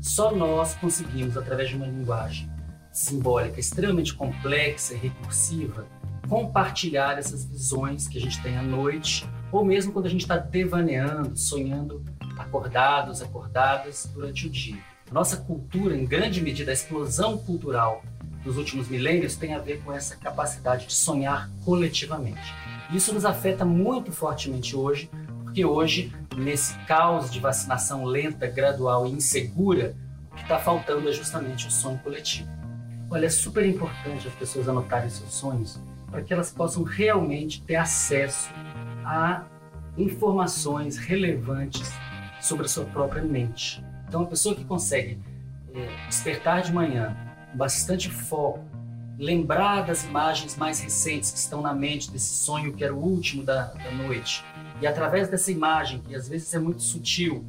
Só 0.00 0.34
nós 0.34 0.74
conseguimos, 0.74 1.36
através 1.36 1.68
de 1.68 1.76
uma 1.76 1.86
linguagem 1.86 2.50
simbólica 2.92 3.60
extremamente 3.60 4.14
complexa 4.14 4.94
e 4.94 4.96
recursiva, 4.96 5.86
compartilhar 6.28 7.18
essas 7.18 7.44
visões 7.44 8.08
que 8.08 8.18
a 8.18 8.20
gente 8.20 8.42
tem 8.42 8.56
à 8.56 8.62
noite, 8.62 9.28
ou 9.52 9.64
mesmo 9.64 9.92
quando 9.92 10.06
a 10.06 10.10
gente 10.10 10.22
está 10.22 10.36
devaneando, 10.36 11.36
sonhando 11.36 12.02
acordados, 12.38 13.22
acordadas 13.22 14.10
durante 14.12 14.46
o 14.46 14.50
dia. 14.50 14.95
A 15.08 15.14
nossa 15.14 15.36
cultura, 15.36 15.96
em 15.96 16.04
grande 16.04 16.40
medida, 16.42 16.72
a 16.72 16.74
explosão 16.74 17.38
cultural 17.38 18.02
dos 18.42 18.56
últimos 18.56 18.88
milênios 18.88 19.36
tem 19.36 19.54
a 19.54 19.60
ver 19.60 19.80
com 19.82 19.92
essa 19.92 20.16
capacidade 20.16 20.86
de 20.86 20.94
sonhar 20.94 21.48
coletivamente. 21.64 22.52
Isso 22.92 23.14
nos 23.14 23.24
afeta 23.24 23.64
muito 23.64 24.10
fortemente 24.10 24.74
hoje, 24.74 25.08
porque 25.44 25.64
hoje, 25.64 26.12
nesse 26.36 26.76
caos 26.86 27.30
de 27.30 27.38
vacinação 27.38 28.04
lenta, 28.04 28.48
gradual 28.48 29.06
e 29.06 29.12
insegura, 29.12 29.94
o 30.32 30.34
que 30.34 30.42
está 30.42 30.58
faltando 30.58 31.08
é 31.08 31.12
justamente 31.12 31.68
o 31.68 31.70
sonho 31.70 31.98
coletivo. 31.98 32.50
Olha, 33.08 33.26
é 33.26 33.30
super 33.30 33.64
importante 33.64 34.26
as 34.26 34.34
pessoas 34.34 34.68
anotarem 34.68 35.08
seus 35.08 35.32
sonhos 35.32 35.80
para 36.10 36.20
que 36.22 36.32
elas 36.32 36.50
possam 36.50 36.82
realmente 36.82 37.62
ter 37.62 37.76
acesso 37.76 38.50
a 39.04 39.44
informações 39.96 40.96
relevantes 40.96 41.92
sobre 42.40 42.66
a 42.66 42.68
sua 42.68 42.84
própria 42.86 43.22
mente. 43.22 43.85
Então, 44.08 44.22
a 44.22 44.26
pessoa 44.26 44.54
que 44.54 44.64
consegue 44.64 45.18
é, 45.74 46.06
despertar 46.06 46.62
de 46.62 46.72
manhã 46.72 47.16
bastante 47.54 48.10
foco, 48.10 48.64
lembrar 49.18 49.82
das 49.82 50.04
imagens 50.04 50.56
mais 50.56 50.80
recentes 50.80 51.30
que 51.30 51.38
estão 51.38 51.62
na 51.62 51.72
mente 51.72 52.10
desse 52.10 52.34
sonho 52.34 52.72
que 52.72 52.84
era 52.84 52.94
o 52.94 52.98
último 52.98 53.42
da, 53.42 53.64
da 53.72 53.90
noite, 53.92 54.44
e 54.80 54.86
através 54.86 55.28
dessa 55.28 55.50
imagem, 55.50 56.00
que 56.00 56.14
às 56.14 56.28
vezes 56.28 56.52
é 56.52 56.58
muito 56.58 56.82
sutil, 56.82 57.44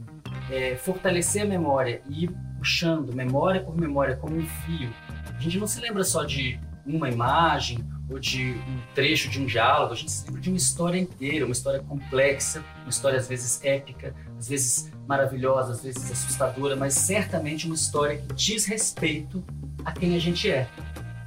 é, 0.50 0.76
fortalecer 0.78 1.44
a 1.44 1.46
memória 1.46 2.02
e 2.10 2.26
ir 2.26 2.32
puxando 2.58 3.14
memória 3.14 3.62
por 3.62 3.76
memória 3.78 4.16
como 4.16 4.36
um 4.36 4.46
fio. 4.46 4.90
A 5.36 5.40
gente 5.40 5.60
não 5.60 5.68
se 5.68 5.80
lembra 5.80 6.04
só 6.04 6.24
de 6.24 6.60
uma 6.86 7.10
imagem 7.10 7.80
ou 8.10 8.18
de 8.18 8.54
um 8.54 8.80
trecho 8.96 9.30
de 9.30 9.42
um 9.42 9.46
diálogo, 9.46 9.94
a 9.94 9.96
gente 9.96 10.12
se 10.12 10.26
lembra 10.26 10.42
de 10.42 10.50
uma 10.50 10.58
história 10.58 10.98
inteira, 10.98 11.46
uma 11.46 11.52
história 11.52 11.82
complexa, 11.82 12.64
uma 12.82 12.90
história 12.90 13.20
às 13.20 13.28
vezes 13.28 13.64
épica, 13.64 14.16
às 14.38 14.48
vezes 14.48 14.92
maravilhosa, 15.08 15.74
às 15.74 15.84
vezes 15.84 16.12
assustadora, 16.12 16.76
mas 16.76 16.94
certamente 16.94 17.66
uma 17.66 17.76
história 17.76 18.18
que 18.18 18.34
diz 18.34 18.66
respeito 18.66 19.44
a 19.84 19.92
quem 19.92 20.16
a 20.16 20.20
gente 20.20 20.50
é. 20.50 20.68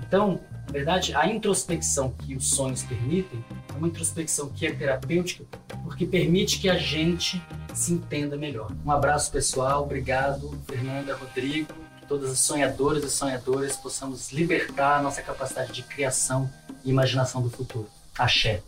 Então, 0.06 0.40
na 0.66 0.72
verdade, 0.72 1.14
a 1.14 1.26
introspecção 1.26 2.10
que 2.10 2.36
os 2.36 2.50
sonhos 2.50 2.82
permitem 2.82 3.44
é 3.68 3.72
uma 3.76 3.88
introspecção 3.88 4.48
que 4.50 4.66
é 4.66 4.72
terapêutica 4.72 5.44
porque 5.82 6.06
permite 6.06 6.60
que 6.60 6.68
a 6.68 6.76
gente 6.76 7.42
se 7.74 7.92
entenda 7.92 8.36
melhor. 8.36 8.70
Um 8.84 8.90
abraço 8.90 9.30
pessoal, 9.32 9.82
obrigado, 9.82 10.56
Fernanda, 10.66 11.16
Rodrigo, 11.16 11.72
que 12.00 12.06
todas 12.06 12.30
as 12.30 12.38
sonhadoras 12.40 13.02
e 13.02 13.10
sonhadores 13.10 13.76
possamos 13.76 14.32
libertar 14.32 14.98
a 14.98 15.02
nossa 15.02 15.22
capacidade 15.22 15.72
de 15.72 15.82
criação 15.82 16.50
e 16.84 16.90
imaginação 16.90 17.42
do 17.42 17.50
futuro. 17.50 17.88
Axé. 18.16 18.62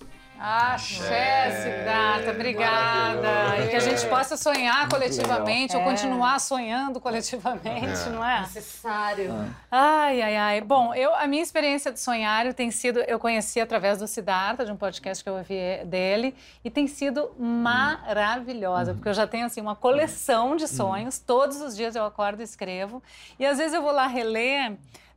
Axé, 0.44 1.50
Siddhartha, 1.62 2.32
obrigada. 2.32 3.58
E 3.64 3.68
que 3.68 3.76
a 3.76 3.80
gente 3.80 4.04
possa 4.08 4.36
sonhar 4.36 4.88
coletivamente 4.88 5.76
ou 5.76 5.82
É. 5.82 5.84
continuar 5.84 6.40
sonhando 6.40 7.00
coletivamente, 7.00 8.08
É. 8.08 8.10
não 8.10 8.24
é? 8.24 8.40
Necessário. 8.40 9.54
Ai, 9.70 10.20
ai, 10.20 10.36
ai. 10.36 10.60
Bom, 10.60 10.92
eu, 10.94 11.14
a 11.14 11.28
minha 11.28 11.42
experiência 11.44 11.92
de 11.92 12.00
sonhário 12.00 12.52
tem 12.52 12.72
sido, 12.72 12.98
eu 13.06 13.20
conheci 13.20 13.60
através 13.60 13.98
do 13.98 14.08
Siddhartha, 14.08 14.64
de 14.64 14.72
um 14.72 14.76
podcast 14.76 15.22
que 15.22 15.30
eu 15.30 15.34
ouvi 15.36 15.84
dele, 15.84 16.34
e 16.64 16.70
tem 16.70 16.88
sido 16.88 17.30
maravilhosa, 17.38 18.94
porque 18.94 19.08
eu 19.10 19.14
já 19.14 19.28
tenho 19.28 19.46
assim 19.46 19.60
uma 19.60 19.76
coleção 19.76 20.56
de 20.56 20.66
sonhos, 20.66 21.20
todos 21.20 21.60
os 21.60 21.76
dias 21.76 21.94
eu 21.94 22.04
acordo 22.04 22.40
e 22.40 22.44
escrevo, 22.44 23.00
e 23.38 23.46
às 23.46 23.58
vezes 23.58 23.74
eu 23.74 23.80
vou 23.82 23.92
lá 23.92 24.08
reler, 24.08 24.72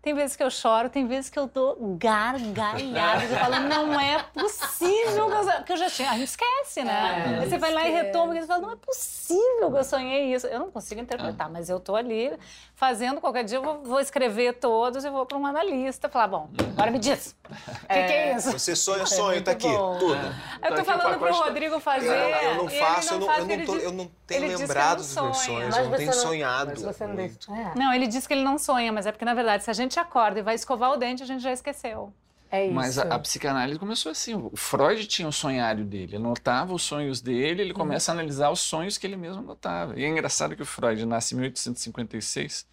tem 0.05 0.13
vezes 0.13 0.35
que 0.35 0.43
eu 0.43 0.51
choro, 0.51 0.87
tem 0.87 1.07
vezes 1.07 1.31
que 1.31 1.39
eu 1.39 1.47
dou 1.47 1.75
gargalhadas, 1.97 3.31
eu 3.31 3.37
falo, 3.39 3.59
não 3.61 3.99
é 3.99 4.21
possível 4.35 5.31
que 5.31 5.35
eu, 5.35 5.63
que 5.63 5.73
eu 5.73 5.77
já 5.77 5.89
tinha, 5.89 6.11
a 6.11 6.13
gente 6.13 6.27
esquece, 6.27 6.83
né? 6.83 7.23
É, 7.25 7.39
Aí 7.39 7.49
você 7.49 7.57
vai 7.57 7.73
lá 7.73 7.87
e 7.87 7.91
retoma, 7.91 8.37
e 8.37 8.41
você 8.41 8.45
fala, 8.45 8.61
não 8.61 8.71
é 8.71 8.75
possível 8.75 9.71
que 9.71 9.77
eu 9.79 9.83
sonhei 9.83 10.31
isso. 10.31 10.45
Eu 10.45 10.59
não 10.59 10.69
consigo 10.69 11.01
interpretar, 11.01 11.49
mas 11.49 11.71
eu 11.71 11.79
tô 11.79 11.95
ali 11.95 12.31
fazendo, 12.75 13.21
qualquer 13.21 13.43
dia 13.45 13.57
eu 13.57 13.63
vou, 13.63 13.81
vou 13.83 13.99
escrever 13.99 14.53
todos 14.59 15.05
e 15.05 15.09
vou 15.09 15.25
para 15.25 15.37
um 15.37 15.45
analista 15.45 16.09
falar, 16.09 16.27
bom, 16.27 16.49
agora 16.73 16.91
me 16.91 16.99
diz, 16.99 17.35
o 17.49 17.49
que, 17.87 17.87
que 17.87 17.93
é 17.93 18.35
isso? 18.35 18.51
Você 18.51 18.75
sonha, 18.75 19.03
É 19.03 19.05
sonho, 19.05 19.41
tá 19.43 19.51
aqui, 19.51 19.67
bom. 19.67 19.97
tudo. 19.97 20.13
Eu 20.15 20.69
Tá 20.69 20.75
tô 20.75 20.81
o 20.81 20.85
falando 20.85 21.01
pro 21.17 21.19
pacote. 21.27 21.39
Rodrigo 21.47 21.79
fazer. 21.79 22.07
Eu, 22.07 22.13
eu 22.13 22.55
não 22.55 22.69
ele 22.69 22.79
faço, 22.79 23.13
eu 23.13 23.19
não, 23.19 23.27
faz, 23.27 23.39
eu 23.39 23.57
não, 23.57 23.65
tô- 23.65 23.73
diz- 23.75 23.83
eu 23.83 23.91
não 23.91 24.11
tenho 24.27 24.57
lembrado 24.57 24.89
não 24.97 25.05
dos 25.05 25.15
meus 25.15 25.37
sonhos, 25.37 25.77
eu 25.77 25.83
não 25.89 25.97
tenho 25.97 26.11
não- 26.11 26.13
sonhado. 26.19 26.71
Mas 26.71 26.81
você 26.81 27.07
não 27.07 27.13
muito. 27.15 27.47
deixa. 27.47 27.61
É. 27.61 27.71
Não, 27.79 27.93
ele 27.93 28.07
diz 28.07 28.27
que 28.27 28.33
ele 28.33 28.43
não 28.43 28.57
sonha, 28.57 28.91
mas 28.91 29.05
é 29.05 29.11
porque, 29.11 29.25
na 29.25 29.33
verdade, 29.33 29.63
se 29.63 29.69
a 29.71 29.73
gente 29.73 29.99
acorda 29.99 30.39
e 30.39 30.43
vai 30.43 30.55
escovar 30.55 30.91
o 30.91 30.97
dente, 30.97 31.23
a 31.23 31.25
gente 31.25 31.41
já 31.41 31.51
esqueceu. 31.53 32.13
É 32.51 32.65
isso. 32.65 32.73
Mas 32.73 32.97
a, 32.97 33.03
a 33.15 33.19
psicanálise 33.19 33.79
começou 33.79 34.11
assim. 34.11 34.33
O 34.35 34.55
Freud 34.55 35.05
tinha 35.07 35.27
o 35.27 35.31
sonhário 35.31 35.83
dele, 35.83 36.15
ele 36.15 36.15
anotava 36.17 36.73
os 36.73 36.83
sonhos 36.83 37.21
dele, 37.21 37.61
ele 37.61 37.73
começa 37.73 38.11
a 38.11 38.13
analisar 38.13 38.49
os 38.49 38.61
sonhos 38.61 38.97
que 38.97 39.05
ele 39.05 39.17
mesmo 39.17 39.39
anotava. 39.39 39.99
E 39.99 40.03
é 40.03 40.07
engraçado 40.07 40.55
que 40.55 40.61
o 40.61 40.65
Freud 40.65 41.05
nasce 41.05 41.35
em 41.35 41.39
1856 41.39 42.67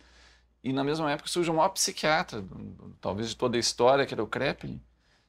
e 0.62 0.72
na 0.72 0.84
mesma 0.84 1.10
época 1.10 1.28
surge 1.28 1.50
o 1.50 1.54
maior 1.54 1.70
psiquiatra, 1.70 2.44
talvez 3.00 3.30
de 3.30 3.36
toda 3.36 3.56
a 3.56 3.60
história, 3.60 4.06
que 4.06 4.14
era 4.14 4.22
o 4.22 4.26
Kreplin. 4.26 4.80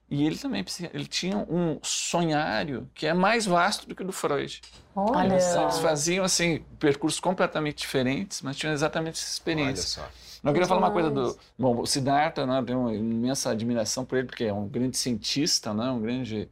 E 0.09 0.27
ele 0.27 0.37
também 0.37 0.63
ele 0.93 1.07
tinha 1.07 1.37
um 1.37 1.79
sonhário 1.81 2.87
que 2.93 3.07
é 3.07 3.13
mais 3.13 3.47
vasto 3.47 3.87
do 3.87 3.95
que 3.95 4.03
o 4.03 4.05
do 4.05 4.11
Freud. 4.11 4.61
Olha. 4.95 5.33
Eles, 5.33 5.55
eles 5.55 5.79
faziam 5.79 6.23
assim 6.23 6.63
percursos 6.77 7.19
completamente 7.19 7.77
diferentes, 7.77 8.41
mas 8.43 8.55
tinham 8.55 8.73
exatamente 8.73 9.15
essa 9.15 9.25
Olha 9.25 9.31
experiência. 9.31 10.03
Só. 10.43 10.49
Eu 10.49 10.53
queria 10.53 10.67
falar 10.67 10.79
uma 10.81 10.91
coisa 10.91 11.09
do. 11.09 11.37
Bom, 11.57 11.81
o 11.81 11.85
Siddhartha, 11.85 12.45
né, 12.45 12.59
eu 12.59 12.65
tenho 12.65 12.79
uma 12.79 12.93
imensa 12.93 13.49
admiração 13.49 14.05
por 14.05 14.17
ele, 14.17 14.27
porque 14.27 14.43
é 14.43 14.53
um 14.53 14.67
grande 14.67 14.97
cientista, 14.97 15.73
né, 15.73 15.89
um 15.89 16.01
grande. 16.01 16.49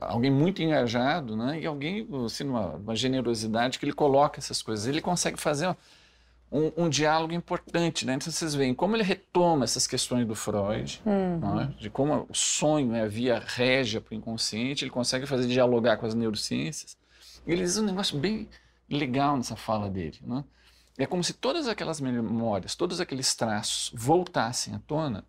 Alguém 0.00 0.30
muito 0.30 0.62
engajado, 0.62 1.34
né, 1.34 1.60
e 1.60 1.66
alguém, 1.66 2.06
assim, 2.26 2.44
uma, 2.44 2.74
uma 2.74 2.94
generosidade 2.94 3.78
que 3.78 3.84
ele 3.84 3.92
coloca 3.92 4.38
essas 4.38 4.60
coisas. 4.60 4.86
Ele 4.86 5.00
consegue 5.00 5.40
fazer 5.40 5.74
um, 6.52 6.84
um 6.84 6.88
diálogo 6.88 7.32
importante, 7.32 8.04
né? 8.04 8.14
Então 8.14 8.30
vocês 8.30 8.54
veem 8.54 8.74
como 8.74 8.94
ele 8.94 9.02
retoma 9.02 9.64
essas 9.64 9.86
questões 9.86 10.26
do 10.26 10.34
Freud, 10.34 11.00
né, 11.56 11.74
de 11.78 11.88
como 11.88 12.26
o 12.28 12.34
sonho 12.34 12.94
é 12.94 13.00
a 13.00 13.06
via 13.08 13.42
régia 13.44 14.00
para 14.00 14.14
o 14.14 14.16
inconsciente, 14.16 14.84
ele 14.84 14.90
consegue 14.90 15.24
fazer 15.26 15.48
dialogar 15.48 15.96
com 15.96 16.04
as 16.04 16.14
neurociências. 16.14 16.96
E 17.46 17.52
ele 17.52 17.62
diz 17.62 17.78
um 17.78 17.84
negócio 17.84 18.18
bem 18.18 18.46
legal 18.90 19.36
nessa 19.36 19.56
fala 19.56 19.88
dele, 19.88 20.18
né? 20.22 20.44
É 20.98 21.06
como 21.06 21.24
se 21.24 21.32
todas 21.32 21.66
aquelas 21.68 22.00
memórias, 22.00 22.74
todos 22.74 23.00
aqueles 23.00 23.34
traços 23.34 23.90
voltassem 23.94 24.74
à 24.74 24.78
tona, 24.80 25.24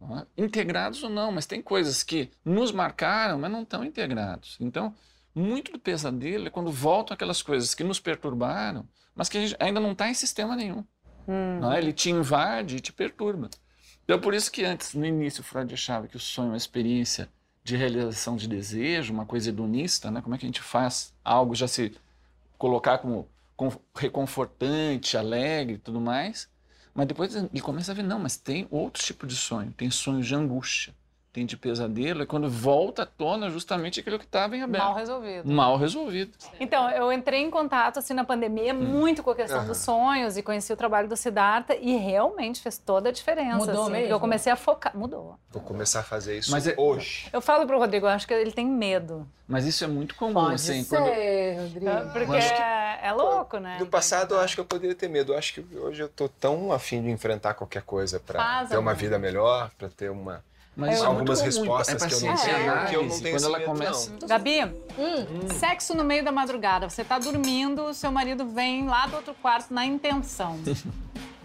é? 0.00 0.26
integrados 0.42 1.02
ou 1.02 1.10
não, 1.10 1.32
mas 1.32 1.46
tem 1.46 1.60
coisas 1.62 2.02
que 2.02 2.30
nos 2.44 2.70
marcaram, 2.70 3.38
mas 3.38 3.50
não 3.50 3.62
estão 3.62 3.84
integrados. 3.84 4.56
Então, 4.60 4.94
muito 5.34 5.72
do 5.72 5.78
pesadelo 5.78 6.46
é 6.46 6.50
quando 6.50 6.70
voltam 6.70 7.14
aquelas 7.14 7.42
coisas 7.42 7.74
que 7.74 7.82
nos 7.82 7.98
perturbaram, 7.98 8.86
mas 9.14 9.28
que 9.28 9.56
ainda 9.58 9.80
não 9.80 9.92
está 9.92 10.08
em 10.08 10.14
sistema 10.14 10.54
nenhum. 10.54 10.84
não 11.60 11.72
é? 11.72 11.78
Ele 11.78 11.92
te 11.92 12.10
invade 12.10 12.76
e 12.76 12.80
te 12.80 12.92
perturba. 12.92 13.50
Então, 14.04 14.20
por 14.20 14.34
isso 14.34 14.52
que 14.52 14.64
antes, 14.64 14.94
no 14.94 15.04
início, 15.04 15.42
Freud 15.42 15.72
achava 15.74 16.06
que 16.06 16.16
o 16.16 16.20
sonho 16.20 16.46
é 16.48 16.50
uma 16.52 16.56
experiência 16.56 17.28
de 17.64 17.74
realização 17.76 18.36
de 18.36 18.46
desejo, 18.46 19.12
uma 19.12 19.26
coisa 19.26 19.48
hedonista, 19.48 20.08
né? 20.10 20.20
como 20.22 20.36
é 20.36 20.38
que 20.38 20.44
a 20.46 20.48
gente 20.48 20.62
faz 20.62 21.12
algo 21.24 21.54
já 21.56 21.66
se 21.66 21.92
colocar 22.56 22.98
como 22.98 23.24
com- 23.24 23.28
reconfortante, 23.94 25.16
alegre 25.16 25.74
e 25.74 25.78
tudo 25.78 26.00
mais. 26.00 26.48
Mas 26.94 27.06
depois 27.06 27.34
ele 27.34 27.60
começa 27.60 27.92
a 27.92 27.94
ver, 27.94 28.02
não, 28.02 28.18
mas 28.18 28.36
tem 28.36 28.66
outro 28.70 29.02
tipo 29.02 29.26
de 29.26 29.36
sonho. 29.36 29.72
Tem 29.72 29.90
sonhos 29.90 30.26
de 30.26 30.34
angústia, 30.34 30.94
tem 31.36 31.44
de 31.44 31.54
pesadelo. 31.56 32.22
É 32.22 32.26
quando 32.26 32.48
volta 32.48 33.02
à 33.02 33.06
tona 33.06 33.50
justamente 33.50 34.00
aquilo 34.00 34.18
que 34.18 34.24
estava 34.24 34.56
em 34.56 34.62
aberto. 34.62 34.82
Mal 34.84 34.94
resolvido. 34.94 35.52
Mal 35.52 35.76
resolvido. 35.76 36.32
Então, 36.58 36.88
eu 36.90 37.12
entrei 37.12 37.42
em 37.42 37.50
contato, 37.50 37.98
assim, 37.98 38.14
na 38.14 38.24
pandemia, 38.24 38.72
muito 38.72 39.22
com 39.22 39.30
a 39.30 39.34
questão 39.34 39.58
Aham. 39.58 39.66
dos 39.66 39.76
sonhos 39.76 40.38
e 40.38 40.42
conheci 40.42 40.72
o 40.72 40.76
trabalho 40.76 41.06
do 41.06 41.14
Siddhartha 41.16 41.76
e 41.76 41.94
realmente 41.96 42.60
fez 42.62 42.78
toda 42.78 43.10
a 43.10 43.12
diferença. 43.12 43.58
Mudou 43.58 43.72
assim, 43.74 43.82
porque 43.82 43.92
mesmo? 43.98 44.14
Eu 44.14 44.18
comecei 44.20 44.50
a 44.50 44.56
focar. 44.56 44.96
Mudou. 44.96 45.38
Vou 45.50 45.60
começar 45.62 46.00
a 46.00 46.02
fazer 46.02 46.38
isso 46.38 46.50
Mas 46.50 46.66
é- 46.66 46.74
hoje. 46.78 47.28
Eu 47.30 47.42
falo 47.42 47.66
pro 47.66 47.78
Rodrigo, 47.78 48.06
eu 48.06 48.10
acho 48.10 48.26
que 48.26 48.32
ele 48.32 48.52
tem 48.52 48.64
medo. 48.66 49.28
Mas 49.46 49.66
isso 49.66 49.84
é 49.84 49.86
muito 49.86 50.14
comum, 50.14 50.32
Pode 50.32 50.54
assim. 50.54 50.82
ser, 50.82 50.96
Quando... 50.96 51.06
Rodrigo. 51.62 52.12
Porque 52.12 52.36
acho 52.38 52.54
que- 52.54 52.62
é, 52.62 53.12
louco, 53.12 53.58
né? 53.58 53.76
No 53.78 53.86
passado 53.86 54.34
eu 54.34 54.40
acho 54.40 54.54
que 54.54 54.60
eu 54.60 54.64
poderia 54.64 54.94
ter 54.94 55.08
medo. 55.08 55.34
Eu 55.34 55.38
acho 55.38 55.52
que 55.54 55.76
hoje 55.76 56.02
eu 56.02 56.08
tô 56.08 56.28
tão 56.30 56.72
afim 56.72 57.02
de 57.02 57.10
enfrentar 57.10 57.52
qualquer 57.54 57.82
coisa 57.82 58.18
para 58.18 58.64
ter 58.64 58.78
uma 58.78 58.94
vida 58.94 59.18
melhor, 59.18 59.70
para 59.78 59.88
ter 59.90 60.10
uma 60.10 60.42
Mas 60.76 61.00
é 61.00 61.06
algumas 61.06 61.40
respostas 61.40 62.02
é 62.02 62.06
que 62.06 62.14
eu 62.14 62.20
não 62.20 62.36
ciência 62.36 62.54
tenho, 62.54 62.70
análise, 62.70 62.90
que 62.90 62.96
eu 62.96 63.02
não 63.04 63.20
tenho 63.20 63.34
Quando 63.38 63.44
ela 63.46 63.60
começa... 63.60 64.10
não. 64.20 64.28
Gabi, 64.28 64.64
Hum. 64.98 65.48
sexo 65.58 65.94
no 65.94 66.04
meio 66.04 66.22
da 66.22 66.30
madrugada. 66.30 66.88
Você 66.88 67.02
tá 67.02 67.18
dormindo, 67.18 67.94
seu 67.94 68.12
marido 68.12 68.44
vem 68.46 68.86
lá 68.86 69.06
do 69.06 69.16
outro 69.16 69.34
quarto 69.40 69.72
na 69.72 69.86
intenção. 69.86 70.58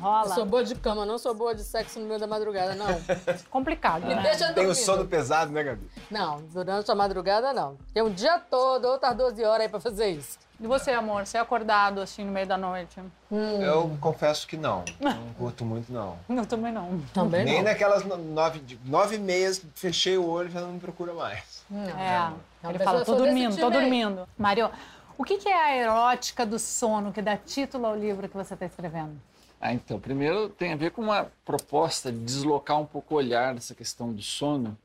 Eu 0.02 0.04
Rola. 0.08 0.34
sou 0.34 0.46
boa 0.48 0.64
de 0.64 0.74
cama, 0.74 1.06
não 1.06 1.20
sou 1.20 1.32
boa 1.36 1.54
de 1.54 1.64
sexo 1.64 2.00
no 2.00 2.08
meio 2.08 2.20
da 2.20 2.26
madrugada, 2.26 2.74
não. 2.74 2.88
Complicado, 3.52 4.04
Me 4.08 4.16
né? 4.16 4.24
deixa 4.24 4.52
Tem 4.52 4.66
o 4.66 4.74
sono 4.74 5.06
pesado, 5.06 5.52
né, 5.52 5.64
Gabi? 5.64 5.88
Não, 6.10 6.42
durante 6.52 6.90
a 6.92 6.96
madrugada, 6.96 7.54
não. 7.54 7.78
Tem 7.94 8.02
um 8.02 8.10
dia 8.10 8.40
todo, 8.40 8.86
outras 8.86 9.16
12 9.16 9.44
horas 9.46 9.62
aí 9.62 9.70
pra 9.70 9.80
fazer 9.80 10.10
isso. 10.10 10.40
E 10.62 10.68
você, 10.68 10.92
amor? 10.92 11.26
Você 11.26 11.38
é 11.38 11.42
acordado 11.42 12.00
assim 12.02 12.24
no 12.24 12.32
meio 12.32 12.46
da 12.46 12.56
noite? 12.58 13.00
Eu 13.32 13.98
confesso 14.00 14.48
que 14.48 14.56
não. 14.56 14.86
Não 15.02 15.34
curto 15.34 15.66
muito, 15.66 15.92
não. 15.92 16.18
Eu 16.30 16.46
também 16.46 16.72
não. 16.72 17.02
Também 17.14 17.44
Nem 17.44 17.56
não. 17.58 17.64
naquelas 17.64 18.06
no- 18.06 18.16
nove, 18.18 18.62
nove 18.86 19.18
meses, 19.18 19.66
fechei 19.76 20.18
o 20.18 20.28
olho 20.30 20.52
já 20.52 20.62
não 20.62 20.74
me 20.74 20.80
procura 20.80 21.14
mais. 21.14 21.64
Não. 21.70 21.90
É. 22.00 22.32
Não, 22.62 22.70
Ele 22.70 22.80
fala, 22.80 23.04
tô 23.04 23.16
dormindo, 23.16 23.58
tô 23.58 23.70
dormindo. 23.72 24.28
Mário, 24.38 24.70
o 25.18 25.24
que 25.24 25.38
que 25.40 25.50
é 25.50 25.56
a 25.66 25.76
erótica 25.78 26.46
do 26.46 26.60
sono 26.60 27.12
que 27.12 27.22
dá 27.24 27.36
título 27.36 27.88
ao 27.88 27.96
livro 27.96 28.30
que 28.30 28.38
você 28.38 28.54
está 28.54 28.66
escrevendo? 28.68 29.20
Ah, 29.60 29.74
então, 29.74 30.00
primeiro 30.00 30.50
tem 30.50 30.74
a 30.74 30.76
ver 30.76 30.92
com 30.92 31.02
uma 31.02 31.28
proposta 31.44 32.12
de 32.12 32.20
deslocar 32.20 32.80
um 32.80 32.86
pouco 32.86 33.16
o 33.16 33.18
olhar 33.18 33.56
dessa 33.56 33.74
questão 33.74 34.12
do 34.14 34.22
sono. 34.22 34.78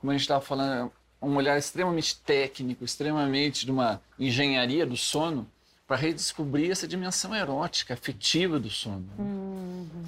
Como 0.00 0.10
a 0.10 0.14
gente 0.14 0.22
estava 0.22 0.40
falando, 0.40 0.86
é 0.86 0.90
um 1.24 1.36
olhar 1.36 1.56
extremamente 1.58 2.16
técnico, 2.20 2.84
extremamente 2.84 3.64
de 3.64 3.70
uma 3.72 4.00
engenharia 4.18 4.86
do 4.86 4.96
sono, 4.96 5.46
para 5.86 5.96
redescobrir 5.96 6.70
essa 6.70 6.88
dimensão 6.88 7.34
erótica, 7.34 7.92
afetiva 7.94 8.58
do 8.58 8.70
sono. 8.70 9.04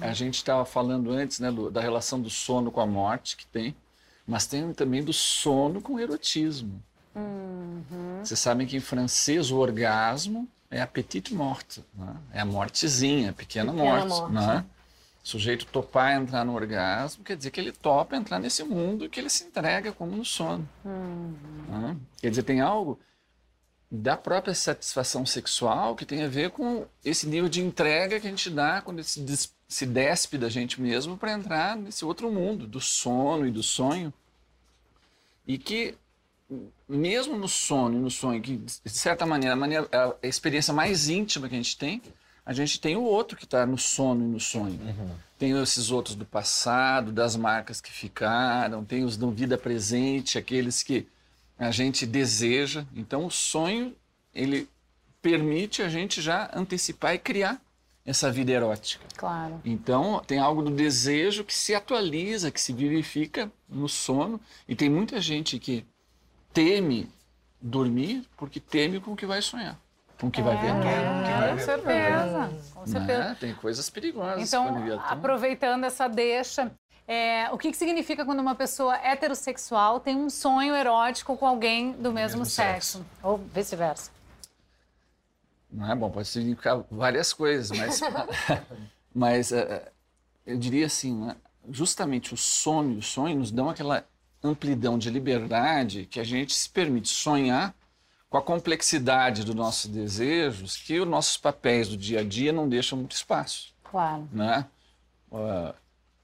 A 0.01 0.11
gente 0.13 0.35
estava 0.35 0.65
falando 0.65 1.11
antes 1.11 1.39
né, 1.39 1.51
do- 1.51 1.69
da 1.69 1.81
relação 1.81 2.19
do 2.19 2.29
sono 2.29 2.71
com 2.71 2.81
a 2.81 2.85
morte 2.85 3.37
que 3.37 3.45
tem, 3.45 3.75
mas 4.27 4.45
tem 4.47 4.73
também 4.73 5.03
do 5.03 5.13
sono 5.13 5.79
com 5.81 5.93
o 5.93 5.99
erotismo. 5.99 6.81
Vocês 8.23 8.39
sabem 8.39 8.65
que 8.67 8.75
em 8.75 8.79
francês 8.79 9.51
o 9.51 9.57
orgasmo 9.57 10.47
é 10.69 10.81
a 10.81 10.87
petite 10.87 11.33
morte, 11.33 11.83
né? 11.95 12.15
é 12.33 12.39
a 12.41 12.45
mortezinha, 12.45 13.29
a 13.29 13.33
pequena, 13.33 13.71
Pequena 13.71 14.05
morte. 14.05 14.07
morte. 14.09 14.33
né? 14.33 14.65
O 15.27 15.29
sujeito 15.29 15.65
topar 15.65 16.15
entrar 16.15 16.45
no 16.45 16.55
orgasmo 16.55 17.21
quer 17.21 17.35
dizer 17.35 17.51
que 17.51 17.59
ele 17.59 17.73
topa 17.73 18.15
entrar 18.15 18.39
nesse 18.39 18.63
mundo 18.63 19.03
e 19.03 19.09
que 19.09 19.19
ele 19.19 19.29
se 19.29 19.43
entrega 19.43 19.91
como 19.91 20.15
no 20.15 20.23
sono. 20.23 20.65
né? 20.85 21.97
Quer 22.21 22.29
dizer, 22.29 22.43
tem 22.43 22.61
algo 22.61 22.97
da 23.91 24.15
própria 24.15 24.53
satisfação 24.55 25.25
sexual 25.25 25.97
que 25.97 26.05
tem 26.05 26.23
a 26.23 26.29
ver 26.29 26.51
com 26.51 26.85
esse 27.03 27.27
nível 27.27 27.49
de 27.49 27.59
entrega 27.61 28.21
que 28.21 28.27
a 28.27 28.29
gente 28.29 28.49
dá 28.49 28.81
quando 28.81 29.03
se, 29.03 29.19
des- 29.19 29.53
se 29.67 29.85
despe 29.85 30.37
da 30.37 30.47
gente 30.47 30.79
mesmo 30.81 31.17
para 31.17 31.33
entrar 31.33 31.75
nesse 31.75 32.05
outro 32.05 32.31
mundo 32.31 32.65
do 32.65 32.79
sono 32.79 33.45
e 33.45 33.51
do 33.51 33.61
sonho. 33.61 34.13
E 35.45 35.57
que, 35.57 35.93
mesmo 36.87 37.37
no 37.37 37.49
sono 37.49 37.97
e 37.97 37.99
no 38.01 38.09
sonho, 38.09 38.41
que 38.41 38.55
de 38.55 38.89
certa 38.89 39.25
maneira, 39.25 39.55
a, 39.55 39.57
maneira, 39.57 39.89
a 39.91 40.25
experiência 40.25 40.73
mais 40.73 41.09
íntima 41.09 41.49
que 41.49 41.55
a 41.55 41.57
gente 41.57 41.77
tem, 41.77 42.01
a 42.47 42.53
gente 42.53 42.79
tem 42.79 42.95
o 42.95 43.03
outro 43.03 43.37
que 43.37 43.43
está 43.43 43.65
no 43.65 43.77
sono 43.77 44.23
e 44.23 44.27
no 44.29 44.39
sonho. 44.39 44.79
Tem 45.37 45.51
esses 45.61 45.91
outros 45.91 46.15
do 46.15 46.25
passado, 46.25 47.11
das 47.11 47.35
marcas 47.35 47.81
que 47.81 47.91
ficaram, 47.91 48.85
tem 48.85 49.03
os 49.03 49.17
do 49.17 49.29
vida 49.29 49.57
presente, 49.57 50.37
aqueles 50.37 50.81
que 50.81 51.05
a 51.59 51.71
gente 51.71 52.05
deseja. 52.05 52.85
Então, 52.95 53.25
o 53.25 53.29
sonho, 53.29 53.93
ele 54.33 54.69
permite 55.21 55.81
a 55.81 55.89
gente 55.89 56.21
já 56.21 56.49
antecipar 56.53 57.13
e 57.13 57.19
criar 57.19 57.61
essa 58.05 58.31
vida 58.31 58.53
erótica. 58.53 59.05
Claro. 59.17 59.59
Então, 59.65 60.21
tem 60.25 60.39
algo 60.39 60.61
do 60.61 60.71
desejo 60.71 61.43
que 61.43 61.53
se 61.53 61.75
atualiza, 61.75 62.49
que 62.49 62.61
se 62.61 62.71
vivifica 62.71 63.51
no 63.67 63.89
sono. 63.89 64.39
E 64.65 64.73
tem 64.73 64.89
muita 64.89 65.19
gente 65.19 65.59
que 65.59 65.85
teme 66.53 67.11
dormir 67.61 68.23
porque 68.37 68.61
teme 68.61 69.01
com 69.01 69.11
o 69.11 69.17
que 69.17 69.25
vai 69.25 69.41
sonhar, 69.41 69.77
o 70.23 70.31
que 70.31 70.41
vai 70.41 70.57
ver. 70.57 70.69
É, 70.69 71.51
com 71.51 71.59
certeza, 71.59 72.49
com 72.73 72.79
Né? 72.81 72.87
certeza. 72.87 73.37
Tem 73.39 73.53
coisas 73.53 73.89
perigosas. 73.89 74.47
Então, 74.47 74.73
tona. 74.73 75.01
aproveitando 75.03 75.83
essa 75.83 76.07
deixa, 76.07 76.71
é, 77.07 77.49
o 77.51 77.57
que, 77.57 77.71
que 77.71 77.77
significa 77.77 78.25
quando 78.25 78.39
uma 78.39 78.55
pessoa 78.55 78.95
heterossexual 78.97 79.99
tem 79.99 80.15
um 80.15 80.29
sonho 80.29 80.75
erótico 80.75 81.37
com 81.37 81.45
alguém 81.45 81.91
do 81.91 82.11
mesmo, 82.11 82.39
mesmo 82.39 82.45
sexo? 82.45 83.05
Ou 83.21 83.37
vice-versa? 83.53 84.11
Não 85.71 85.91
é 85.91 85.95
bom, 85.95 86.09
pode 86.09 86.27
significar 86.27 86.83
várias 86.89 87.33
coisas, 87.33 87.77
mas, 87.77 88.01
mas 89.13 89.51
eh, 89.51 89.91
eu 90.45 90.57
diria 90.57 90.85
assim, 90.85 91.13
né? 91.13 91.35
justamente 91.69 92.33
o 92.33 92.37
sonho 92.37 92.93
e 92.93 92.97
o 92.97 93.01
sonho 93.01 93.37
nos 93.37 93.51
dão 93.51 93.69
aquela 93.69 94.05
amplidão 94.43 94.97
de 94.97 95.09
liberdade 95.09 96.05
que 96.09 96.19
a 96.19 96.23
gente 96.23 96.53
se 96.55 96.69
permite 96.69 97.09
sonhar 97.09 97.73
com 98.29 98.37
a 98.37 98.41
complexidade 98.41 99.43
dos 99.43 99.55
nossos 99.55 99.89
desejos 99.89 100.75
que 100.77 100.99
os 100.99 101.07
nossos 101.07 101.37
papéis 101.37 101.87
do 101.87 101.95
dia 101.97 102.19
a 102.19 102.23
dia 102.23 102.51
não 102.51 102.67
deixam 102.67 102.97
muito 102.97 103.13
espaço, 103.15 103.73
Claro. 103.83 104.27
né? 104.31 104.65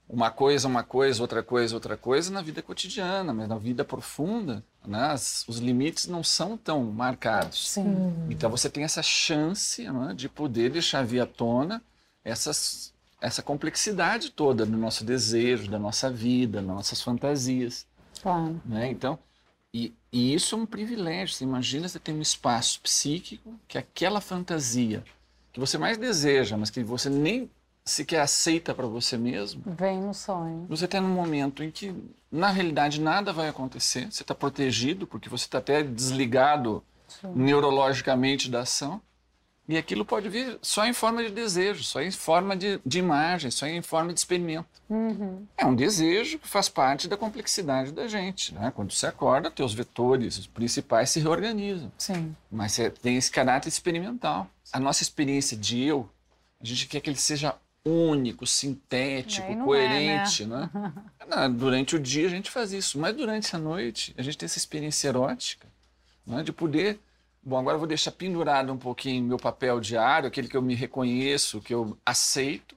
Uma 0.06 0.30
coisa, 0.30 0.68
uma 0.68 0.82
coisa, 0.82 1.22
outra 1.22 1.42
coisa, 1.42 1.74
outra 1.74 1.96
coisa 1.96 2.30
na 2.30 2.42
vida 2.42 2.60
cotidiana, 2.60 3.32
mas 3.32 3.48
na 3.48 3.56
vida 3.56 3.84
profunda, 3.84 4.62
né? 4.86 5.06
as- 5.06 5.44
os 5.48 5.58
limites 5.58 6.06
não 6.06 6.22
são 6.22 6.58
tão 6.58 6.84
marcados. 6.84 7.70
Sim. 7.70 8.12
Então 8.28 8.50
você 8.50 8.68
tem 8.68 8.84
essa 8.84 9.02
chance 9.02 9.82
né, 9.90 10.12
de 10.14 10.28
poder 10.28 10.70
deixar 10.70 11.04
vir 11.06 11.20
à 11.20 11.26
tona 11.26 11.82
essas, 12.22 12.92
essa 13.18 13.42
complexidade 13.42 14.30
toda 14.30 14.66
do 14.66 14.76
nosso 14.76 15.04
desejo, 15.04 15.70
da 15.70 15.78
nossa 15.78 16.10
vida, 16.10 16.58
das 16.58 16.66
nossas 16.66 17.00
fantasias. 17.00 17.86
Claro. 18.22 18.60
Né? 18.64 18.90
Então, 18.90 19.18
e, 19.74 19.92
e 20.12 20.32
isso 20.32 20.54
é 20.54 20.58
um 20.58 20.64
privilégio. 20.64 21.34
Você 21.34 21.42
imagina 21.42 21.88
você 21.88 21.98
ter 21.98 22.12
um 22.12 22.22
espaço 22.22 22.80
psíquico 22.80 23.58
que 23.66 23.76
aquela 23.76 24.20
fantasia 24.20 25.02
que 25.52 25.58
você 25.60 25.76
mais 25.76 25.98
deseja, 25.98 26.56
mas 26.56 26.70
que 26.70 26.82
você 26.82 27.10
nem 27.10 27.50
sequer 27.84 28.20
aceita 28.20 28.74
para 28.74 28.86
você 28.86 29.16
mesmo, 29.18 29.62
Vem 29.66 30.00
no 30.00 30.14
sonho. 30.14 30.66
você 30.68 30.86
está 30.86 31.00
num 31.00 31.08
momento 31.10 31.62
em 31.62 31.70
que, 31.70 31.94
na 32.32 32.50
realidade, 32.50 33.00
nada 33.00 33.32
vai 33.32 33.48
acontecer. 33.48 34.10
Você 34.10 34.22
está 34.22 34.34
protegido, 34.34 35.06
porque 35.06 35.28
você 35.28 35.44
está 35.44 35.58
até 35.58 35.82
desligado 35.82 36.82
neurologicamente 37.34 38.50
da 38.50 38.60
ação. 38.60 39.00
E 39.66 39.78
aquilo 39.78 40.04
pode 40.04 40.28
vir 40.28 40.58
só 40.60 40.84
em 40.84 40.92
forma 40.92 41.24
de 41.24 41.30
desejo, 41.30 41.82
só 41.84 42.02
em 42.02 42.10
forma 42.10 42.54
de, 42.54 42.78
de 42.84 42.98
imagem, 42.98 43.50
só 43.50 43.66
em 43.66 43.80
forma 43.80 44.12
de 44.12 44.20
experimento. 44.20 44.68
Uhum. 44.90 45.46
É 45.56 45.64
um 45.64 45.74
desejo 45.74 46.38
que 46.38 46.46
faz 46.46 46.68
parte 46.68 47.08
da 47.08 47.16
complexidade 47.16 47.90
da 47.90 48.06
gente. 48.06 48.54
Né? 48.54 48.70
Quando 48.74 48.92
você 48.92 49.06
acorda, 49.06 49.50
teus 49.50 49.72
vetores 49.72 50.36
os 50.36 50.46
principais 50.46 51.10
se 51.10 51.20
reorganizam. 51.20 51.90
Sim. 51.96 52.36
Mas 52.50 52.72
você 52.72 52.90
tem 52.90 53.16
esse 53.16 53.30
caráter 53.30 53.68
experimental. 53.68 54.50
A 54.70 54.78
nossa 54.78 55.02
experiência 55.02 55.56
de 55.56 55.82
eu, 55.82 56.10
a 56.60 56.64
gente 56.64 56.86
quer 56.86 57.00
que 57.00 57.08
ele 57.08 57.16
seja 57.16 57.54
único, 57.84 58.46
sintético, 58.46 59.46
aí 59.46 59.54
não 59.54 59.64
coerente, 59.66 60.42
é, 60.42 60.46
né? 60.46 60.70
Não, 61.28 61.52
Durante 61.52 61.96
o 61.96 62.00
dia 62.00 62.26
a 62.26 62.30
gente 62.30 62.50
faz 62.50 62.72
isso, 62.72 62.98
mas 62.98 63.14
durante 63.14 63.54
a 63.54 63.58
noite 63.58 64.14
a 64.16 64.22
gente 64.22 64.38
tem 64.38 64.46
essa 64.46 64.58
experiência 64.58 65.08
erótica, 65.08 65.68
né? 66.26 66.42
de 66.42 66.52
poder, 66.52 66.98
bom, 67.44 67.58
agora 67.58 67.74
eu 67.74 67.78
vou 67.78 67.88
deixar 67.88 68.12
pendurado 68.12 68.72
um 68.72 68.78
pouquinho 68.78 69.24
meu 69.24 69.38
papel 69.38 69.80
diário, 69.80 70.28
aquele 70.28 70.48
que 70.48 70.56
eu 70.56 70.62
me 70.62 70.74
reconheço, 70.74 71.60
que 71.60 71.74
eu 71.74 71.96
aceito, 72.04 72.74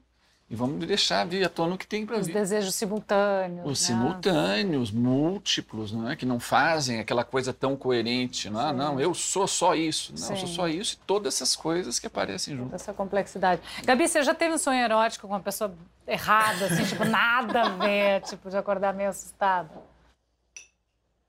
e 0.50 0.56
vamos 0.56 0.86
deixar 0.86 1.28
vir 1.28 1.46
à 1.46 1.50
tona 1.50 1.76
o 1.76 1.78
que 1.78 1.86
tem 1.86 2.06
para 2.06 2.18
Os 2.18 2.28
vir. 2.28 2.34
desejos 2.34 2.74
simultâneos. 2.74 3.70
Os 3.70 3.82
né? 3.82 3.88
simultâneos, 3.88 4.92
múltiplos, 4.92 5.92
não 5.92 6.10
é? 6.10 6.16
que 6.16 6.26
não 6.26 6.40
fazem 6.40 7.00
aquela 7.02 7.26
coisa 7.26 7.52
tão 7.52 7.76
coerente. 7.76 8.50
Não, 8.50 8.70
é? 8.70 8.72
não, 8.72 9.00
eu 9.00 9.14
sou 9.14 9.46
só 9.46 9.76
isso. 9.76 10.14
Não, 10.18 10.30
eu 10.30 10.38
sou 10.38 10.48
só 10.48 10.68
isso 10.70 10.94
e 10.94 11.06
todas 11.06 11.36
essas 11.36 11.54
coisas 11.54 12.00
que 12.00 12.08
aparecem 12.08 12.56
junto. 12.56 12.74
Essa 12.74 12.94
complexidade. 12.94 13.62
Gabi, 13.84 14.08
você 14.08 14.24
já 14.24 14.34
teve 14.34 14.56
um 14.56 14.58
sonho 14.58 14.80
erótico 14.80 15.28
com 15.28 15.34
uma 15.34 15.42
pessoa 15.42 15.74
errada, 16.08 16.68
assim, 16.68 16.86
tipo, 16.86 17.04
nada 17.04 17.64
a 17.64 17.70
ver, 17.70 18.22
tipo, 18.30 18.50
de 18.50 18.56
acordar 18.56 18.94
meio 18.94 19.10
assustada? 19.10 19.70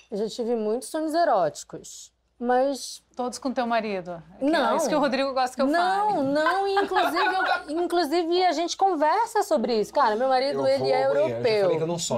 Eu 0.09 0.17
já 0.17 0.29
tive 0.29 0.55
muitos 0.55 0.89
sonhos 0.89 1.13
eróticos, 1.13 2.13
mas 2.39 3.03
Todos 3.19 3.37
com 3.37 3.53
teu 3.53 3.67
marido? 3.67 4.23
É 4.37 4.39
que- 4.39 4.45
Não. 4.45 4.75
É 4.75 4.77
isso 4.77 4.89
que 4.89 4.95
o 4.95 5.01
Rodrigo 5.01 5.33
gosta 5.35 5.57
que 5.57 5.61
eu 5.61 5.67
não, 5.67 6.09
fale. 6.15 6.23
não, 6.29 6.69
e 6.69 6.75
inclusive, 6.87 7.25
eu- 7.69 7.83
inclusive 7.83 8.47
a 8.47 8.53
gente 8.53 8.77
conversa 8.77 9.43
sobre 9.43 9.81
isso. 9.81 9.93
Cara, 9.93 10.15
meu 10.15 10.29
marido, 10.29 10.65
ele 10.65 10.89
é 10.93 11.05
europeu. 11.05 11.69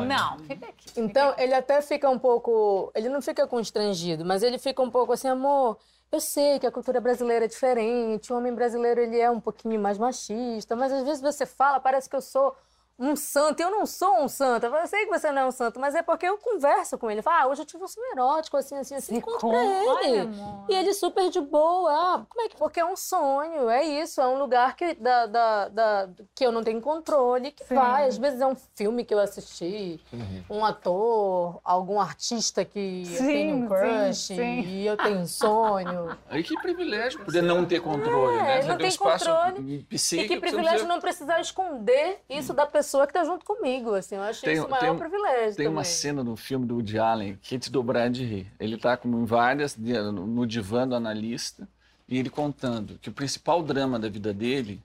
Não, 0.06 0.38
fica 0.40 0.66
aqui. 0.66 1.00
Então, 1.00 1.32
ele 1.38 1.54
até 1.54 1.80
fica 1.80 2.06
um 2.10 2.18
pouco. 2.18 2.92
Ele 2.94 3.08
não 3.08 3.22
fica 3.22 3.46
constrangido, 3.46 4.26
mas 4.26 4.42
ele 4.42 4.58
fica 4.58 4.82
um 4.82 4.90
pouco 4.90 5.14
assim, 5.14 5.26
amor. 5.28 5.78
Eu 6.12 6.20
sei 6.20 6.58
que 6.58 6.66
a 6.66 6.70
cultura 6.70 7.00
brasileira 7.00 7.46
é 7.46 7.48
diferente, 7.48 8.30
o 8.30 8.36
homem 8.36 8.52
brasileiro 8.52 9.00
ele 9.00 9.18
é 9.18 9.30
um 9.30 9.40
pouquinho 9.40 9.80
mais 9.80 9.96
machista, 9.96 10.76
mas 10.76 10.92
às 10.92 11.02
vezes 11.02 11.22
você 11.22 11.46
fala, 11.46 11.80
parece 11.80 12.10
que 12.10 12.16
eu 12.16 12.20
sou 12.20 12.54
um 13.00 13.16
santo. 13.16 13.60
Eu 13.60 13.70
não 13.70 13.86
sou 13.86 14.22
um 14.22 14.28
santo. 14.28 14.66
Eu 14.66 14.86
sei 14.86 15.06
que 15.06 15.10
você 15.10 15.32
não 15.32 15.42
é 15.42 15.46
um 15.46 15.50
santo, 15.50 15.80
mas 15.80 15.94
é 15.94 16.02
porque 16.02 16.26
eu 16.26 16.36
converso 16.36 16.98
com 16.98 17.10
ele. 17.10 17.20
Eu 17.20 17.24
falo, 17.24 17.36
ah, 17.44 17.46
hoje 17.48 17.62
eu 17.62 17.66
tive 17.66 17.82
um 17.82 17.88
sonho 17.88 18.12
erótico, 18.12 18.58
assim, 18.58 18.76
assim, 18.76 18.94
assim. 18.94 19.14
Você 19.14 19.20
Conto 19.22 19.38
conta? 19.40 19.56
pra 19.94 20.04
ele. 20.08 20.28
E 20.68 20.74
ele 20.74 20.92
super 20.92 21.30
de 21.30 21.40
boa. 21.40 21.90
Ah, 21.90 22.26
como 22.28 22.44
é 22.44 22.48
que. 22.50 22.56
Porque 22.58 22.78
é 22.78 22.84
um 22.84 22.96
sonho, 22.96 23.70
é 23.70 23.82
isso. 23.82 24.20
É 24.20 24.26
um 24.28 24.38
lugar 24.38 24.76
que, 24.76 24.92
da, 24.94 25.24
da, 25.26 25.68
da- 25.68 26.08
que 26.34 26.44
eu 26.44 26.52
não 26.52 26.62
tenho 26.62 26.80
controle, 26.82 27.52
que 27.52 27.64
Sim. 27.64 27.74
vai. 27.74 28.06
Às 28.06 28.18
vezes 28.18 28.40
é 28.40 28.46
um 28.46 28.56
filme 28.74 29.02
que 29.04 29.14
eu 29.14 29.18
assisti, 29.18 29.98
Uhum. 30.12 30.44
um 30.58 30.64
ator, 30.64 31.58
algum 31.64 31.98
artista 31.98 32.64
que 32.66 33.04
eu 33.06 33.16
Sim, 33.16 33.26
tenho 33.26 33.56
um 33.56 33.60
sim, 33.62 33.68
crush 33.68 34.16
sim. 34.18 34.60
e 34.60 34.86
eu 34.86 34.96
tenho 34.98 35.20
um 35.20 35.26
sonho. 35.26 36.18
Aí 36.28 36.42
que 36.42 36.54
privilégio 36.60 37.24
poder 37.24 37.42
não 37.42 37.64
ter 37.64 37.80
controle, 37.80 38.36
É, 38.38 38.42
né? 38.42 38.62
Você 38.62 38.68
não 38.68 38.68
tem 38.68 38.74
um 38.74 38.78
tem 38.78 38.88
espaço 38.88 39.24
controle. 39.24 39.86
psíquico. 39.88 40.32
e 40.32 40.34
que 40.36 40.40
privilégio 40.40 40.70
precisa- 40.70 40.88
não 40.92 41.00
precisar 41.00 41.40
esconder 41.40 42.20
isso 42.28 42.52
da 42.52 42.66
pessoa 42.66 42.89
que 43.06 43.12
tá 43.12 43.24
junto 43.24 43.44
comigo. 43.44 43.94
Assim, 43.94 44.16
eu 44.16 44.22
acho 44.22 44.42
Tem- 44.42 44.54
isso 44.54 44.66
o 44.66 44.70
maior 44.70 44.90
tem- 44.90 44.98
privilégio. 44.98 45.56
Tem 45.56 45.66
uma 45.66 45.82
também. 45.82 45.92
cena 45.96 46.24
no 46.24 46.36
filme 46.36 46.66
do 46.66 46.74
Woody 46.76 46.98
Allen 46.98 47.38
que 47.42 47.58
te 47.58 47.70
dobrar 47.70 48.10
de 48.10 48.24
rir. 48.24 48.52
Ele 48.58 48.74
está 48.76 48.96
como 48.96 49.18
em 49.20 49.24
várias, 49.24 49.76
no 49.76 50.46
divã 50.46 50.86
do 50.86 50.94
analista, 50.94 51.68
e 52.08 52.18
ele 52.18 52.30
contando 52.30 52.98
que 53.00 53.08
o 53.08 53.12
principal 53.12 53.62
drama 53.62 53.98
da 53.98 54.08
vida 54.08 54.32
dele 54.34 54.82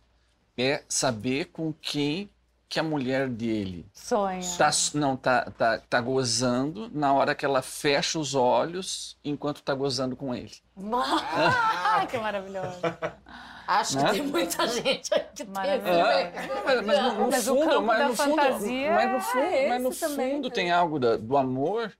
é 0.57 0.83
saber 0.87 1.45
com 1.45 1.73
quem 1.73 2.29
que 2.67 2.79
a 2.79 2.83
mulher 2.83 3.29
dele 3.29 3.85
Sonha. 3.93 4.41
tá, 4.57 4.69
não 4.95 5.15
tá, 5.15 5.51
tá, 5.51 5.77
tá 5.87 6.01
gozando 6.01 6.89
na 6.93 7.13
hora 7.13 7.35
que 7.35 7.45
ela 7.45 7.61
fecha 7.61 8.17
os 8.19 8.33
olhos 8.33 9.17
enquanto 9.23 9.61
tá 9.61 9.73
gozando 9.73 10.15
com 10.15 10.33
ele. 10.33 10.51
Ah, 10.77 12.05
que 12.09 12.17
maravilhoso. 12.17 12.79
Acho 13.67 13.97
que 13.97 14.03
Né? 14.03 14.11
tem 14.11 14.21
muita 14.23 14.67
gente 14.67 15.09
que 15.09 15.15
esse 15.15 15.43
É, 15.43 16.61
mas, 16.65 16.85
mas 16.85 17.01
no, 17.01 17.13
no 17.25 17.31
Mas 17.31 17.45
fundo, 17.47 17.81
mas 17.81 18.07
no 18.07 18.15
fundo, 18.15 18.35
mas 18.35 19.11
no 19.11 19.21
fundo, 19.21 19.39
é 19.45 19.69
mas 19.69 19.81
no 19.81 19.91
fundo 19.91 20.49
tem 20.49 20.71
algo 20.71 20.99
da- 20.99 21.17
do 21.17 21.35
amor 21.37 21.91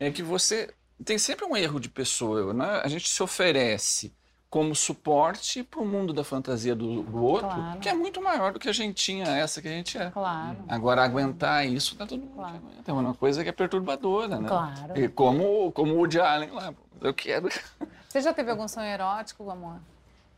é 0.00 0.10
que 0.10 0.22
você 0.22 0.72
tem 1.04 1.18
sempre 1.18 1.44
um 1.44 1.56
erro 1.56 1.78
de 1.80 1.88
pessoa, 1.88 2.52
né? 2.54 2.80
A 2.84 2.88
gente 2.88 3.08
se 3.08 3.22
oferece 3.22 4.12
como 4.48 4.72
suporte 4.74 5.64
para 5.64 5.80
o 5.80 5.84
mundo 5.84 6.12
da 6.12 6.22
fantasia 6.22 6.76
do, 6.76 7.02
do 7.02 7.22
outro, 7.24 7.48
Claro. 7.48 7.80
que 7.80 7.88
é 7.88 7.92
muito 7.94 8.22
maior 8.22 8.52
do 8.52 8.60
que 8.60 8.68
a 8.68 8.72
gentinha 8.72 9.24
essa 9.26 9.60
que 9.60 9.66
a 9.66 9.70
gente 9.72 9.98
é. 9.98 10.10
Claro. 10.10 10.58
Agora 10.68 11.02
aguentar 11.02 11.66
isso 11.66 11.96
tá 11.96 12.06
todo 12.06 12.20
mundo 12.20 12.34
Claro. 12.36 12.52
que 12.60 12.66
aguenta. 12.66 12.90
É 12.90 12.94
uma 12.94 13.14
coisa 13.14 13.42
que 13.42 13.48
é 13.48 13.52
perturbadora, 13.52 14.38
né? 14.38 14.48
Claro. 14.48 14.96
E 14.96 15.08
como 15.08 15.72
como 15.72 15.94
o 15.94 15.96
Woody 15.98 16.20
Allen 16.20 16.50
lá, 16.52 16.72
eu 17.00 17.12
quero. 17.12 17.48
Você 18.08 18.20
já 18.20 18.32
teve 18.32 18.48
algum 18.52 18.68
sonho 18.68 18.86
erótico, 18.86 19.50
amor? 19.50 19.80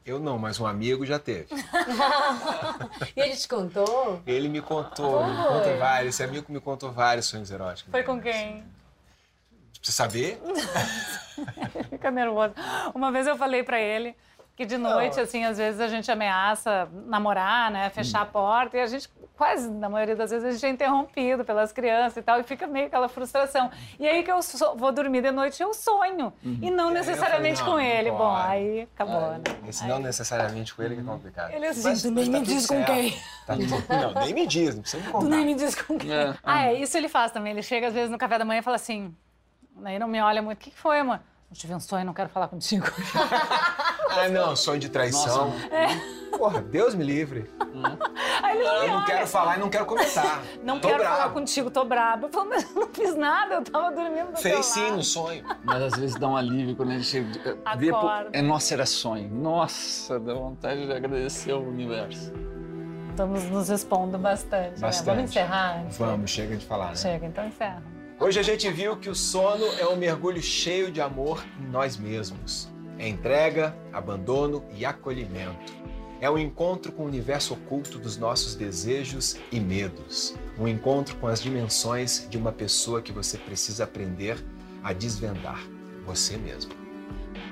Eu 0.06 0.20
não, 0.20 0.38
mas 0.38 0.60
um 0.60 0.66
amigo 0.66 1.04
já 1.04 1.18
teve. 1.18 1.48
E 3.16 3.20
ele 3.20 3.36
te 3.36 3.48
contou? 3.48 4.22
Ele 4.26 4.48
me 4.48 4.60
contou, 4.60 5.26
me 5.26 5.36
conta 5.36 5.76
vários. 5.76 6.14
Esse 6.14 6.22
amigo 6.22 6.50
me 6.52 6.60
contou 6.60 6.92
vários 6.92 7.26
sonhos 7.26 7.50
eróticos. 7.50 7.90
Foi 7.90 8.02
com 8.02 8.20
quem? 8.20 8.60
Pra 8.60 9.80
você 9.82 9.92
saber? 9.92 10.40
Fica 11.90 12.10
nervoso. 12.10 12.54
Uma 12.94 13.10
vez 13.10 13.26
eu 13.26 13.36
falei 13.36 13.62
pra 13.62 13.80
ele 13.80 14.14
que 14.56 14.64
de 14.64 14.78
noite, 14.78 15.20
assim, 15.20 15.44
às 15.44 15.58
vezes 15.58 15.80
a 15.80 15.86
gente 15.88 16.10
ameaça 16.10 16.88
namorar, 17.06 17.70
né? 17.70 17.90
Fechar 17.90 18.22
a 18.22 18.24
porta 18.26 18.76
e 18.78 18.80
a 18.80 18.86
gente, 18.86 19.06
quase, 19.36 19.68
na 19.70 19.86
maioria 19.88 20.16
das 20.16 20.30
vezes, 20.30 20.46
a 20.48 20.50
gente 20.50 20.64
é 20.64 20.68
interrompido 20.70 21.44
pelas 21.44 21.72
crianças 21.72 22.16
e 22.16 22.22
tal, 22.22 22.40
e 22.40 22.42
fica 22.42 22.66
meio 22.66 22.86
aquela 22.86 23.06
frustração. 23.06 23.70
E 24.00 24.08
aí 24.08 24.22
que 24.22 24.32
eu 24.32 24.40
so- 24.40 24.74
vou 24.74 24.90
dormir 24.92 25.20
de 25.20 25.30
noite, 25.30 25.62
eu 25.62 25.74
sonho. 25.74 26.32
E 26.42 26.70
não 26.70 26.86
E 26.86 26.88
aí 26.88 26.94
eu 26.96 27.04
necessariamente 27.04 27.60
falei, 27.60 27.74
com 27.74 27.78
não, 27.82 27.86
não 27.86 27.98
ele. 27.98 28.10
Bom, 28.10 28.16
pode. 28.16 28.46
aí 28.48 28.88
acabou, 28.94 29.20
né? 29.32 29.40
Esse 29.68 29.86
não 29.86 29.98
necessariamente 29.98 30.74
com 30.74 30.82
ele 30.82 30.94
que 30.94 31.00
é 31.02 31.04
complicado. 31.04 31.50
Ele 31.52 31.66
assim, 31.66 31.82
Mas- 31.82 32.02
tu 32.02 32.10
mas 32.12 32.28
nem 32.28 32.32
tá 32.32 32.38
me 32.40 32.46
diz 32.46 32.66
com 32.66 32.84
quem. 32.84 33.10
Tá 33.46 33.54
tudo- 33.56 34.14
Não, 34.14 34.22
nem 34.24 34.32
me 34.34 34.46
diz, 34.46 34.74
não 34.74 34.80
precisa 34.80 35.02
me 35.02 35.08
Tu 35.08 35.12
contar. 35.12 35.28
nem 35.28 35.44
me 35.44 35.54
diz 35.54 35.74
com 35.74 35.98
quem. 35.98 36.10
É. 36.12 36.34
Ah, 36.42 36.62
é, 36.68 36.74
isso 36.80 36.96
ele 36.96 37.10
faz 37.10 37.30
também. 37.30 37.52
Ele 37.52 37.62
chega 37.62 37.88
às 37.88 37.92
vezes 37.94 38.10
no 38.10 38.16
café 38.16 38.38
da 38.38 38.44
manhã 38.46 38.60
e 38.60 38.62
fala 38.62 38.76
assim, 38.76 39.14
aí 39.84 39.98
não 39.98 40.08
me 40.08 40.18
olha 40.22 40.40
muito, 40.40 40.56
o 40.58 40.60
que 40.62 40.70
que 40.70 40.78
foi, 40.78 41.00
amor? 41.00 41.20
Eu 41.50 41.56
tive 41.56 41.74
um 41.74 41.78
sonho, 41.78 42.04
não 42.04 42.12
quero 42.14 42.28
falar 42.28 42.48
contigo. 42.48 42.86
Ah, 44.24 44.28
não, 44.28 44.56
sonho 44.56 44.78
de 44.80 44.88
traição. 44.88 45.52
Porra, 46.36 46.60
Deus 46.60 46.94
me 46.94 47.02
livre. 47.02 47.50
Aí 48.42 48.56
ele 48.58 48.64
não, 48.64 48.74
Eu 48.82 48.88
não 48.88 48.96
olha. 48.96 49.04
quero 49.06 49.26
falar 49.26 49.56
e 49.56 49.60
não 49.60 49.70
quero 49.70 49.86
comentar. 49.86 50.42
Não 50.62 50.78
Tô 50.78 50.88
quero 50.88 51.00
bravo. 51.00 51.16
falar 51.16 51.30
contigo, 51.32 51.70
tô 51.70 51.84
braba. 51.84 52.26
Eu 52.26 52.30
falo, 52.30 52.50
mas 52.50 52.62
eu 52.64 52.80
não 52.82 52.88
fiz 52.88 53.14
nada, 53.16 53.54
eu 53.54 53.62
tava 53.62 53.90
dormindo 53.94 54.32
do 54.32 54.36
Fez 54.38 54.66
sim 54.66 54.90
no 54.90 55.02
sonho. 55.02 55.42
Mas 55.64 55.82
às 55.82 55.94
vezes 55.98 56.16
dá 56.16 56.28
um 56.28 56.36
alívio 56.36 56.76
quando 56.76 56.90
a 56.92 56.98
gente 56.98 57.20
vê. 57.78 57.90
É, 58.32 58.42
nossa, 58.42 58.74
era 58.74 58.84
sonho. 58.84 59.30
Nossa, 59.30 60.20
dá 60.20 60.34
vontade 60.34 60.86
de 60.86 60.92
agradecer 60.92 61.52
ao 61.52 61.62
universo. 61.62 62.32
Estamos 63.10 63.44
nos 63.44 63.70
expondo 63.70 64.18
bastante. 64.18 64.72
né? 64.72 64.76
Bastante. 64.80 65.06
Vamos 65.16 65.30
encerrar? 65.30 65.84
Vamos, 65.90 66.30
chega 66.30 66.54
de 66.56 66.66
falar, 66.66 66.88
né? 66.88 66.96
Chega, 66.96 67.24
então 67.26 67.46
encerra. 67.46 67.82
Hoje 68.20 68.38
a 68.38 68.42
gente 68.42 68.68
viu 68.70 68.96
que 68.98 69.08
o 69.08 69.14
sono 69.14 69.64
é 69.78 69.86
um 69.86 69.96
mergulho 69.96 70.42
cheio 70.42 70.90
de 70.90 71.00
amor 71.00 71.42
em 71.58 71.66
nós 71.66 71.96
mesmos. 71.96 72.70
É 72.98 73.08
entrega, 73.08 73.76
abandono 73.92 74.64
e 74.74 74.84
acolhimento. 74.84 75.72
É 76.18 76.30
um 76.30 76.38
encontro 76.38 76.92
com 76.92 77.02
o 77.02 77.06
universo 77.06 77.52
oculto 77.52 77.98
dos 77.98 78.16
nossos 78.16 78.54
desejos 78.54 79.36
e 79.52 79.60
medos. 79.60 80.34
Um 80.58 80.66
encontro 80.66 81.14
com 81.16 81.26
as 81.26 81.42
dimensões 81.42 82.26
de 82.30 82.38
uma 82.38 82.52
pessoa 82.52 83.02
que 83.02 83.12
você 83.12 83.36
precisa 83.36 83.84
aprender 83.84 84.42
a 84.82 84.94
desvendar. 84.94 85.60
Você 86.06 86.38
mesmo. 86.38 86.72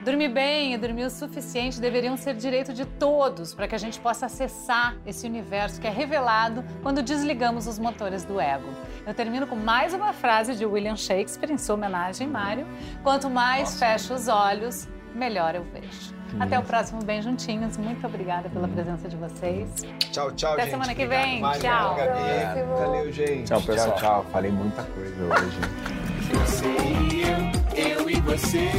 Dormir 0.03 0.29
bem 0.29 0.75
e 0.75 0.79
dormir 0.79 1.05
o 1.05 1.11
suficiente 1.11 1.81
deveriam 1.81 2.17
ser 2.17 2.35
direito 2.35 2.73
de 2.75 2.85
todos 2.85 3.55
para 3.55 3.67
que 3.67 3.75
a 3.75 3.79
gente 3.79 3.99
possa 3.99 4.27
acessar 4.27 4.95
esse 5.07 5.27
universo 5.27 5.81
que 5.81 5.87
é 5.87 5.91
revelado 5.91 6.63
quando 6.83 7.03
desligamos 7.03 7.67
os 7.67 7.79
motores 7.79 8.23
do 8.23 8.39
ego. 8.39 8.69
Eu 9.07 9.15
termino 9.15 9.47
com 9.47 9.57
mais 9.57 9.95
uma 9.95 10.13
frase 10.13 10.57
de 10.57 10.67
William 10.67 10.97
Shakespeare 10.97 11.51
em 11.51 11.59
sua 11.59 11.75
homenagem, 11.75 12.29
Mário. 12.29 12.67
Quanto 13.03 13.31
mais 13.31 13.79
fecho 13.79 14.13
os 14.13 14.29
olhos, 14.29 14.87
melhor 15.15 15.55
eu 15.55 15.65
vejo. 15.65 16.15
Até 16.41 16.59
o 16.59 16.63
próximo 16.63 17.03
Bem 17.05 17.23
Juntinhos. 17.23 17.77
Muito 17.77 18.05
obrigada 18.07 18.49
pela 18.49 18.67
presença 18.67 19.09
de 19.09 19.17
vocês. 19.17 19.69
Tchau, 20.11 20.33
tchau, 20.33 20.53
Até 20.55 20.63
gente. 20.63 20.71
semana 20.73 20.95
que 20.95 21.05
Obrigado, 21.05 21.25
vem. 21.27 21.41
Mário, 21.41 21.61
Tchau. 21.61 21.95
Gabi. 21.97 22.63
Valeu, 22.81 23.13
gente. 23.13 23.45
Tchau, 23.45 23.63
pessoal. 23.63 23.97
Tchau, 23.97 23.99
tchau. 23.99 24.27
Falei 24.33 24.51
muita 24.51 24.83
coisa 24.83 25.23
hoje. 25.23 25.59
Você 26.33 26.67
e 26.67 27.23
eu, 27.23 28.01
eu 28.01 28.11
e 28.11 28.21
você. 28.21 28.71